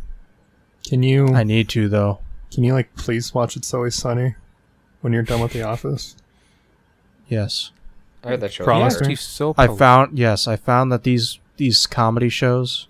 [0.89, 2.19] Can you I need to though.
[2.51, 4.35] can you like please watch It's Always Sunny
[5.05, 6.15] when you're done with The Office?
[7.27, 7.69] Yes,
[8.23, 8.63] I heard that show.
[8.63, 9.15] Promise Yes, me.
[9.15, 10.17] so I found.
[10.17, 12.87] Yes, I found that these these comedy shows.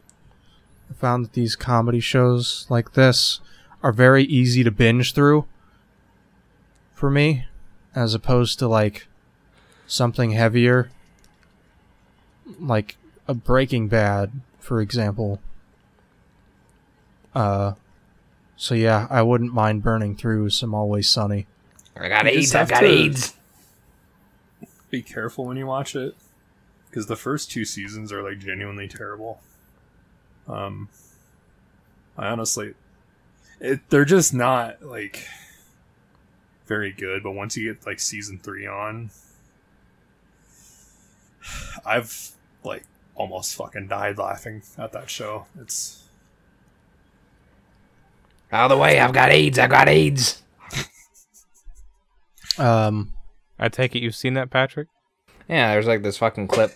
[0.90, 3.42] I found that these comedy shows like this
[3.84, 5.46] are very easy to binge through.
[6.94, 7.48] For me,
[7.94, 9.08] as opposed to like
[9.86, 10.92] something heavier,
[12.62, 12.96] like
[13.28, 15.42] a Breaking Bad, for example.
[17.36, 17.74] Uh,
[18.56, 21.46] so yeah, I wouldn't mind burning through some Always Sunny.
[21.98, 22.54] I got You AIDS.
[22.56, 23.34] I have got AIDS.
[24.90, 26.16] Be careful when you watch it,
[26.90, 29.40] because the first two seasons are like genuinely terrible.
[30.48, 30.90] Um,
[32.18, 32.76] I honestly,
[33.60, 35.28] it they're just not like
[36.68, 37.24] very good.
[37.24, 39.10] But once you get like season three on,
[41.86, 42.32] I've
[42.64, 42.84] like
[43.16, 45.46] almost fucking died laughing at that show.
[45.60, 46.04] It's
[48.52, 49.00] Out of the way.
[49.00, 49.58] I've got AIDS.
[49.58, 50.42] I've got AIDS.
[52.57, 53.14] Um,
[53.60, 54.88] I take it you've seen that, Patrick.
[55.48, 56.72] Yeah, there's like this fucking clip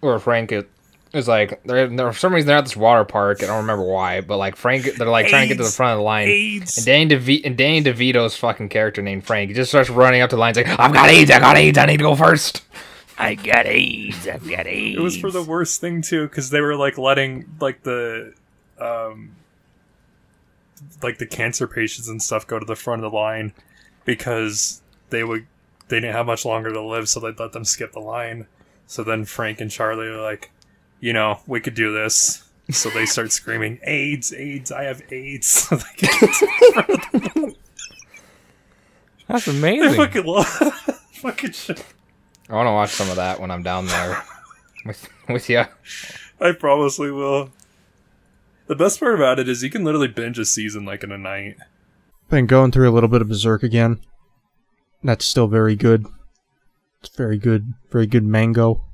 [0.00, 0.64] where Frank is,
[1.12, 3.42] is like, they're, they're, for some reason they're at this water park.
[3.42, 5.92] I don't remember why, but like Frank, they're like trying to get to the front
[5.92, 6.28] of the line.
[6.28, 6.76] AIDS.
[6.76, 10.30] And Danny, DeVito, and Danny DeVito's fucking character named Frank, he just starts running up
[10.30, 12.62] to the lines like, I've got AIDS, I got AIDS, I need to go first.
[13.18, 14.98] I got AIDS, I've got AIDS.
[14.98, 18.34] It was for the worst thing too, because they were like letting like the,
[18.78, 19.36] um,
[21.02, 23.52] like the cancer patients and stuff go to the front of the line
[24.04, 24.79] because
[25.10, 25.46] they would
[25.88, 28.46] they didn't have much longer to live, so they'd let them skip the line.
[28.86, 30.50] So then Frank and Charlie are like,
[31.00, 32.44] you know, we could do this.
[32.70, 34.70] So they start screaming, "AIDS, AIDS!
[34.70, 37.56] I have AIDS!" So they get-
[39.28, 39.94] That's I amazing.
[39.96, 40.46] fucking love
[41.14, 41.84] fucking shit.
[42.48, 44.22] I want to watch some of that when I'm down there
[44.86, 45.64] with, with you.
[46.40, 47.50] I promise we will.
[48.66, 51.18] The best part about it is you can literally binge a season like in a
[51.18, 51.56] night.
[52.28, 54.00] been going through a little bit of Berserk again.
[55.02, 56.06] That's still very good.
[57.00, 58.84] It's very good, very good mango.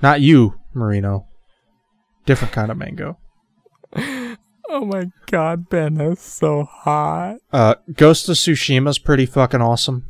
[0.00, 1.26] Not you, Marino.
[2.26, 3.18] Different kind of mango.
[3.96, 4.36] oh
[4.84, 7.36] my god, Ben, that's so hot.
[7.52, 10.06] Uh, Ghost of Tsushima's pretty fucking awesome.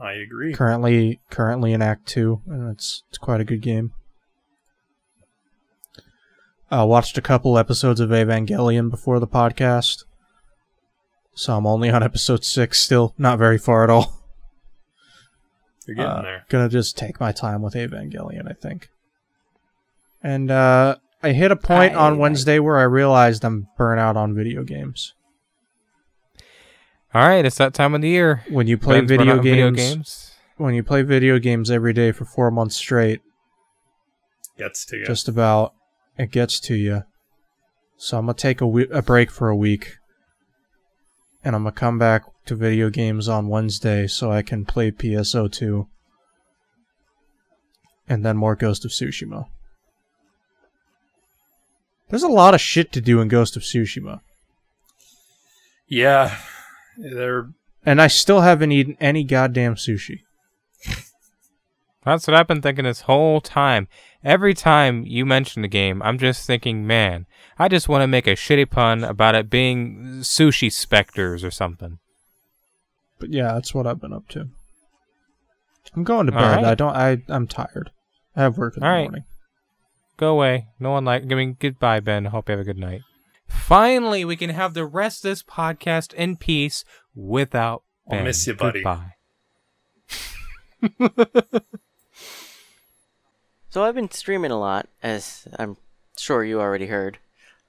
[0.00, 0.52] I agree.
[0.52, 3.92] Currently, currently in Act Two, and it's it's quite a good game.
[6.70, 10.04] Uh, watched a couple episodes of Evangelion before the podcast,
[11.34, 13.14] so I'm only on episode six still.
[13.18, 14.18] Not very far at all.
[15.86, 16.44] You're getting Uh, there.
[16.48, 18.88] Gonna just take my time with Evangelion, I think.
[20.22, 24.34] And uh, I hit a point on Wednesday where I realized I'm burnt out on
[24.34, 25.14] video games.
[27.14, 28.42] All right, it's that time of the year.
[28.48, 30.32] When you play Ben's run video games, games.
[30.56, 33.20] when you play video games every day for four months straight,
[34.56, 35.04] Gets to you.
[35.06, 35.74] just about
[36.16, 37.02] it gets to you.
[37.96, 39.96] So I'm gonna take a, we- a break for a week,
[41.44, 45.86] and I'm gonna come back to video games on Wednesday so I can play PSO2,
[48.08, 49.46] and then more Ghost of Tsushima.
[52.08, 54.20] There's a lot of shit to do in Ghost of Tsushima,
[55.92, 56.38] yeah,
[56.96, 57.50] they're
[57.84, 60.20] and I still haven't eaten any goddamn sushi.
[62.02, 63.88] That's what I've been thinking this whole time.
[64.24, 67.26] Every time you mention the game, I'm just thinking, man,
[67.62, 71.98] I just want to make a shitty pun about it being sushi specters or something.
[73.18, 74.48] But yeah, that's what I've been up to.
[75.94, 76.56] I'm going to bed.
[76.56, 76.64] right.
[76.64, 76.96] I don't.
[76.96, 77.90] I I'm tired.
[78.34, 79.02] I have work in the All right.
[79.02, 79.24] morning.
[80.16, 80.68] Go away.
[80.80, 81.22] No one like.
[81.22, 82.24] I mean, goodbye, Ben.
[82.26, 83.02] Hope you have a good night.
[83.46, 86.84] Finally, we can have the rest of this podcast in peace
[87.14, 88.18] without Ben.
[88.18, 88.82] I'll miss you, buddy.
[88.82, 89.12] Goodbye.
[93.72, 95.78] So I've been streaming a lot, as I'm
[96.18, 97.16] sure you already heard.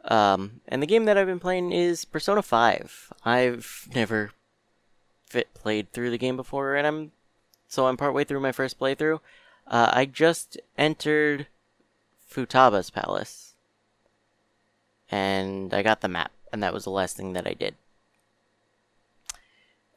[0.06, 3.14] Um, and the game that I've been playing is Persona 5.
[3.24, 4.32] I've never
[5.26, 7.12] fit played through the game before, and I'm
[7.68, 9.20] so I'm partway through my first playthrough.
[9.66, 11.48] Uh, I just entered
[12.30, 13.54] Futaba's palace,
[15.10, 17.76] and I got the map, and that was the last thing that I did.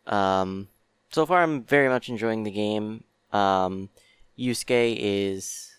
[0.06, 0.68] Um,
[1.10, 3.04] so far, I'm very much enjoying the game.
[3.32, 3.90] Um,
[4.38, 5.72] Yusuke is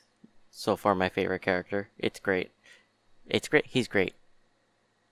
[0.52, 1.90] so far my favorite character.
[1.98, 2.52] It's great.
[3.30, 3.66] It's great.
[3.68, 4.14] He's great.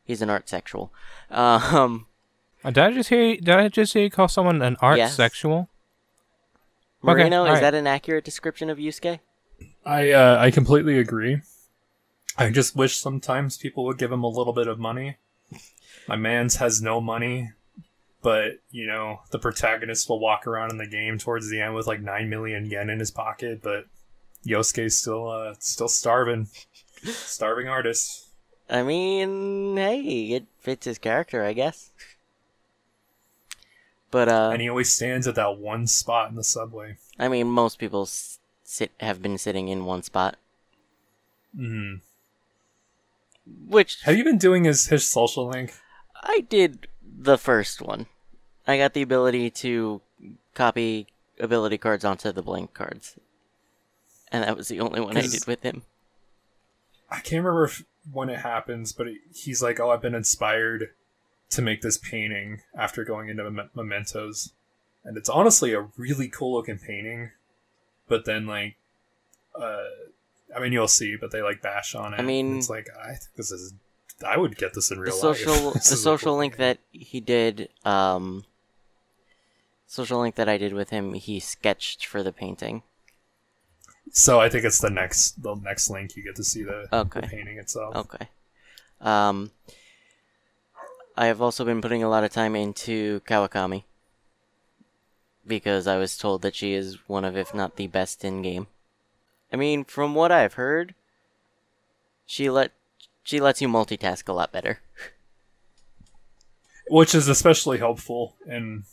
[0.03, 0.93] He's an art sexual.
[1.29, 2.07] Um,
[2.63, 3.35] Uh, Did I just hear?
[3.37, 5.15] Did I just hear you call someone an art Yes.
[5.15, 5.69] sexual?
[7.03, 7.61] Marino, is alright.
[7.61, 9.19] that an accurate description of Yusuke?
[9.85, 11.41] I uh, I completely agree.
[12.37, 15.17] I just wish sometimes people would give him a little bit of money.
[16.07, 17.51] My man's has no money,
[18.23, 21.85] but you know the protagonist will walk around in the game towards the end with
[21.87, 23.85] like nine million yen in his pocket, but
[24.45, 26.47] Yosuke's still uh, still starving,
[27.05, 28.27] starving artist.
[28.69, 31.91] I mean, hey, it fits his character, I guess.
[34.11, 36.97] But uh, and he always stands at that one spot in the subway.
[37.19, 38.07] I mean, most people
[38.63, 40.37] sit have been sitting in one spot,
[41.55, 41.95] Hmm.
[43.67, 45.73] which Have you been doing his his social link?
[46.23, 48.07] I did the first one.
[48.67, 50.01] I got the ability to
[50.53, 51.07] copy
[51.39, 53.17] ability cards onto the blank cards,
[54.31, 55.83] and that was the only one I did with him.
[57.09, 60.89] I can't remember if, when it happens, but it, he's like, "Oh, I've been inspired
[61.51, 64.51] to make this painting after going into mem- mementos,"
[65.03, 67.31] and it's honestly a really cool looking painting.
[68.07, 68.75] But then, like,
[69.59, 69.83] uh,
[70.55, 72.19] I mean, you'll see, but they like bash on it.
[72.19, 73.73] I mean- it's like I think this is.
[74.25, 75.63] I would get this in The real social life.
[75.73, 76.79] the This is a social cool link painting.
[76.93, 78.45] that he did, um,
[79.87, 82.83] social link that I did with him, he sketched for the painting.
[84.11, 87.21] So I think it's the next the next link you get to see the, Okay.
[87.21, 87.95] the painting itself.
[87.95, 88.29] Okay.
[89.01, 89.51] Um,
[91.17, 93.83] I have also been putting a lot of time into Kawakami
[95.45, 98.67] because I was told that she is one of, if not the best in game.
[99.51, 100.95] I mean, from what I've heard,
[102.25, 102.71] she let
[103.23, 104.79] she lets you multitask a lot better.
[106.87, 108.83] Which is especially helpful in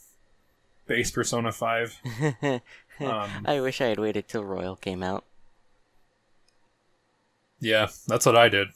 [0.86, 1.98] base Persona Five.
[3.06, 5.24] Um, I wish I had waited till Royal came out.
[7.60, 8.68] yeah, that's what I did.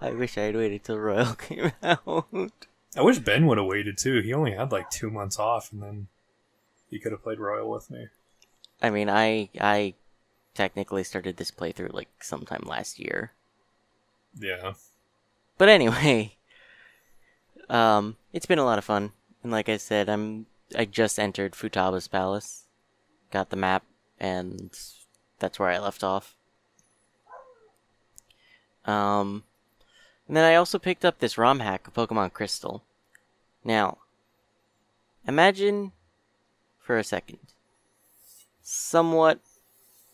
[0.00, 2.26] I wish I had waited till Royal came out.
[2.96, 4.20] I wish Ben would have waited too.
[4.20, 6.06] He only had like two months off, and then
[6.90, 8.08] he could have played Royal with me.
[8.82, 9.94] I mean, I I
[10.54, 13.32] technically started this playthrough like sometime last year.
[14.38, 14.74] Yeah.
[15.56, 16.36] But anyway,
[17.70, 19.12] um, it's been a lot of fun,
[19.42, 20.46] and like I said, I'm
[20.76, 22.61] I just entered Futaba's palace,
[23.32, 23.84] got the map,
[24.20, 24.70] and
[25.40, 26.36] that's where I left off.
[28.84, 29.42] Um,
[30.28, 32.84] and then I also picked up this ROM hack of Pokemon Crystal.
[33.64, 33.98] Now,
[35.26, 35.92] imagine
[36.78, 37.38] for a second,
[38.62, 39.40] somewhat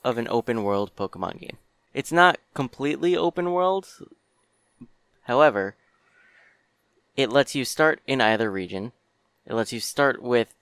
[0.04, 1.58] of an open world Pokemon game.
[1.92, 3.88] It's not completely open world,
[5.28, 5.76] However,
[7.14, 8.92] it lets you start in either region.
[9.44, 10.54] It lets you start with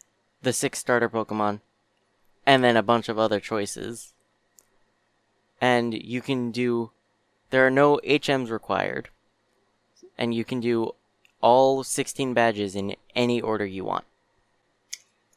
[0.43, 1.61] the six starter Pokemon
[2.47, 4.15] and then a bunch of other choices.
[5.61, 6.91] And you can do.
[7.51, 9.09] There are no HMs required.
[10.19, 10.93] And you can do
[11.43, 14.05] all 16 badges in any order you want.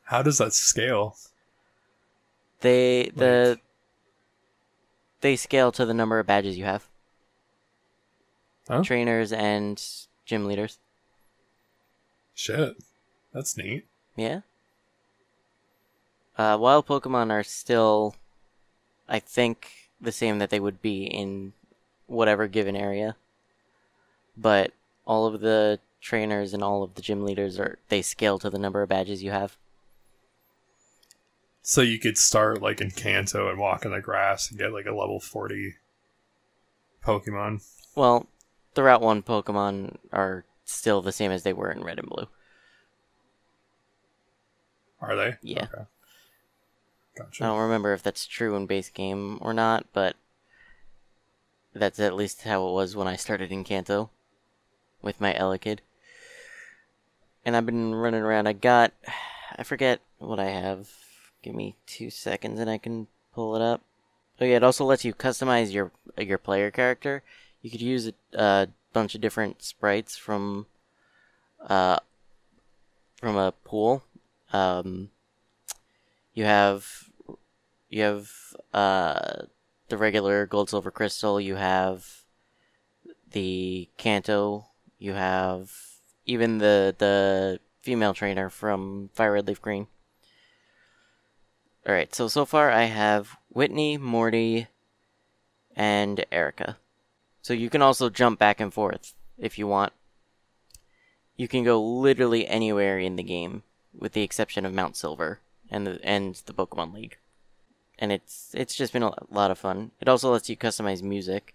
[0.06, 1.18] How does that scale?
[2.61, 3.11] They.
[3.15, 3.52] The.
[3.57, 3.64] Like-
[5.22, 6.88] They scale to the number of badges you have.
[8.84, 9.81] Trainers and
[10.26, 10.77] gym leaders.
[12.36, 12.77] Shit,
[13.34, 13.88] that's neat.
[14.15, 14.41] Yeah.
[16.39, 18.15] Uh, wild Pokemon are still,
[19.09, 21.51] I think, the same that they would be in
[22.07, 23.17] whatever given area.
[24.37, 24.71] But
[25.05, 28.57] all of the trainers and all of the gym leaders are they scale to the
[28.57, 29.57] number of badges you have.
[31.61, 34.85] So you could start like in Kanto and walk in the grass and get like
[34.85, 35.75] a level forty
[37.03, 37.67] Pokemon.
[37.95, 38.27] Well,
[38.75, 42.27] the Route One Pokemon are still the same as they were in Red and Blue.
[45.01, 45.35] Are they?
[45.41, 45.67] Yeah.
[45.73, 45.83] Okay.
[47.19, 47.43] Gotcha.
[47.43, 50.15] I don't remember if that's true in base game or not, but
[51.73, 54.09] that's at least how it was when I started in Kanto
[55.01, 55.79] with my Elekid.
[57.45, 58.47] And I've been running around.
[58.47, 58.93] I got,
[59.57, 60.89] I forget what I have.
[61.41, 63.81] Give me two seconds and I can pull it up.
[64.39, 67.23] Oh yeah, it also lets you customize your your player character.
[67.61, 70.67] You could use a, a bunch of different sprites from,
[71.67, 71.99] uh,
[73.17, 74.03] from a pool.
[74.53, 75.09] Um,
[76.33, 77.09] you have
[77.89, 78.31] you have
[78.73, 79.43] uh
[79.89, 82.23] the regular gold silver crystal you have
[83.31, 84.67] the kanto
[84.97, 85.71] you have
[86.25, 89.87] even the the female trainer from fire red leaf green.
[91.87, 94.67] All right so so far i have whitney morty
[95.75, 96.77] and erica.
[97.41, 99.93] So you can also jump back and forth if you want.
[101.35, 103.63] You can go literally anywhere in the game
[103.97, 105.39] with the exception of mount silver
[105.71, 107.17] and the and the pokemon league
[107.99, 109.91] and it's it's just been a lot of fun.
[110.01, 111.53] It also lets you customize music.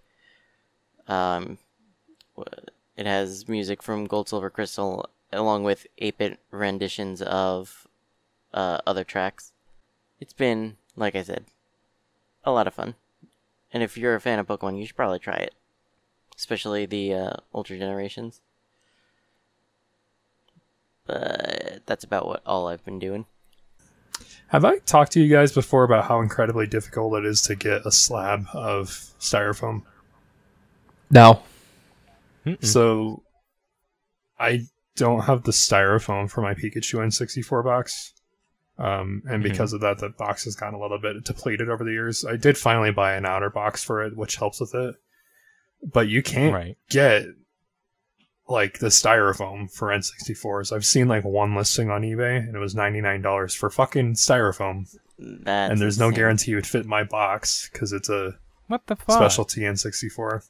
[1.09, 1.59] Um,
[2.97, 7.87] it has music from Gold, Silver, Crystal, along with 8-bit renditions of
[8.53, 9.53] uh, other tracks.
[10.21, 11.45] It's been like I said,
[12.45, 12.95] a lot of fun.
[13.73, 15.55] And if you're a fan of Pokemon, you should probably try it,
[16.37, 18.41] especially the uh, Ultra Generations.
[21.07, 23.27] But that's about what all I've been doing.
[24.55, 27.85] Have I talked to you guys before about how incredibly difficult it is to get
[27.85, 28.87] a slab of
[29.19, 29.83] styrofoam?
[31.11, 31.43] No.
[32.47, 32.65] Mm-mm.
[32.65, 33.25] So
[34.39, 34.61] I
[34.95, 38.13] don't have the styrofoam for my Pikachu N64 box.
[38.79, 39.49] Um, and Mhm.
[39.51, 42.25] because of that, the box has gotten a little bit depleted over the years.
[42.25, 44.95] I did finally buy an outer box for it, which helps with it.
[45.83, 46.79] But you can't right.
[46.91, 47.27] get
[48.49, 50.73] like the styrofoam for N64s.
[50.73, 54.87] I've seen like one listing on eBay and it was $99 for fucking styrofoam.
[55.19, 58.35] That's and there's no guarantee it would fit my box because it's a
[58.66, 59.16] What the fuck?
[59.16, 60.45] specialty N64.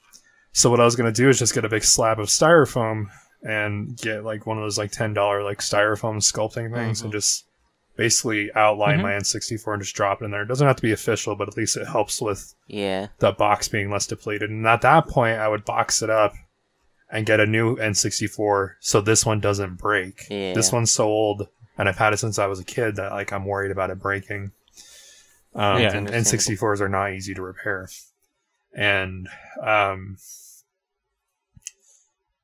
[0.53, 3.07] So what I was gonna do is just get a big slab of styrofoam
[3.43, 7.45] and get like one of those like ten dollar like styrofoam sculpting things and just
[7.97, 9.03] basically outline Mhm.
[9.03, 10.43] my N64 and just drop it in there.
[10.43, 13.09] It doesn't have to be official, but at least it helps with Yeah.
[13.19, 14.51] the box being less depleted.
[14.51, 16.35] And at that point, I would box it up
[17.11, 20.25] and get a new N64 so this one doesn't break.
[20.31, 20.55] Yeah.
[20.55, 21.49] This one's so old,
[21.79, 23.99] and I've had it since I was a kid that like I'm worried about it
[24.01, 24.53] breaking.
[25.55, 25.97] Um, Yeah.
[25.97, 27.89] and N64s are not easy to repair,
[28.73, 29.29] and
[29.63, 30.17] um,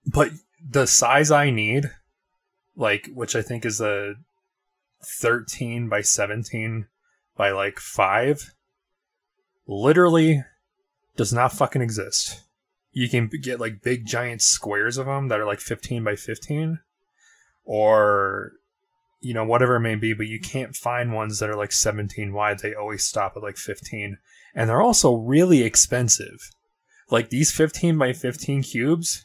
[0.07, 0.31] but
[0.69, 1.91] the size I need,
[2.77, 4.15] like which I think is a
[5.03, 6.87] 13 by 17
[7.37, 8.53] by like five,
[9.67, 10.45] literally
[11.17, 12.43] does not fucking exist.
[12.93, 16.81] You can get like big giant squares of them that are like 15 by 15
[17.65, 18.53] or
[19.21, 22.33] you know whatever it may be but you can't find ones that are like 17
[22.33, 22.59] wide.
[22.59, 24.19] They always stop at like 15
[24.55, 26.51] and they're also really expensive.
[27.11, 29.25] Like these 15 by 15 cubes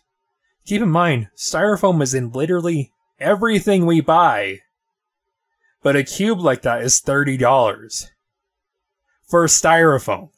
[0.65, 4.59] keep in mind styrofoam is in literally everything we buy.
[5.81, 8.09] But a cube like that is $30
[9.27, 10.29] for styrofoam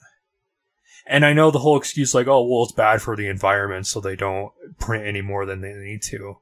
[1.10, 4.00] and I know the whole excuse, like, oh, well, it's bad for the environment, so
[4.00, 6.38] they don't print any more than they need to.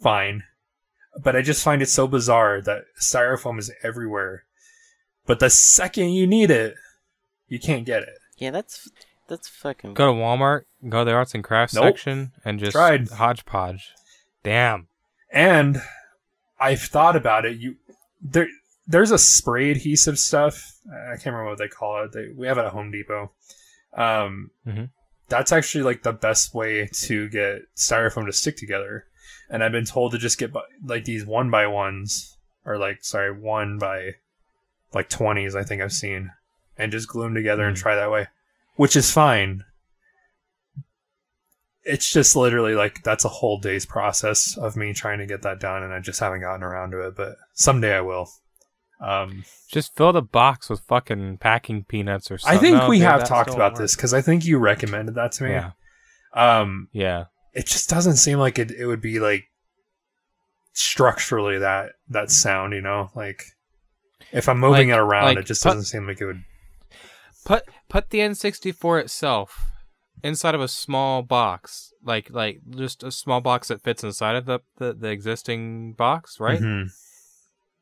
[0.00, 0.44] Fine.
[1.22, 4.44] But I just find it so bizarre that styrofoam is everywhere.
[5.26, 6.74] But the second you need it,
[7.48, 8.18] you can't get it.
[8.38, 8.88] Yeah, that's
[9.28, 9.94] that's fucking.
[9.94, 11.84] Go to Walmart, go to the arts and crafts Nope.
[11.84, 13.08] section, and just Tried.
[13.10, 13.90] hodgepodge.
[14.42, 14.88] Damn.
[15.30, 15.82] And
[16.58, 17.58] I've thought about it.
[17.58, 17.76] You
[18.22, 18.48] there,
[18.86, 20.78] there's a spray adhesive stuff.
[20.90, 22.12] I can't remember what they call it.
[22.12, 23.30] They, we have it at Home Depot.
[23.92, 24.90] Um, Mhm.
[25.28, 29.06] that's actually like the best way to get styrofoam to stick together.
[29.48, 30.52] And I've been told to just get
[30.84, 34.14] like these one by ones, or like sorry, one by
[34.94, 35.54] like twenties.
[35.56, 36.30] I think I've seen,
[36.78, 37.80] and just glue them together and Mm.
[37.80, 38.28] try that way,
[38.76, 39.64] which is fine.
[41.82, 45.58] It's just literally like that's a whole day's process of me trying to get that
[45.60, 47.16] done, and I just haven't gotten around to it.
[47.16, 48.30] But someday I will.
[49.00, 52.58] Um, Just fill the box with fucking packing peanuts or something.
[52.58, 55.14] I think No, we dude, have talked about won't this because I think you recommended
[55.14, 55.50] that to me.
[55.52, 55.70] Yeah.
[56.34, 57.24] Um, Yeah.
[57.54, 59.44] it just doesn't seem like it, it would be like
[60.72, 63.10] structurally that that sound, you know?
[63.14, 63.44] Like
[64.32, 66.44] if I'm moving Like- it around, like it just put- doesn't seem like it would.
[67.44, 69.64] Put put the N64 itself
[70.22, 74.44] inside of a small box, like like just a small box that fits inside of
[74.44, 76.60] the the, the existing box, right?
[76.60, 76.90] Mhm.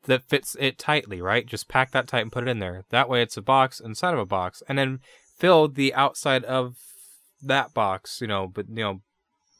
[0.09, 1.45] That fits it tightly, right?
[1.45, 2.83] Just pack that tight and put it in there.
[2.89, 5.01] That way, it's a box inside of a box, and then
[5.37, 6.77] fill the outside of
[7.43, 9.01] that box, you know, but you know,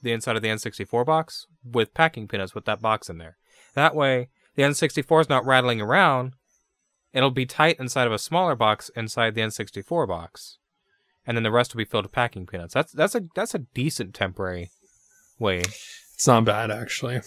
[0.02, 3.38] the inside of the N64 box with packing peanuts with that box in there.
[3.76, 6.34] That way, the N64 is not rattling around.
[7.14, 10.58] It'll be tight inside of a smaller box inside the N64 box,
[11.28, 12.74] and then the rest will be filled with packing peanuts.
[12.74, 14.72] That's that's a that's a decent temporary
[15.38, 17.22] way It's not bad actually.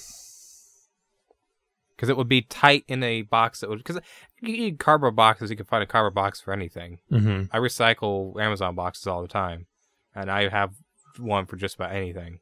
[2.02, 4.00] Because it would be tight in a box that would because
[4.40, 5.50] you need cardboard boxes.
[5.50, 6.98] You can find a cardboard box for anything.
[7.12, 7.44] Mm-hmm.
[7.52, 9.66] I recycle Amazon boxes all the time,
[10.12, 10.74] and I have
[11.20, 12.40] one for just about anything.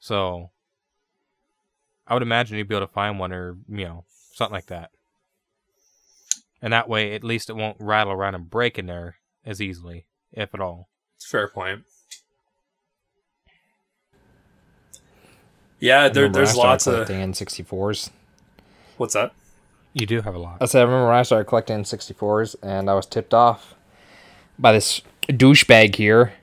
[0.00, 0.50] So
[2.06, 4.04] I would imagine you'd be able to find one or you know
[4.34, 4.90] something like that.
[6.60, 9.16] And that way, at least it won't rattle around and break in there
[9.46, 10.90] as easily, if at all.
[11.18, 11.84] Fair point.
[15.80, 17.06] Yeah, there, there's lots of.
[17.06, 18.10] collecting N64s.
[18.98, 19.32] What's that?
[19.94, 20.58] You do have a lot.
[20.60, 23.74] I said I remember when I started collecting N64s, and I was tipped off
[24.58, 26.34] by this douchebag here.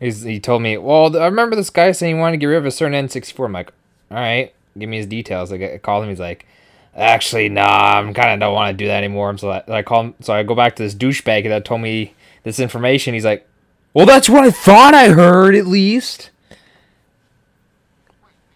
[0.00, 2.58] He's, he told me, "Well, I remember this guy saying he wanted to get rid
[2.58, 3.72] of a certain N64." I'm like,
[4.10, 6.10] "All right, give me his details." I, get, I called him.
[6.10, 6.46] He's like,
[6.96, 10.02] "Actually, nah, I'm kind of don't want to do that anymore." So I, I call
[10.02, 10.14] him.
[10.20, 13.14] So I go back to this douchebag that told me this information.
[13.14, 13.46] He's like,
[13.94, 16.30] "Well, that's what I thought I heard, at least."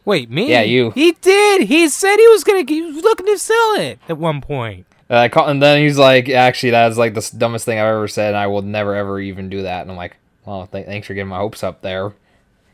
[0.05, 0.51] Wait, me?
[0.51, 0.91] Yeah, you.
[0.91, 1.63] He did.
[1.63, 2.65] He said he was gonna.
[2.67, 4.87] He was looking to sell it at one point.
[5.09, 8.29] Uh, call, and then he's like, actually, that's like the dumbest thing I've ever said,
[8.29, 9.83] and I will never ever even do that.
[9.83, 10.17] And I'm like,
[10.47, 12.15] well, th- thanks for getting my hopes up there.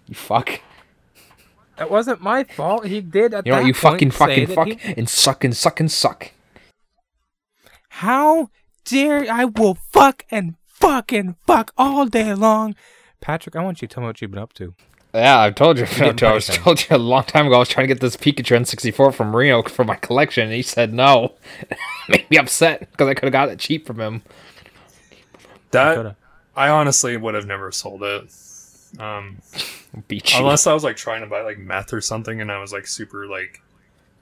[0.07, 0.61] You fuck.
[1.77, 2.87] That wasn't my fault.
[2.87, 3.61] He did at You know?
[3.61, 6.33] You fucking fucking fuck he- and suck and suck and suck.
[7.91, 8.51] How
[8.85, 12.75] dare I will fuck and fuck and fuck all day long.
[13.21, 14.75] Patrick, I want you to tell me what you've been up to.
[15.15, 15.87] Yeah, I've told you.
[15.87, 17.57] getting I was told you a long time ago.
[17.57, 20.63] I was trying to get this Pikachu N64 from Reno for my collection, and he
[20.63, 21.33] said no.
[22.09, 24.23] Made me upset because I could have got it cheap from him.
[25.71, 26.17] That Coulda.
[26.57, 28.31] I honestly would have never sold it.
[28.99, 29.39] Um,
[30.07, 32.73] Beat unless I was like trying to buy like meth or something, and I was
[32.73, 33.61] like super like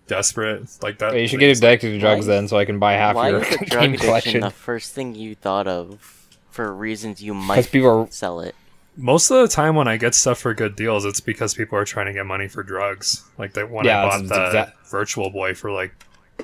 [0.06, 1.12] desperate, like that.
[1.12, 2.92] Hey, you should get is, like, addicted to drugs why- then, so I can buy
[2.92, 4.40] half Why your is a drug game collection.
[4.40, 8.54] the first thing you thought of for reasons you Because might people are sell it?
[8.98, 11.84] Most of the time, when I get stuff for good deals, it's because people are
[11.84, 13.22] trying to get money for drugs.
[13.36, 15.92] Like that when Yeah, I bought that's the exact- Virtual Boy for like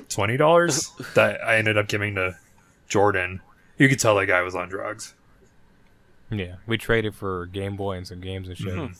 [0.09, 2.37] twenty dollars, that I ended up giving to
[2.87, 3.41] Jordan.
[3.79, 5.15] You could tell that guy was on drugs.
[6.29, 8.73] Yeah, we traded for Game Boy and some games and shit.
[8.73, 8.97] Mhm.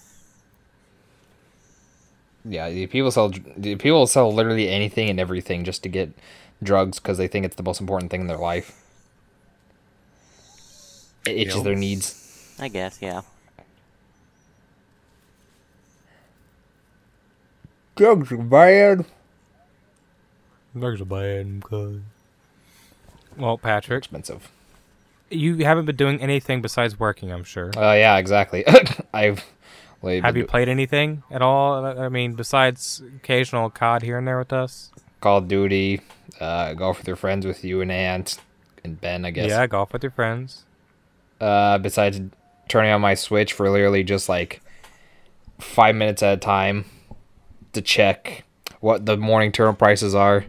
[2.45, 6.11] Yeah, people sell people sell literally anything and everything just to get
[6.61, 8.79] drugs because they think it's the most important thing in their life.
[11.25, 11.63] It itches Yep.
[11.63, 12.55] their needs.
[12.59, 13.21] I guess, yeah.
[17.95, 19.05] Drugs are bad.
[20.77, 21.63] Drugs are bad.
[21.63, 21.99] Cause...
[23.37, 24.51] Well, Patrick, Expensive.
[25.29, 27.71] you haven't been doing anything besides working, I'm sure.
[27.75, 28.63] Uh, yeah, exactly.
[29.13, 29.43] I've.
[30.01, 31.85] well, Have been you do- played anything at all?
[31.85, 34.91] I I mean, besides occasional COD here and there with us?
[35.21, 36.01] Call of Duty?
[36.39, 38.39] Uh, golf with your friends with you and Ant
[38.83, 39.49] and Ben, I guess.
[39.49, 40.63] Yeah, golf with your friends.
[41.39, 42.19] Uh, besides
[42.67, 44.61] turning on my Switch for literally just like
[45.59, 46.85] five minutes at a time
[47.73, 48.43] to check
[48.79, 50.45] what the morning turnip prices are,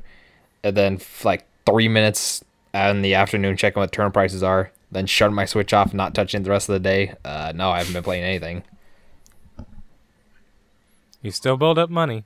[0.62, 5.34] and then like three minutes in the afternoon checking what turnip prices are, then shutting
[5.34, 7.14] my Switch off and not touching it the rest of the day.
[7.24, 8.64] Uh, no, I haven't been playing anything.
[11.22, 12.24] You still build up money.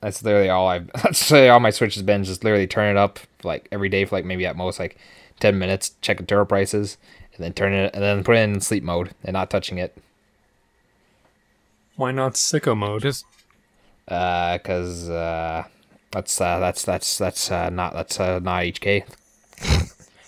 [0.00, 0.90] That's literally all I've.
[1.02, 2.24] That's literally all my Switch has been.
[2.24, 4.96] Just literally turn it up like every day for like maybe at most like
[5.40, 6.96] ten minutes, checking turnip prices,
[7.34, 9.96] and then turn it and then put it in sleep mode and not touching it.
[11.96, 13.02] Why not sicko mode?
[13.02, 13.26] Just
[14.12, 15.64] Uh, cause uh,
[16.10, 19.04] that's uh, that's that's that's uh, not that's uh, not HK.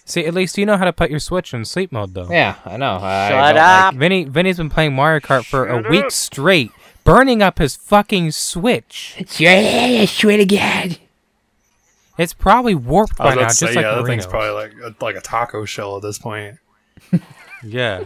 [0.04, 2.30] see, at least you know how to put your Switch in sleep mode, though.
[2.30, 2.98] Yeah, I know.
[2.98, 3.94] Shut don't up!
[3.94, 6.70] Vinny, Vinny's been playing Mario Kart for a week straight,
[7.04, 9.22] burning up his fucking Switch.
[9.38, 10.98] Yeah, swear to God.
[12.16, 15.16] It's probably warped by now, say, just like yeah, that thing's probably like a, like
[15.16, 16.58] a taco shell at this point.
[17.66, 18.04] Yeah.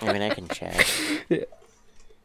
[0.00, 0.86] I mean, I can check.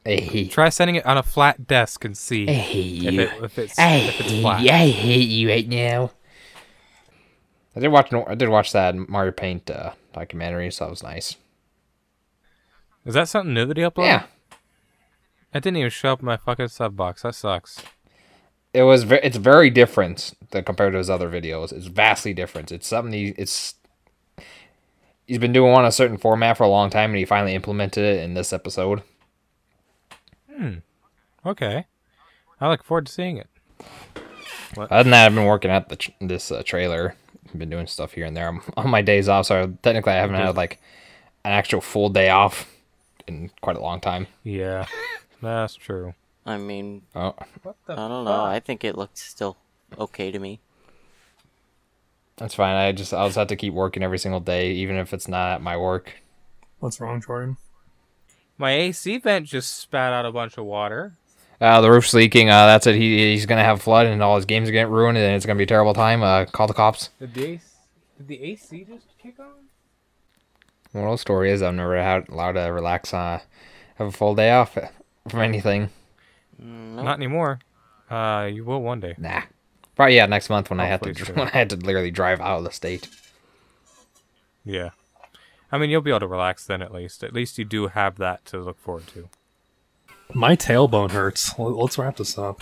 [0.05, 3.43] I hate, Try setting it on a flat desk and see I hate if, it,
[3.43, 4.61] if it's I if it's hate flat.
[4.61, 4.69] you.
[4.69, 6.11] I hate you right now.
[7.75, 8.13] I did watch.
[8.13, 11.35] I did watch that Mario Paint uh, documentary, so that was nice.
[13.05, 14.05] Is that something new that he uploaded?
[14.05, 14.23] Yeah,
[15.53, 17.21] It didn't even show up in my fucking sub box.
[17.23, 17.81] That sucks.
[18.73, 19.03] it was.
[19.03, 21.71] Ve- it's very different than compared to his other videos.
[21.73, 22.71] It's vastly different.
[22.71, 23.13] It's something.
[23.13, 23.75] He, it's.
[25.27, 28.03] He's been doing one a certain format for a long time, and he finally implemented
[28.05, 29.01] it in this episode.
[31.45, 31.85] Okay.
[32.61, 33.47] I look forward to seeing it.
[34.77, 37.15] Other than that, I've been working at the tr- this uh, trailer.
[37.47, 38.47] I've been doing stuff here and there.
[38.47, 40.81] I'm on my days off, so technically I haven't had like
[41.43, 42.69] an actual full day off
[43.27, 44.27] in quite a long time.
[44.43, 44.85] Yeah.
[45.41, 46.13] That's true.
[46.45, 47.35] I mean, Oh,
[47.87, 48.43] I don't know.
[48.43, 49.57] I think it looked still
[49.97, 50.59] okay to me.
[52.37, 52.75] that's fine.
[52.75, 55.51] I just I'll just have to keep working every single day, even if it's not
[55.53, 56.13] at my work.
[56.79, 57.57] What's wrong, Jordan?
[58.57, 61.13] My AC vent just spat out a bunch of water.
[61.59, 62.49] Uh, the roof's leaking.
[62.49, 62.95] Uh, that's it.
[62.95, 65.57] He, he's gonna have flood, and all his games are getting ruined, and it's gonna
[65.57, 66.23] be a terrible time.
[66.23, 67.09] Uh, call the cops.
[67.19, 67.63] Did the AC,
[68.17, 69.65] did the AC just kick on?
[70.93, 73.13] Moral the story is I'm never had, allowed to relax.
[73.13, 73.39] Uh,
[73.95, 74.77] have a full day off
[75.27, 75.89] from anything.
[76.57, 77.03] No.
[77.03, 77.59] Not anymore.
[78.09, 79.15] Uh, you will one day.
[79.17, 79.41] Nah.
[79.95, 82.41] Probably yeah, next month when I have to Hopefully when I had to literally drive
[82.41, 83.09] out of the state.
[84.63, 84.91] Yeah.
[85.75, 87.23] I mean, you'll be able to relax then at least.
[87.23, 89.29] At least you do have that to look forward to.
[90.33, 91.53] My tailbone hurts.
[91.59, 92.61] Let's wrap this up.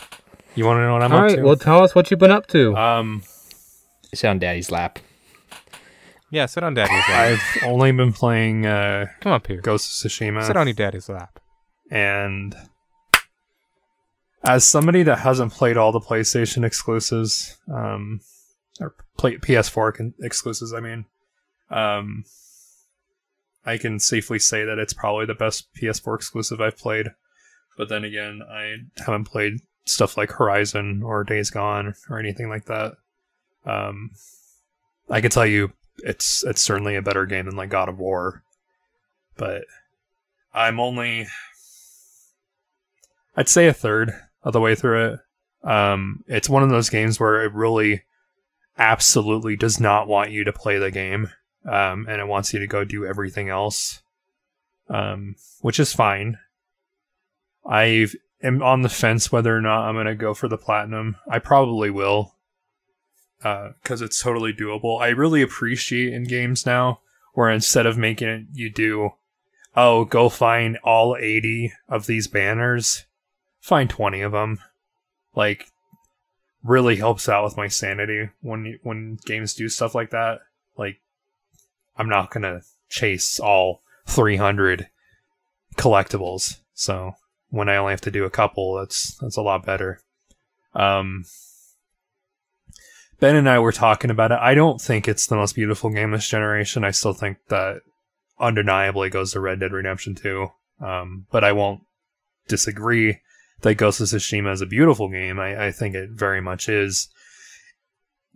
[0.55, 1.23] You want to know what I'm up to?
[1.31, 2.75] All right, well, tell us what you've been up to.
[2.75, 3.23] um,
[4.13, 4.99] Sit on daddy's lap.
[6.29, 7.39] yeah, sit on daddy's lap.
[7.39, 9.61] I've only been playing uh, Come up here.
[9.61, 10.45] Ghost of Tsushima.
[10.45, 11.39] Sit on your daddy's lap.
[11.91, 12.55] and
[14.43, 18.19] as somebody that hasn't played all the PlayStation exclusives, um,
[18.81, 21.05] or play, PS4 con- exclusives, I mean,
[21.69, 22.25] um,
[23.65, 27.07] I can safely say that it's probably the best PS4 exclusive I've played.
[27.77, 32.65] But then again, I haven't played stuff like Horizon or Days Gone or anything like
[32.65, 32.93] that.
[33.65, 34.11] Um,
[35.09, 38.43] I can tell you it's it's certainly a better game than like God of War.
[39.37, 39.63] But
[40.53, 41.27] I'm only
[43.35, 44.13] I'd say a third
[44.43, 45.19] of the way through it.
[45.69, 48.03] Um it's one of those games where it really
[48.77, 51.29] absolutely does not want you to play the game.
[51.65, 54.01] Um and it wants you to go do everything else.
[54.89, 56.37] Um which is fine.
[57.65, 58.07] I
[58.41, 61.15] am on the fence whether or not I'm going to go for the platinum.
[61.29, 62.35] I probably will
[63.37, 65.01] because it's totally doable.
[65.01, 67.01] I really appreciate in games now
[67.33, 69.11] where instead of making it you do,
[69.75, 73.05] oh, go find all 80 of these banners,
[73.59, 74.59] find 20 of them.
[75.35, 75.65] Like,
[76.63, 80.39] really helps out with my sanity when when games do stuff like that.
[81.97, 84.89] I'm not gonna chase all 300
[85.75, 86.57] collectibles.
[86.73, 87.13] So
[87.49, 89.99] when I only have to do a couple, that's that's a lot better.
[90.73, 91.25] Um,
[93.19, 94.39] Ben and I were talking about it.
[94.41, 96.83] I don't think it's the most beautiful game this generation.
[96.83, 97.81] I still think that
[98.39, 100.47] undeniably goes to Red Dead Redemption 2.
[100.81, 101.83] Um, but I won't
[102.47, 103.21] disagree
[103.61, 105.39] that Ghost of Tsushima is a beautiful game.
[105.39, 107.07] I, I think it very much is.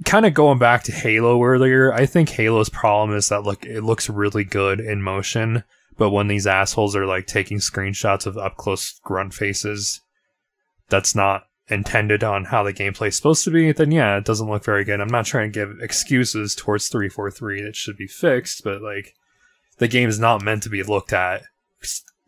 [0.06, 3.82] Kind of going back to Halo earlier, I think Halo's problem is that look it
[3.82, 5.64] looks really good in motion,
[5.98, 10.02] but when these assholes are like taking screenshots of up close grunt faces,
[10.90, 14.50] that's not intended on how the gameplay is supposed to be, then yeah, it doesn't
[14.50, 15.02] look very good.
[15.02, 19.16] I'm not trying to give excuses towards 343 that should be fixed, but like
[19.78, 21.44] the game is not meant to be looked at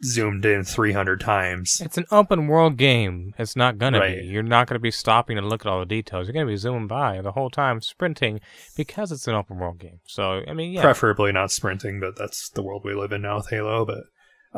[0.04, 1.82] zoomed in 300 times.
[1.84, 3.34] It's an open world game.
[3.38, 4.26] It's not gonna be.
[4.26, 6.28] You're not gonna be stopping to look at all the details.
[6.28, 8.40] You're gonna be zooming by the whole time, sprinting,
[8.76, 10.00] because it's an open world game.
[10.08, 13.38] So I mean, yeah, Preferably not sprinting, but that's the world we live in now
[13.38, 14.04] with Halo, but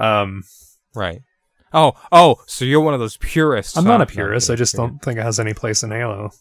[0.02, 0.44] um
[0.94, 1.22] right.
[1.74, 3.78] Oh, oh, so you're one of those purists.
[3.78, 3.92] I'm huh?
[3.92, 4.50] not a purist.
[4.50, 6.32] I just don't think it has any place in Halo.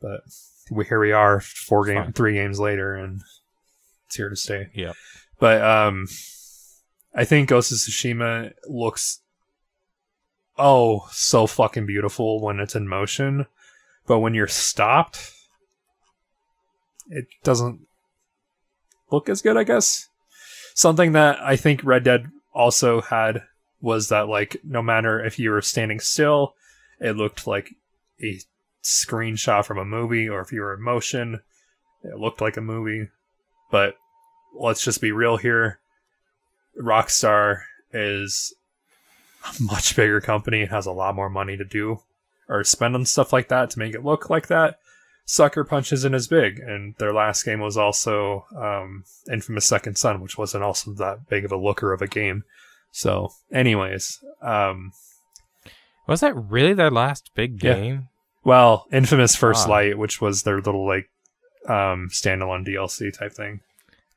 [0.00, 0.20] But
[0.70, 2.12] we, here we are, four game, Fine.
[2.12, 3.20] three games later, and
[4.06, 4.68] it's here to stay.
[4.74, 4.92] Yeah.
[5.38, 6.08] But um,
[7.18, 9.22] I think Ghost of Tsushima looks
[10.56, 13.46] oh so fucking beautiful when it's in motion,
[14.06, 15.32] but when you're stopped,
[17.10, 17.80] it doesn't
[19.10, 19.56] look as good.
[19.56, 20.08] I guess
[20.74, 23.42] something that I think Red Dead also had
[23.80, 26.54] was that like no matter if you were standing still,
[27.00, 27.74] it looked like
[28.22, 28.38] a
[28.84, 31.40] screenshot from a movie, or if you were in motion,
[32.04, 33.08] it looked like a movie.
[33.72, 33.96] But
[34.56, 35.80] let's just be real here.
[36.80, 38.54] Rockstar is
[39.44, 42.02] a much bigger company and has a lot more money to do
[42.48, 44.78] or spend on stuff like that to make it look like that.
[45.26, 50.22] Sucker Punch isn't as big, and their last game was also um, Infamous Second Son,
[50.22, 52.44] which wasn't also that big of a looker of a game.
[52.92, 54.92] So, anyways, um,
[56.06, 57.74] Was that really their last big Yeah.
[57.74, 58.08] game?
[58.42, 59.70] well, Infamous First Ah.
[59.72, 61.10] Light, which was their little like
[61.66, 63.60] um, standalone DLC type thing.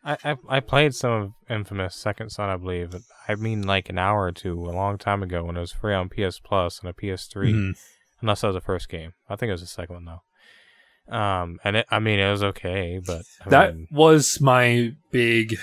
[0.03, 2.95] I, I I played some of Infamous Second Son, I believe.
[3.28, 5.94] I mean, like an hour or two, a long time ago, when it was free
[5.94, 7.53] on PS Plus and a PS3.
[7.53, 7.78] Mhm.
[8.22, 9.14] Unless that was the first game.
[9.30, 11.15] I think it was the second one though.
[11.15, 15.56] Um, and it, I mean, it was okay, but I That mean, was my big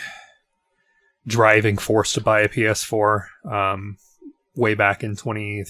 [1.27, 3.27] driving force to buy a PS4.
[3.45, 3.97] Um,
[4.55, 5.63] way back in twenty,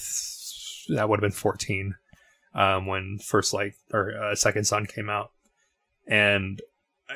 [0.88, 1.94] that would have been fourteen,
[2.54, 5.30] um, when first like or uh, Second Son came out,
[6.06, 6.60] and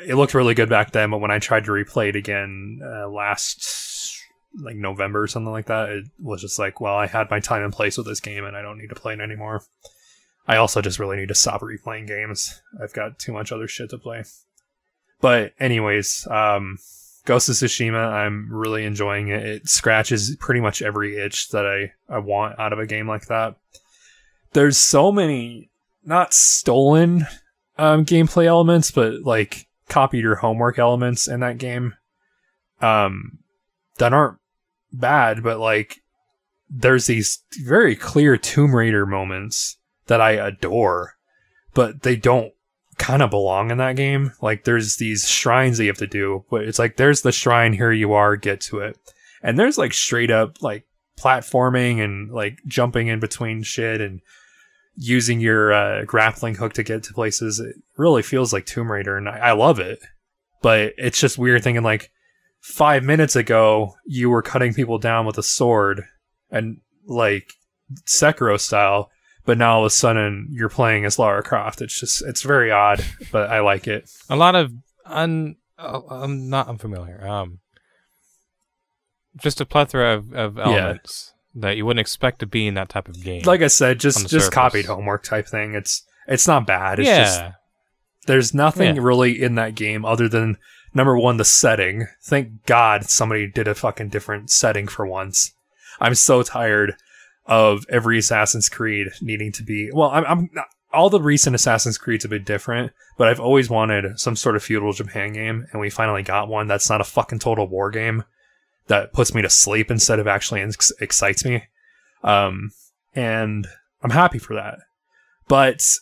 [0.06, 1.10] it looked really good back then.
[1.10, 4.20] But when I tried to replay it again uh, last
[4.54, 7.62] like November or something like that, it was just like, well, I had my time
[7.62, 9.62] and place with this game, and I don't need to play it anymore.
[10.46, 12.60] I also just really need to stop replaying games.
[12.82, 14.24] I've got too much other shit to play.
[15.20, 16.78] But anyways, um,
[17.24, 19.44] Ghost of Tsushima, I'm really enjoying it.
[19.44, 23.26] It scratches pretty much every itch that I, I want out of a game like
[23.26, 23.54] that.
[24.52, 25.70] There's so many
[26.04, 27.26] not stolen
[27.78, 31.94] um, gameplay elements, but like copied your homework elements in that game
[32.80, 33.38] um,
[33.98, 34.38] that aren't
[34.90, 35.98] bad, but like
[36.70, 41.14] there's these very clear Tomb Raider moments that I adore,
[41.74, 42.52] but they don't
[42.96, 44.32] kind of belong in that game.
[44.40, 47.74] Like there's these shrines that you have to do, but it's like there's the shrine,
[47.74, 48.96] here you are, get to it.
[49.42, 50.86] And there's like straight up like
[51.18, 54.22] platforming and like jumping in between shit and
[54.96, 57.60] using your uh, grappling hook to get to places.
[57.60, 60.00] It really feels like Tomb Raider, and I, I love it.
[60.60, 62.10] But it's just weird thinking like
[62.60, 66.04] five minutes ago you were cutting people down with a sword
[66.50, 67.54] and like
[68.06, 69.10] Sekiro style,
[69.44, 71.82] but now all of a sudden you're playing as Lara Croft.
[71.82, 74.10] It's just it's very odd, but I like it.
[74.28, 74.72] a lot of
[75.04, 75.56] un.
[75.78, 77.26] Uh, I'm not unfamiliar.
[77.26, 77.58] Um,
[79.38, 83.08] just a plethora of, of elements that you wouldn't expect to be in that type
[83.08, 83.42] of game.
[83.44, 84.48] Like I said, just just surface.
[84.50, 85.74] copied homework type thing.
[85.74, 86.98] It's it's not bad.
[86.98, 87.42] It's yeah, just
[88.26, 89.02] There's nothing Yeah.
[89.02, 90.56] really in that game other than
[90.94, 92.06] number one, the setting.
[92.22, 95.52] Thank God somebody did a fucking different setting for once.
[96.00, 96.94] I'm so tired
[97.46, 100.10] of every Assassin's Creed needing to be well.
[100.10, 104.20] I'm, I'm not, all the recent Assassin's Creeds have been different, but I've always wanted
[104.20, 107.38] some sort of feudal Japan game, and we finally got one that's not a fucking
[107.38, 108.24] total war game
[108.88, 111.64] that puts me to sleep instead of actually ex- excites me.
[112.22, 112.70] Um,
[113.14, 113.66] and
[114.02, 114.78] I'm happy for that.
[115.48, 115.96] But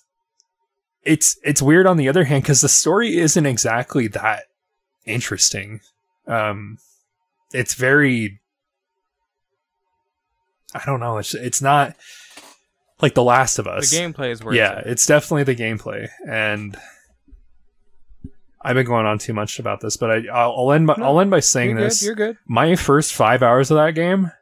[1.02, 4.44] it's it's weird on the other hand because the story isn't exactly that
[5.06, 5.80] interesting.
[6.26, 6.78] Um,
[7.52, 8.40] it's very
[10.74, 11.18] I don't know.
[11.18, 11.96] It's it's not
[13.00, 13.90] like The Last of Us.
[13.90, 16.76] The gameplay is where yeah, it's, it's definitely the gameplay, and
[18.62, 21.04] I've been going on too much about this, but I I'll, I'll end by No,
[21.04, 22.06] I'll end by saying You're this good.
[22.06, 22.38] You're good.
[22.46, 24.32] my first five hours of that game,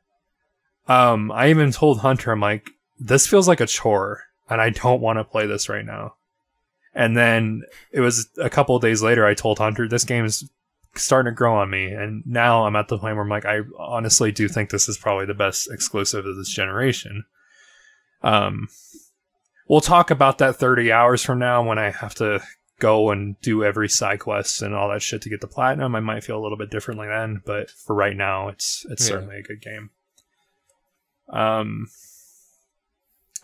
[0.89, 5.01] um, I even told Hunter, I'm like, this feels like a chore, and I don't
[5.01, 6.15] want to play this right now.
[6.95, 7.63] And then
[7.93, 10.51] it was a couple of days later, I told Hunter, this game is
[10.97, 13.61] starting to grow on me, and now I'm at the point where I'm like, I
[13.79, 17.25] honestly do think this is probably the best exclusive of this generation.
[18.23, 18.69] Um,
[19.69, 22.43] we'll talk about that 30 hours from now when I have to
[22.79, 25.95] go and do every side quest and all that shit to get the platinum.
[25.95, 29.09] I might feel a little bit differently then, but for right now, it's it's Yeah.
[29.15, 29.91] certainly a good game.
[31.31, 31.89] Um,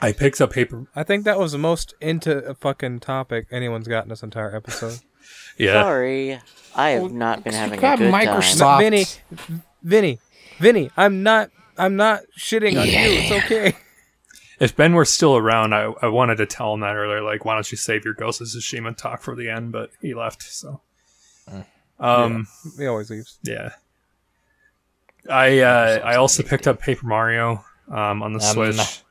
[0.01, 0.87] I picked up paper.
[0.97, 5.01] I think that was the most into a fucking topic anyone's gotten this entire episode.
[5.57, 6.39] Yeah, Sorry,
[6.75, 8.59] I have Well, not been having a got good Microsoft.
[8.59, 8.81] time.
[8.81, 9.05] Vinny,
[9.83, 10.19] Vinny,
[10.59, 11.51] Vinny, I'm not.
[11.79, 12.93] I'm not shitting on you.
[12.95, 13.75] It's okay.
[14.61, 17.23] If Ben were still around, I, I wanted to tell him that earlier.
[17.23, 19.73] Like, why don't you save your Ghost of Tsushima talk for the end?
[19.73, 20.81] But he left, so.
[22.01, 22.47] Um.
[22.77, 23.39] He always leaves.
[23.43, 23.71] Yeah.
[25.31, 29.03] I uh, I also picked up Paper Mario um, on the Um, Switch,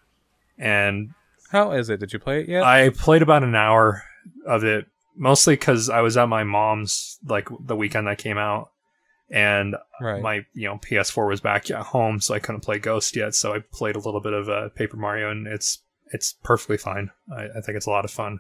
[0.60, 1.10] and
[1.50, 2.00] How is it?
[2.00, 2.64] Did you play it yet?
[2.64, 4.04] I played about an hour
[4.46, 8.72] of it, mostly because I was at my mom's like the weekend that came out,
[9.34, 10.22] and right.
[10.22, 13.34] my you know PS4 was back at home, so I couldn't play Ghost yet.
[13.34, 15.80] So I played a little bit of uh, Paper Mario, and it's
[16.12, 17.10] it's perfectly fine.
[17.36, 18.40] I, I think it's a lot of fun.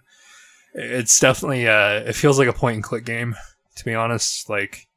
[0.75, 3.35] It's definitely uh, it feels like a point and click game,
[3.75, 4.49] to be honest.
[4.49, 4.87] Like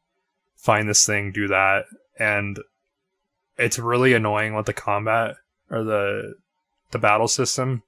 [0.57, 1.87] find this thing, do that,
[2.19, 2.59] and
[3.57, 5.37] it's really annoying with the combat
[5.71, 6.35] or the
[6.91, 7.83] the battle system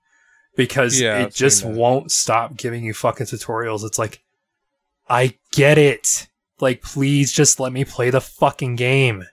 [0.56, 3.85] because Yeah, it I've just won't stop giving you fucking tutorials.
[3.85, 4.22] It's like
[5.10, 6.26] I get it.
[6.60, 9.24] Like, please just let me play the fucking game.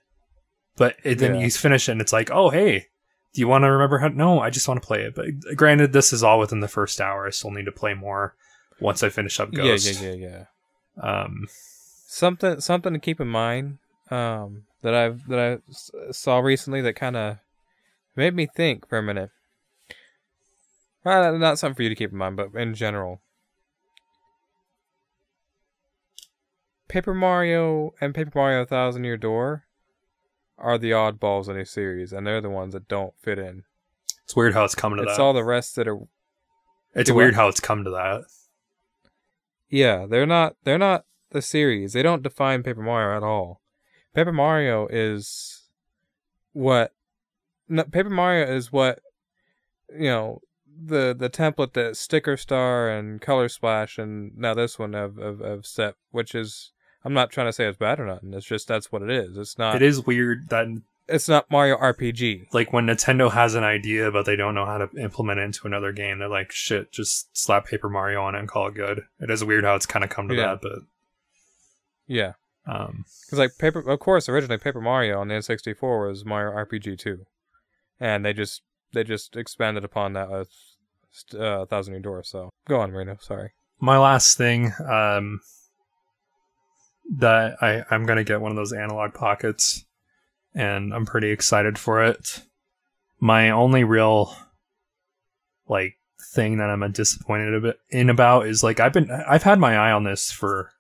[0.78, 1.42] But it, then Yeah.
[1.42, 2.88] you finish it and it's like, oh, hey,
[3.34, 4.10] do you want to remember how?
[4.10, 5.16] No, I just want to play it.
[5.16, 7.26] But granted, this is all within the first hour.
[7.26, 8.36] I still need to play more
[8.80, 10.02] once I finish up yeah, Ghost.
[10.02, 10.46] yeah, yeah,
[10.98, 11.02] yeah.
[11.02, 11.48] Um,
[12.08, 13.80] Something, something to keep in mind.
[14.12, 17.38] Um, that I've that I saw recently that kind of
[18.16, 19.32] made me think for a minute.
[21.04, 23.22] Well, not something for you to keep in mind, but in general,
[26.88, 29.66] Paper Mario and Paper Mario Thousand Year Door
[30.58, 33.64] are the oddballs in a series, and they're the ones that don't fit in.
[34.24, 35.22] it's weird how it's come to It's that.
[35.22, 36.00] all the rest that are
[36.94, 37.42] it's weird what?
[37.42, 38.24] how it's come to that.
[39.70, 41.94] Yeah, they're not they're not the series.
[41.94, 43.62] They don't define Paper Mario at all.
[44.14, 45.64] Paper Mario is
[46.54, 46.94] what
[47.68, 49.00] no, Paper Mario is what
[49.92, 50.40] you know
[50.82, 55.40] the the template that Sticker Star and Color Splash and now this one have, have,
[55.40, 56.72] have set, which is
[57.06, 58.34] I'm not trying to say it's bad or nothing.
[58.34, 59.38] It's just that's what it is.
[59.38, 60.68] It's not it is weird that
[61.08, 62.48] it's not Mario RPG.
[62.52, 65.68] like when Nintendo has an idea but they don't know how to implement it into
[65.68, 69.02] another game, they're like, shit, just slap Paper Mario on it and call it good.
[69.20, 70.48] It is weird how it's kind of come to Yeah.
[70.48, 70.80] that, but
[72.08, 72.34] Yeah,
[72.68, 76.98] um, because like paper, of course, originally Paper Mario on the N64 was Mario RPG
[76.98, 77.26] 2,
[78.00, 78.62] and they just
[78.94, 80.50] they just expanded upon that with
[81.40, 82.24] uh, Thousand Year Door.
[82.24, 83.18] So go on, Marino.
[83.20, 83.52] Sorry.
[83.80, 85.42] my last thing um
[87.10, 89.86] that i i'm gonna get one of those Analogue Pockets
[90.54, 92.42] and i'm pretty excited for it
[93.20, 94.36] my only real
[95.68, 95.98] like
[96.34, 100.04] thing that i'm disappointed in about is like i've been i've had my eye on
[100.04, 100.72] this for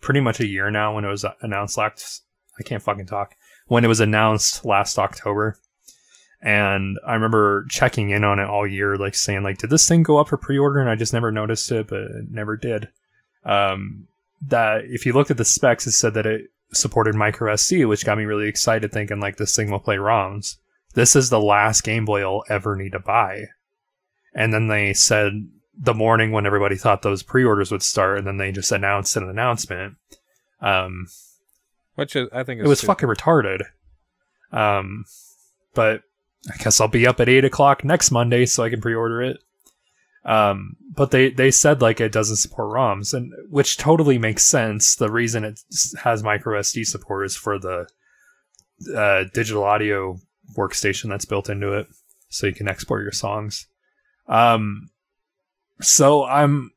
[0.00, 2.22] pretty much a year now when it was announced last
[2.58, 3.34] i can't fucking talk
[3.66, 5.56] when it was announced last october
[6.42, 10.02] and I remember checking in on it all year, like saying, like, did this thing
[10.02, 10.80] go up for pre-order?
[10.80, 12.88] And I just never noticed it, but it never did.
[13.44, 14.08] Um,
[14.48, 18.04] that if you looked at the specs, it said that it supported micro SD, which
[18.04, 20.56] got me really excited, thinking like this thing will play ROMs.
[20.94, 23.46] This is the last Game Boy I'll ever need to buy.
[24.34, 25.48] And then they said
[25.78, 29.28] the morning when everybody thought those pre-orders would start, and then they just announced an
[29.28, 29.96] announcement.
[30.60, 31.06] Um,
[31.94, 32.92] Which is I think is it was stupid.
[32.92, 33.62] fucking retarded.
[34.52, 35.04] Um,
[35.74, 36.02] but
[36.52, 39.38] I guess I'll be up at eight o'clock next Monday so I can pre-order it.
[40.24, 44.94] Um, but they they said like it doesn't support ROMs, and which totally makes sense.
[44.94, 45.60] The reason it
[46.02, 47.88] has micro SD support is for the
[48.94, 50.18] uh, digital audio
[50.56, 51.88] workstation that's built into it,
[52.28, 53.66] so you can export your songs.
[54.28, 54.90] Um,
[55.80, 56.70] so I'm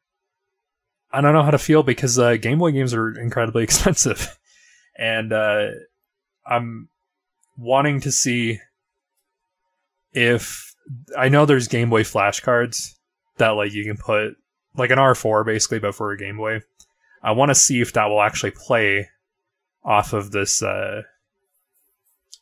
[1.12, 4.40] I don't know how to feel because uh, Game Boy games are incredibly expensive,
[4.98, 5.68] and uh,
[6.48, 6.90] I'm
[7.58, 8.60] wanting to see
[10.14, 10.74] if
[11.16, 12.95] I know there's Game Boy flashcards
[13.38, 14.36] that like you can put
[14.76, 16.62] like an R4 basically, but for a Game Boy.
[17.24, 19.10] I want to see if that will actually play
[19.84, 21.02] off of this uh,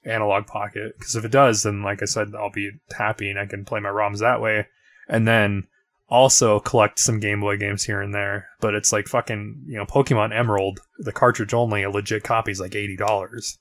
[0.05, 3.45] Analogue Pocket because if it does, then like I said, I'll be happy and I
[3.45, 4.67] can play my ROMs that way,
[5.07, 5.67] and then
[6.09, 8.47] also collect some Game Boy games here and there.
[8.59, 12.59] But it's like fucking you know Pokemon Emerald, the cartridge only, a legit copy is
[12.59, 13.57] like eighty dollars.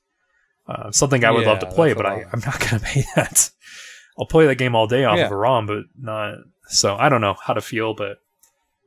[0.66, 3.50] Uh, something I would love to play, but I, I'm not gonna pay that.
[4.18, 5.26] I'll play that game all day off Yeah.
[5.26, 6.38] of a ROM, but not.
[6.68, 8.18] So I don't know how to feel, but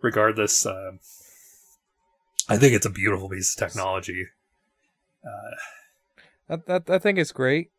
[0.01, 0.93] regardless, uh,
[2.49, 4.27] I think it's a beautiful piece of technology.
[5.25, 7.69] Uh, I, I, I think it's great,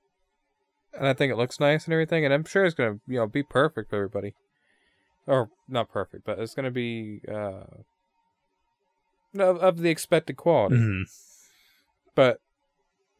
[0.92, 3.26] and I think it looks nice and everything, and I'm sure it's gonna you know
[3.26, 4.34] be perfect for everybody,
[5.26, 7.64] or not perfect, but it's gonna be uh
[9.38, 10.76] of, of the expected quality.
[10.76, 11.02] mhm.
[12.14, 12.40] But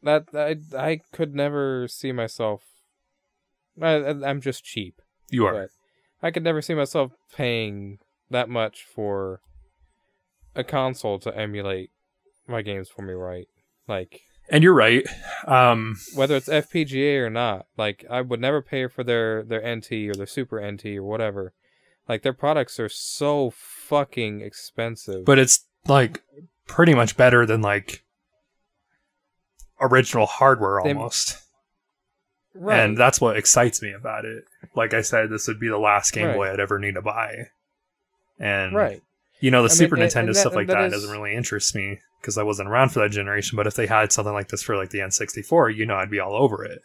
[0.03, 2.63] that I I could never see myself.
[3.81, 3.95] I-
[4.25, 5.69] I'm just cheap, You are.
[6.21, 7.99] I could never see myself paying
[8.29, 9.41] that much for
[10.55, 11.91] a console to emulate
[12.47, 13.47] my games for me right.
[13.87, 15.05] Like And you're right.
[15.45, 17.67] Um, whether it's FPGA or not.
[17.77, 21.53] Like I would never pay for their their NT or their Super NT or whatever.
[22.09, 25.25] Like their products are so fucking expensive.
[25.25, 26.21] but it's like
[26.67, 28.03] pretty much better than like
[29.79, 31.37] original hardware They- almost.
[32.57, 32.79] Right.
[32.79, 34.43] And that's what excites me about it.
[34.75, 36.35] Like I said, this would be the last Game Right.
[36.35, 37.47] Boy I'd ever need to buy.
[38.39, 39.01] And right.
[39.39, 41.35] you know, the I Super and- Nintendo and stuff like that that, is- doesn't really
[41.35, 43.55] interest me because I wasn't around for that generation.
[43.55, 46.19] But if they had something like this for like the N64, you know, I'd be
[46.19, 46.81] all over it.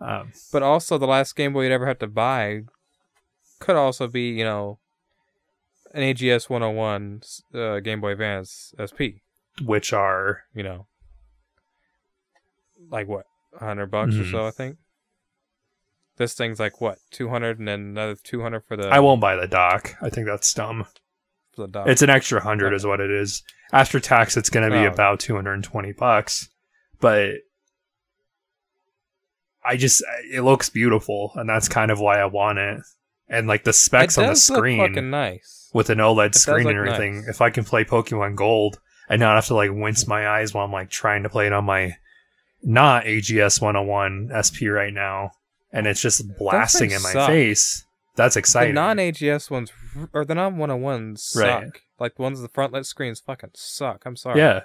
[0.00, 2.62] Um, But also the last Game Boy you'd ever have to buy
[3.58, 4.78] could also be, you know,
[5.92, 7.20] an AGS 101
[7.54, 9.20] uh, Game Boy Advance SP,
[9.62, 10.86] which are you know.
[12.90, 13.26] Like what?
[13.52, 14.30] 100 bucks or Mhm.
[14.30, 14.76] so, I think.
[16.16, 16.98] This thing's like what?
[17.10, 19.94] 200 and then another 200 for the I won't buy the dock.
[20.02, 20.86] I think that's dumb.
[21.56, 21.88] the dock.
[21.88, 23.42] It's an extra hundred, is what it is.
[23.72, 24.90] After tax, it's going to be Oh.
[24.92, 26.48] about two hundred and twenty bucks.
[27.00, 27.34] But
[29.64, 30.02] I just
[30.32, 32.80] it looks beautiful, and that's kind of why I want it.
[33.28, 35.70] And like the specs on the screen fucking nice.
[35.74, 37.16] with an OLED screen and everything.
[37.20, 37.28] nice.
[37.28, 40.64] If I can play Pokemon Gold and not have to like wince my eyes while
[40.64, 41.96] I'm like trying to play it on my
[42.62, 45.32] not AGS 101 SP right now,
[45.72, 47.28] and it's just blasting in my suck.
[47.28, 47.84] face.
[48.16, 48.74] That's exciting.
[48.74, 49.72] The non AGS ones
[50.12, 51.42] or the non 101s suck.
[51.44, 51.70] Right.
[51.98, 54.04] Like the ones with the front lit screens fucking suck.
[54.04, 54.38] I'm sorry.
[54.38, 54.60] yeah,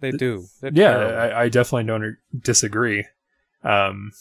[0.00, 0.46] They do.
[0.60, 0.96] They're yeah.
[0.96, 3.06] I, I definitely don't disagree.
[3.64, 4.12] Um,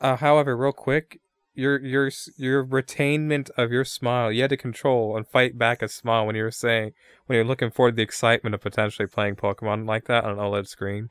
[0.00, 1.20] Uh, however, real quick,
[1.54, 5.88] your your your retainment of your smile, you had to control and fight back a
[5.88, 6.92] smile when you were saying
[7.26, 10.38] when you're looking forward to the excitement of potentially playing Pokemon like that on an
[10.38, 11.10] OLED screen.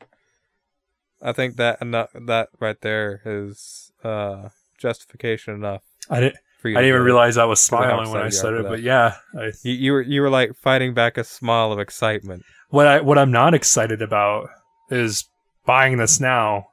[1.22, 6.36] I think that enough, that right there is uh, justification enough I didn't.
[6.60, 6.78] for you.
[6.78, 8.82] I didn't even realize I was Because of how smiling when I said it, but
[8.82, 12.44] yeah, I, You, you were you were like fighting back a smile of excitement.
[12.70, 14.49] what I what I'm not excited about
[14.90, 15.24] is
[15.65, 16.68] buying this now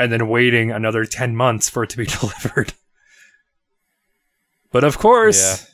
[0.00, 2.72] and then waiting another ten months for it to be delivered.
[4.72, 5.66] But of course,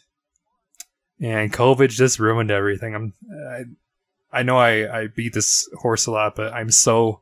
[1.20, 2.94] and COVID just ruined everything.
[2.94, 7.20] I'm, I, I know I I beat this horse a lot, but I'm so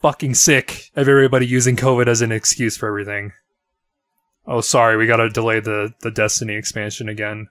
[0.00, 3.32] fucking sick of everybody using COVID as an excuse for everything.
[4.46, 7.48] Oh, sorry, we gotta delay the the Destiny expansion again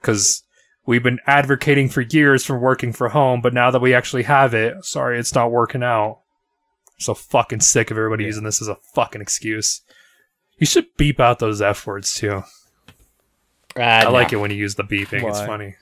[0.00, 0.44] because
[0.86, 4.54] we've been advocating for years for working from home, but now that we actually have
[4.54, 6.21] it, sorry, it's not working out.
[6.98, 8.28] So fucking sick of everybody Yeah.
[8.28, 9.80] using this as a fucking excuse.
[10.58, 12.42] You should beep out those F words too.
[13.76, 15.26] Ah, I like it when you use the beeping.
[15.28, 15.76] It's funny.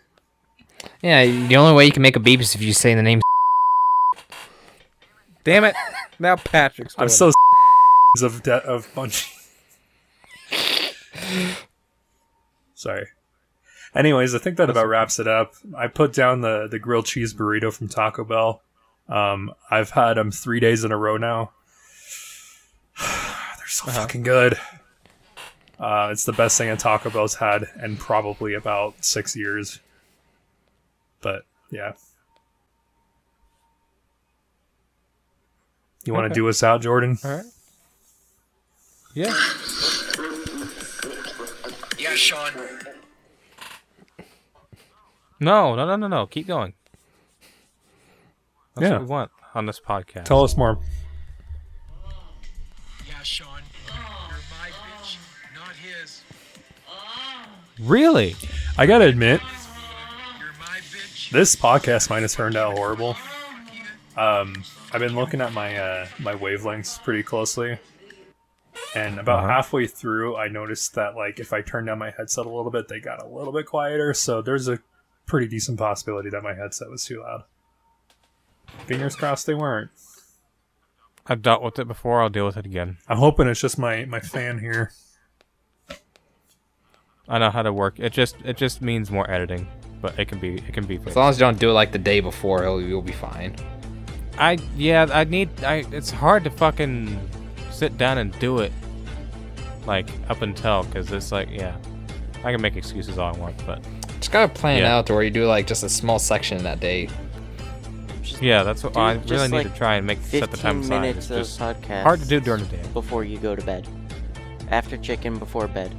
[1.02, 3.20] Yeah, the only way you can make a beep is if you say the name.
[5.44, 5.74] Damn it!
[6.18, 6.94] Now Patrick's.
[6.98, 7.34] I'm so it.
[8.22, 9.26] of de- of Bungie.
[12.74, 13.06] Sorry.
[13.94, 15.54] Anyways, I think that about wraps it up.
[15.76, 18.62] I put down the the grilled cheese burrito from Taco Bell.
[19.10, 21.50] Um, I've had them three days in a row now.
[22.98, 24.00] They're so Uh-huh.
[24.02, 24.58] fucking good.
[25.78, 29.80] Uh, it's the best thing a Taco Bell's had in probably about six years.
[31.22, 31.92] But yeah,
[36.04, 36.34] you want to Okay.
[36.34, 37.18] do us out, Jordan?
[37.24, 37.44] All right.
[39.14, 39.34] Yeah.
[41.98, 42.52] Yeah, Sean.
[45.40, 46.26] No, no, no, no, no.
[46.26, 46.74] Keep going.
[48.74, 48.92] That's Yeah.
[48.92, 50.24] what we want on this podcast.
[50.24, 50.78] Tell us more.
[53.06, 53.62] Yeah, Sean.
[53.86, 53.94] You're
[54.58, 55.16] my bitch,
[55.54, 56.22] not his.
[57.80, 58.36] really?
[58.78, 59.40] I gotta admit,
[60.38, 61.30] You're my bitch.
[61.30, 63.16] this podcast might have turned out horrible.
[64.16, 67.78] Um, I've been looking at my uh, my wavelengths pretty closely,
[68.94, 69.48] and about Uh-huh.
[69.48, 72.88] halfway through, I noticed that like if I turned down my headset a little bit,
[72.88, 74.12] they got a little bit quieter.
[74.14, 74.78] So there's a
[75.26, 77.44] pretty decent possibility that my headset was too loud.
[78.86, 79.90] Fingers crossed they weren't.
[81.26, 82.22] I've dealt with it before.
[82.22, 82.96] I'll deal with it again.
[83.08, 84.92] I'm hoping it's just my my fan here.
[87.28, 87.98] I know how to work.
[88.00, 89.68] It just it just means more editing,
[90.00, 90.98] but it can be it can be.
[91.06, 93.54] As long as you don't do it like the day before, it'll, you'll be fine.
[94.38, 95.84] I yeah I need I.
[95.92, 97.18] It's hard to fucking
[97.70, 98.72] sit down and do it
[99.86, 101.76] like up until because it's like yeah,
[102.42, 103.84] I can make excuses all I want, but
[104.18, 104.96] Just gotta plan it Yeah.
[104.96, 107.08] out to where you do like just a small section that day.
[108.30, 110.56] Just yeah, that's what I just, really need like, to try and make set the
[110.56, 111.00] time aside.
[111.00, 112.02] minutes It's of just podcast.
[112.04, 112.82] hard to do during the day.
[112.92, 113.86] before you go to bed.
[114.68, 115.94] After chicken, before bed.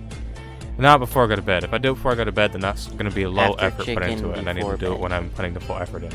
[0.77, 1.63] Not before I go to bed.
[1.65, 3.29] If I do it before I go to bed, then that's going to be a
[3.29, 5.29] low After effort put into it, and I need to before do it when I'm
[5.31, 6.11] putting the full effort in.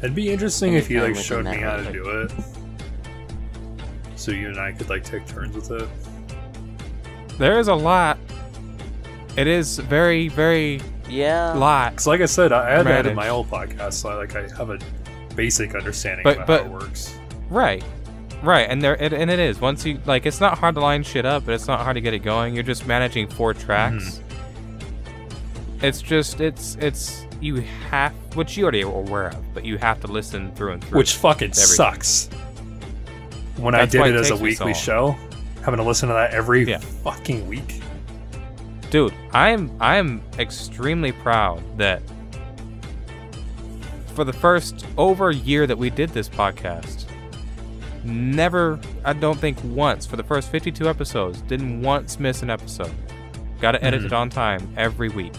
[0.00, 2.32] It'd be interesting if you like showed me how to do it,
[4.16, 5.88] so you and I could like take turns with it.
[7.38, 8.18] There is a lot.
[9.36, 11.52] It is very, very Yeah.
[11.54, 11.92] lot.
[11.92, 14.42] Because, like I said, I had that in my old podcast, so I, like I
[14.56, 14.78] have a
[15.34, 17.18] basic understanding But- about but- how it works.
[17.50, 17.84] Right.
[18.42, 19.60] Right, and there it, and it is.
[19.60, 22.00] Once you like it's not hard to line shit up, but it's not hard to
[22.00, 22.54] get it going.
[22.54, 24.20] You're just managing four tracks.
[24.20, 25.84] Mm-hmm.
[25.84, 27.56] It's just it's it's you
[27.90, 30.98] have which you already are aware of, but you have to listen through and through.
[30.98, 31.66] Which fucking Everything.
[31.66, 32.28] sucks.
[33.56, 35.16] When That's I did it it as a takes me so weekly show,
[35.64, 36.78] having to listen to that every Yeah.
[36.78, 37.80] fucking week.
[38.90, 42.02] Dude, I am I am extremely proud that
[44.14, 47.04] for the first over a year that we did this podcast,
[48.04, 52.92] never I don't think once for the first 52 episodes didn't once miss an episode.
[53.60, 55.34] Got it edited on time every week.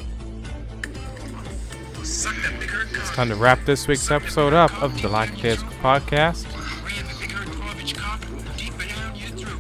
[2.03, 5.35] Suck that big hurt It's time to wrap this week's episode up of the Like
[5.35, 6.45] Kids podcast.
[6.85, 8.21] Ram the big hurt garbage cock
[8.57, 9.59] deep down your throat.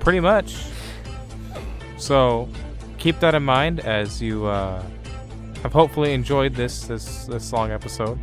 [0.00, 0.56] Pretty much.
[1.98, 2.48] So
[2.98, 4.82] keep that in mind as you uh,
[5.62, 8.18] have hopefully enjoyed this this this long episode.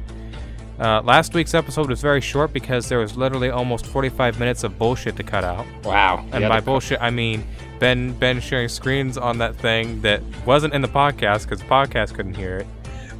[0.80, 4.78] Uh, last week's episode was very short because there was literally almost 45 minutes of
[4.78, 5.66] bullshit to cut out.
[5.86, 6.26] Wow.
[6.34, 7.46] And by bullshit, I mean
[7.80, 12.14] Ben Ben sharing screens on that thing that wasn't in the podcast because the podcast
[12.14, 12.68] couldn't hear it.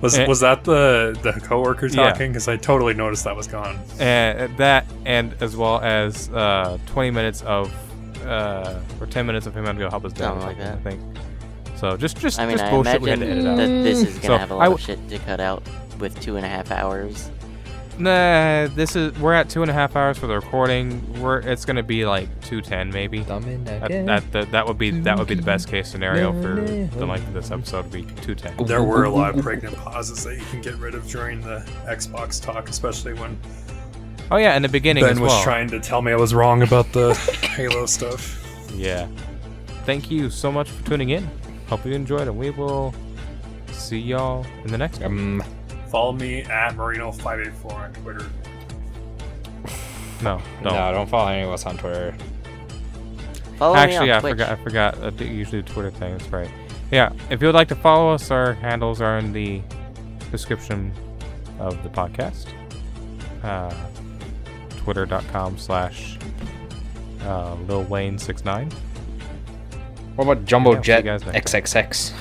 [0.02, 0.26] Was Eh.
[0.28, 2.10] was that the the coworker Yeah.
[2.10, 2.32] talking?
[2.32, 3.80] Because I totally noticed that was gone.
[4.00, 7.72] and that and as well as uh, 20 minutes of
[8.26, 10.32] uh, or 10 minutes of him having to go help his dad.
[10.36, 11.18] or Something like something, I think.
[11.78, 13.58] So just just I mean, just I bullshit we had imagine to edit out.
[13.58, 15.62] that this is gonna So, have a lot w- of shit to cut out
[16.00, 17.30] with two and a half hours.
[17.98, 21.02] Nah, this is we're at two and a half hours for the recording.
[21.22, 23.24] We're it's gonna be like 210 maybe.
[23.24, 24.06] Thumb That, again.
[24.08, 27.28] that, that, that would be that would be the best case scenario for the length
[27.28, 28.66] of this episode would be 210.
[28.68, 31.60] There were a lot of pregnant pauses that you can get rid of during the
[31.88, 33.38] Xbox talk, especially when
[34.32, 36.64] Oh yeah, in the beginning Ben as was trying to tell me I was wrong
[36.64, 37.14] about the
[37.56, 38.42] Halo stuff.
[38.74, 39.08] Yeah.
[39.86, 41.30] Thank you so much for tuning in.
[41.68, 42.94] Hope you enjoyed, and we will
[43.72, 45.42] see y'all in the next one.
[45.42, 45.44] Um,
[45.90, 48.26] Follow me at Marino584 on Twitter.
[50.22, 50.74] No, don't.
[50.74, 52.16] no, don't follow any of us on Twitter.
[53.58, 54.50] Follow Actually, me on I forgot.
[54.50, 54.98] I forgot.
[55.04, 56.18] I do usually do Twitter thing.
[56.18, 56.50] That's right.
[56.92, 57.12] Yeah.
[57.30, 59.62] If you would like to follow us, our handles are in the
[60.32, 60.92] description
[61.60, 62.48] of the podcast.
[63.44, 63.74] Uh,
[64.86, 66.18] Twitter.com slash
[67.24, 68.70] uh, Lil Wayne 69.
[70.16, 71.04] What about Jumbo Yeah, Jet.
[71.06, 72.14] XXX?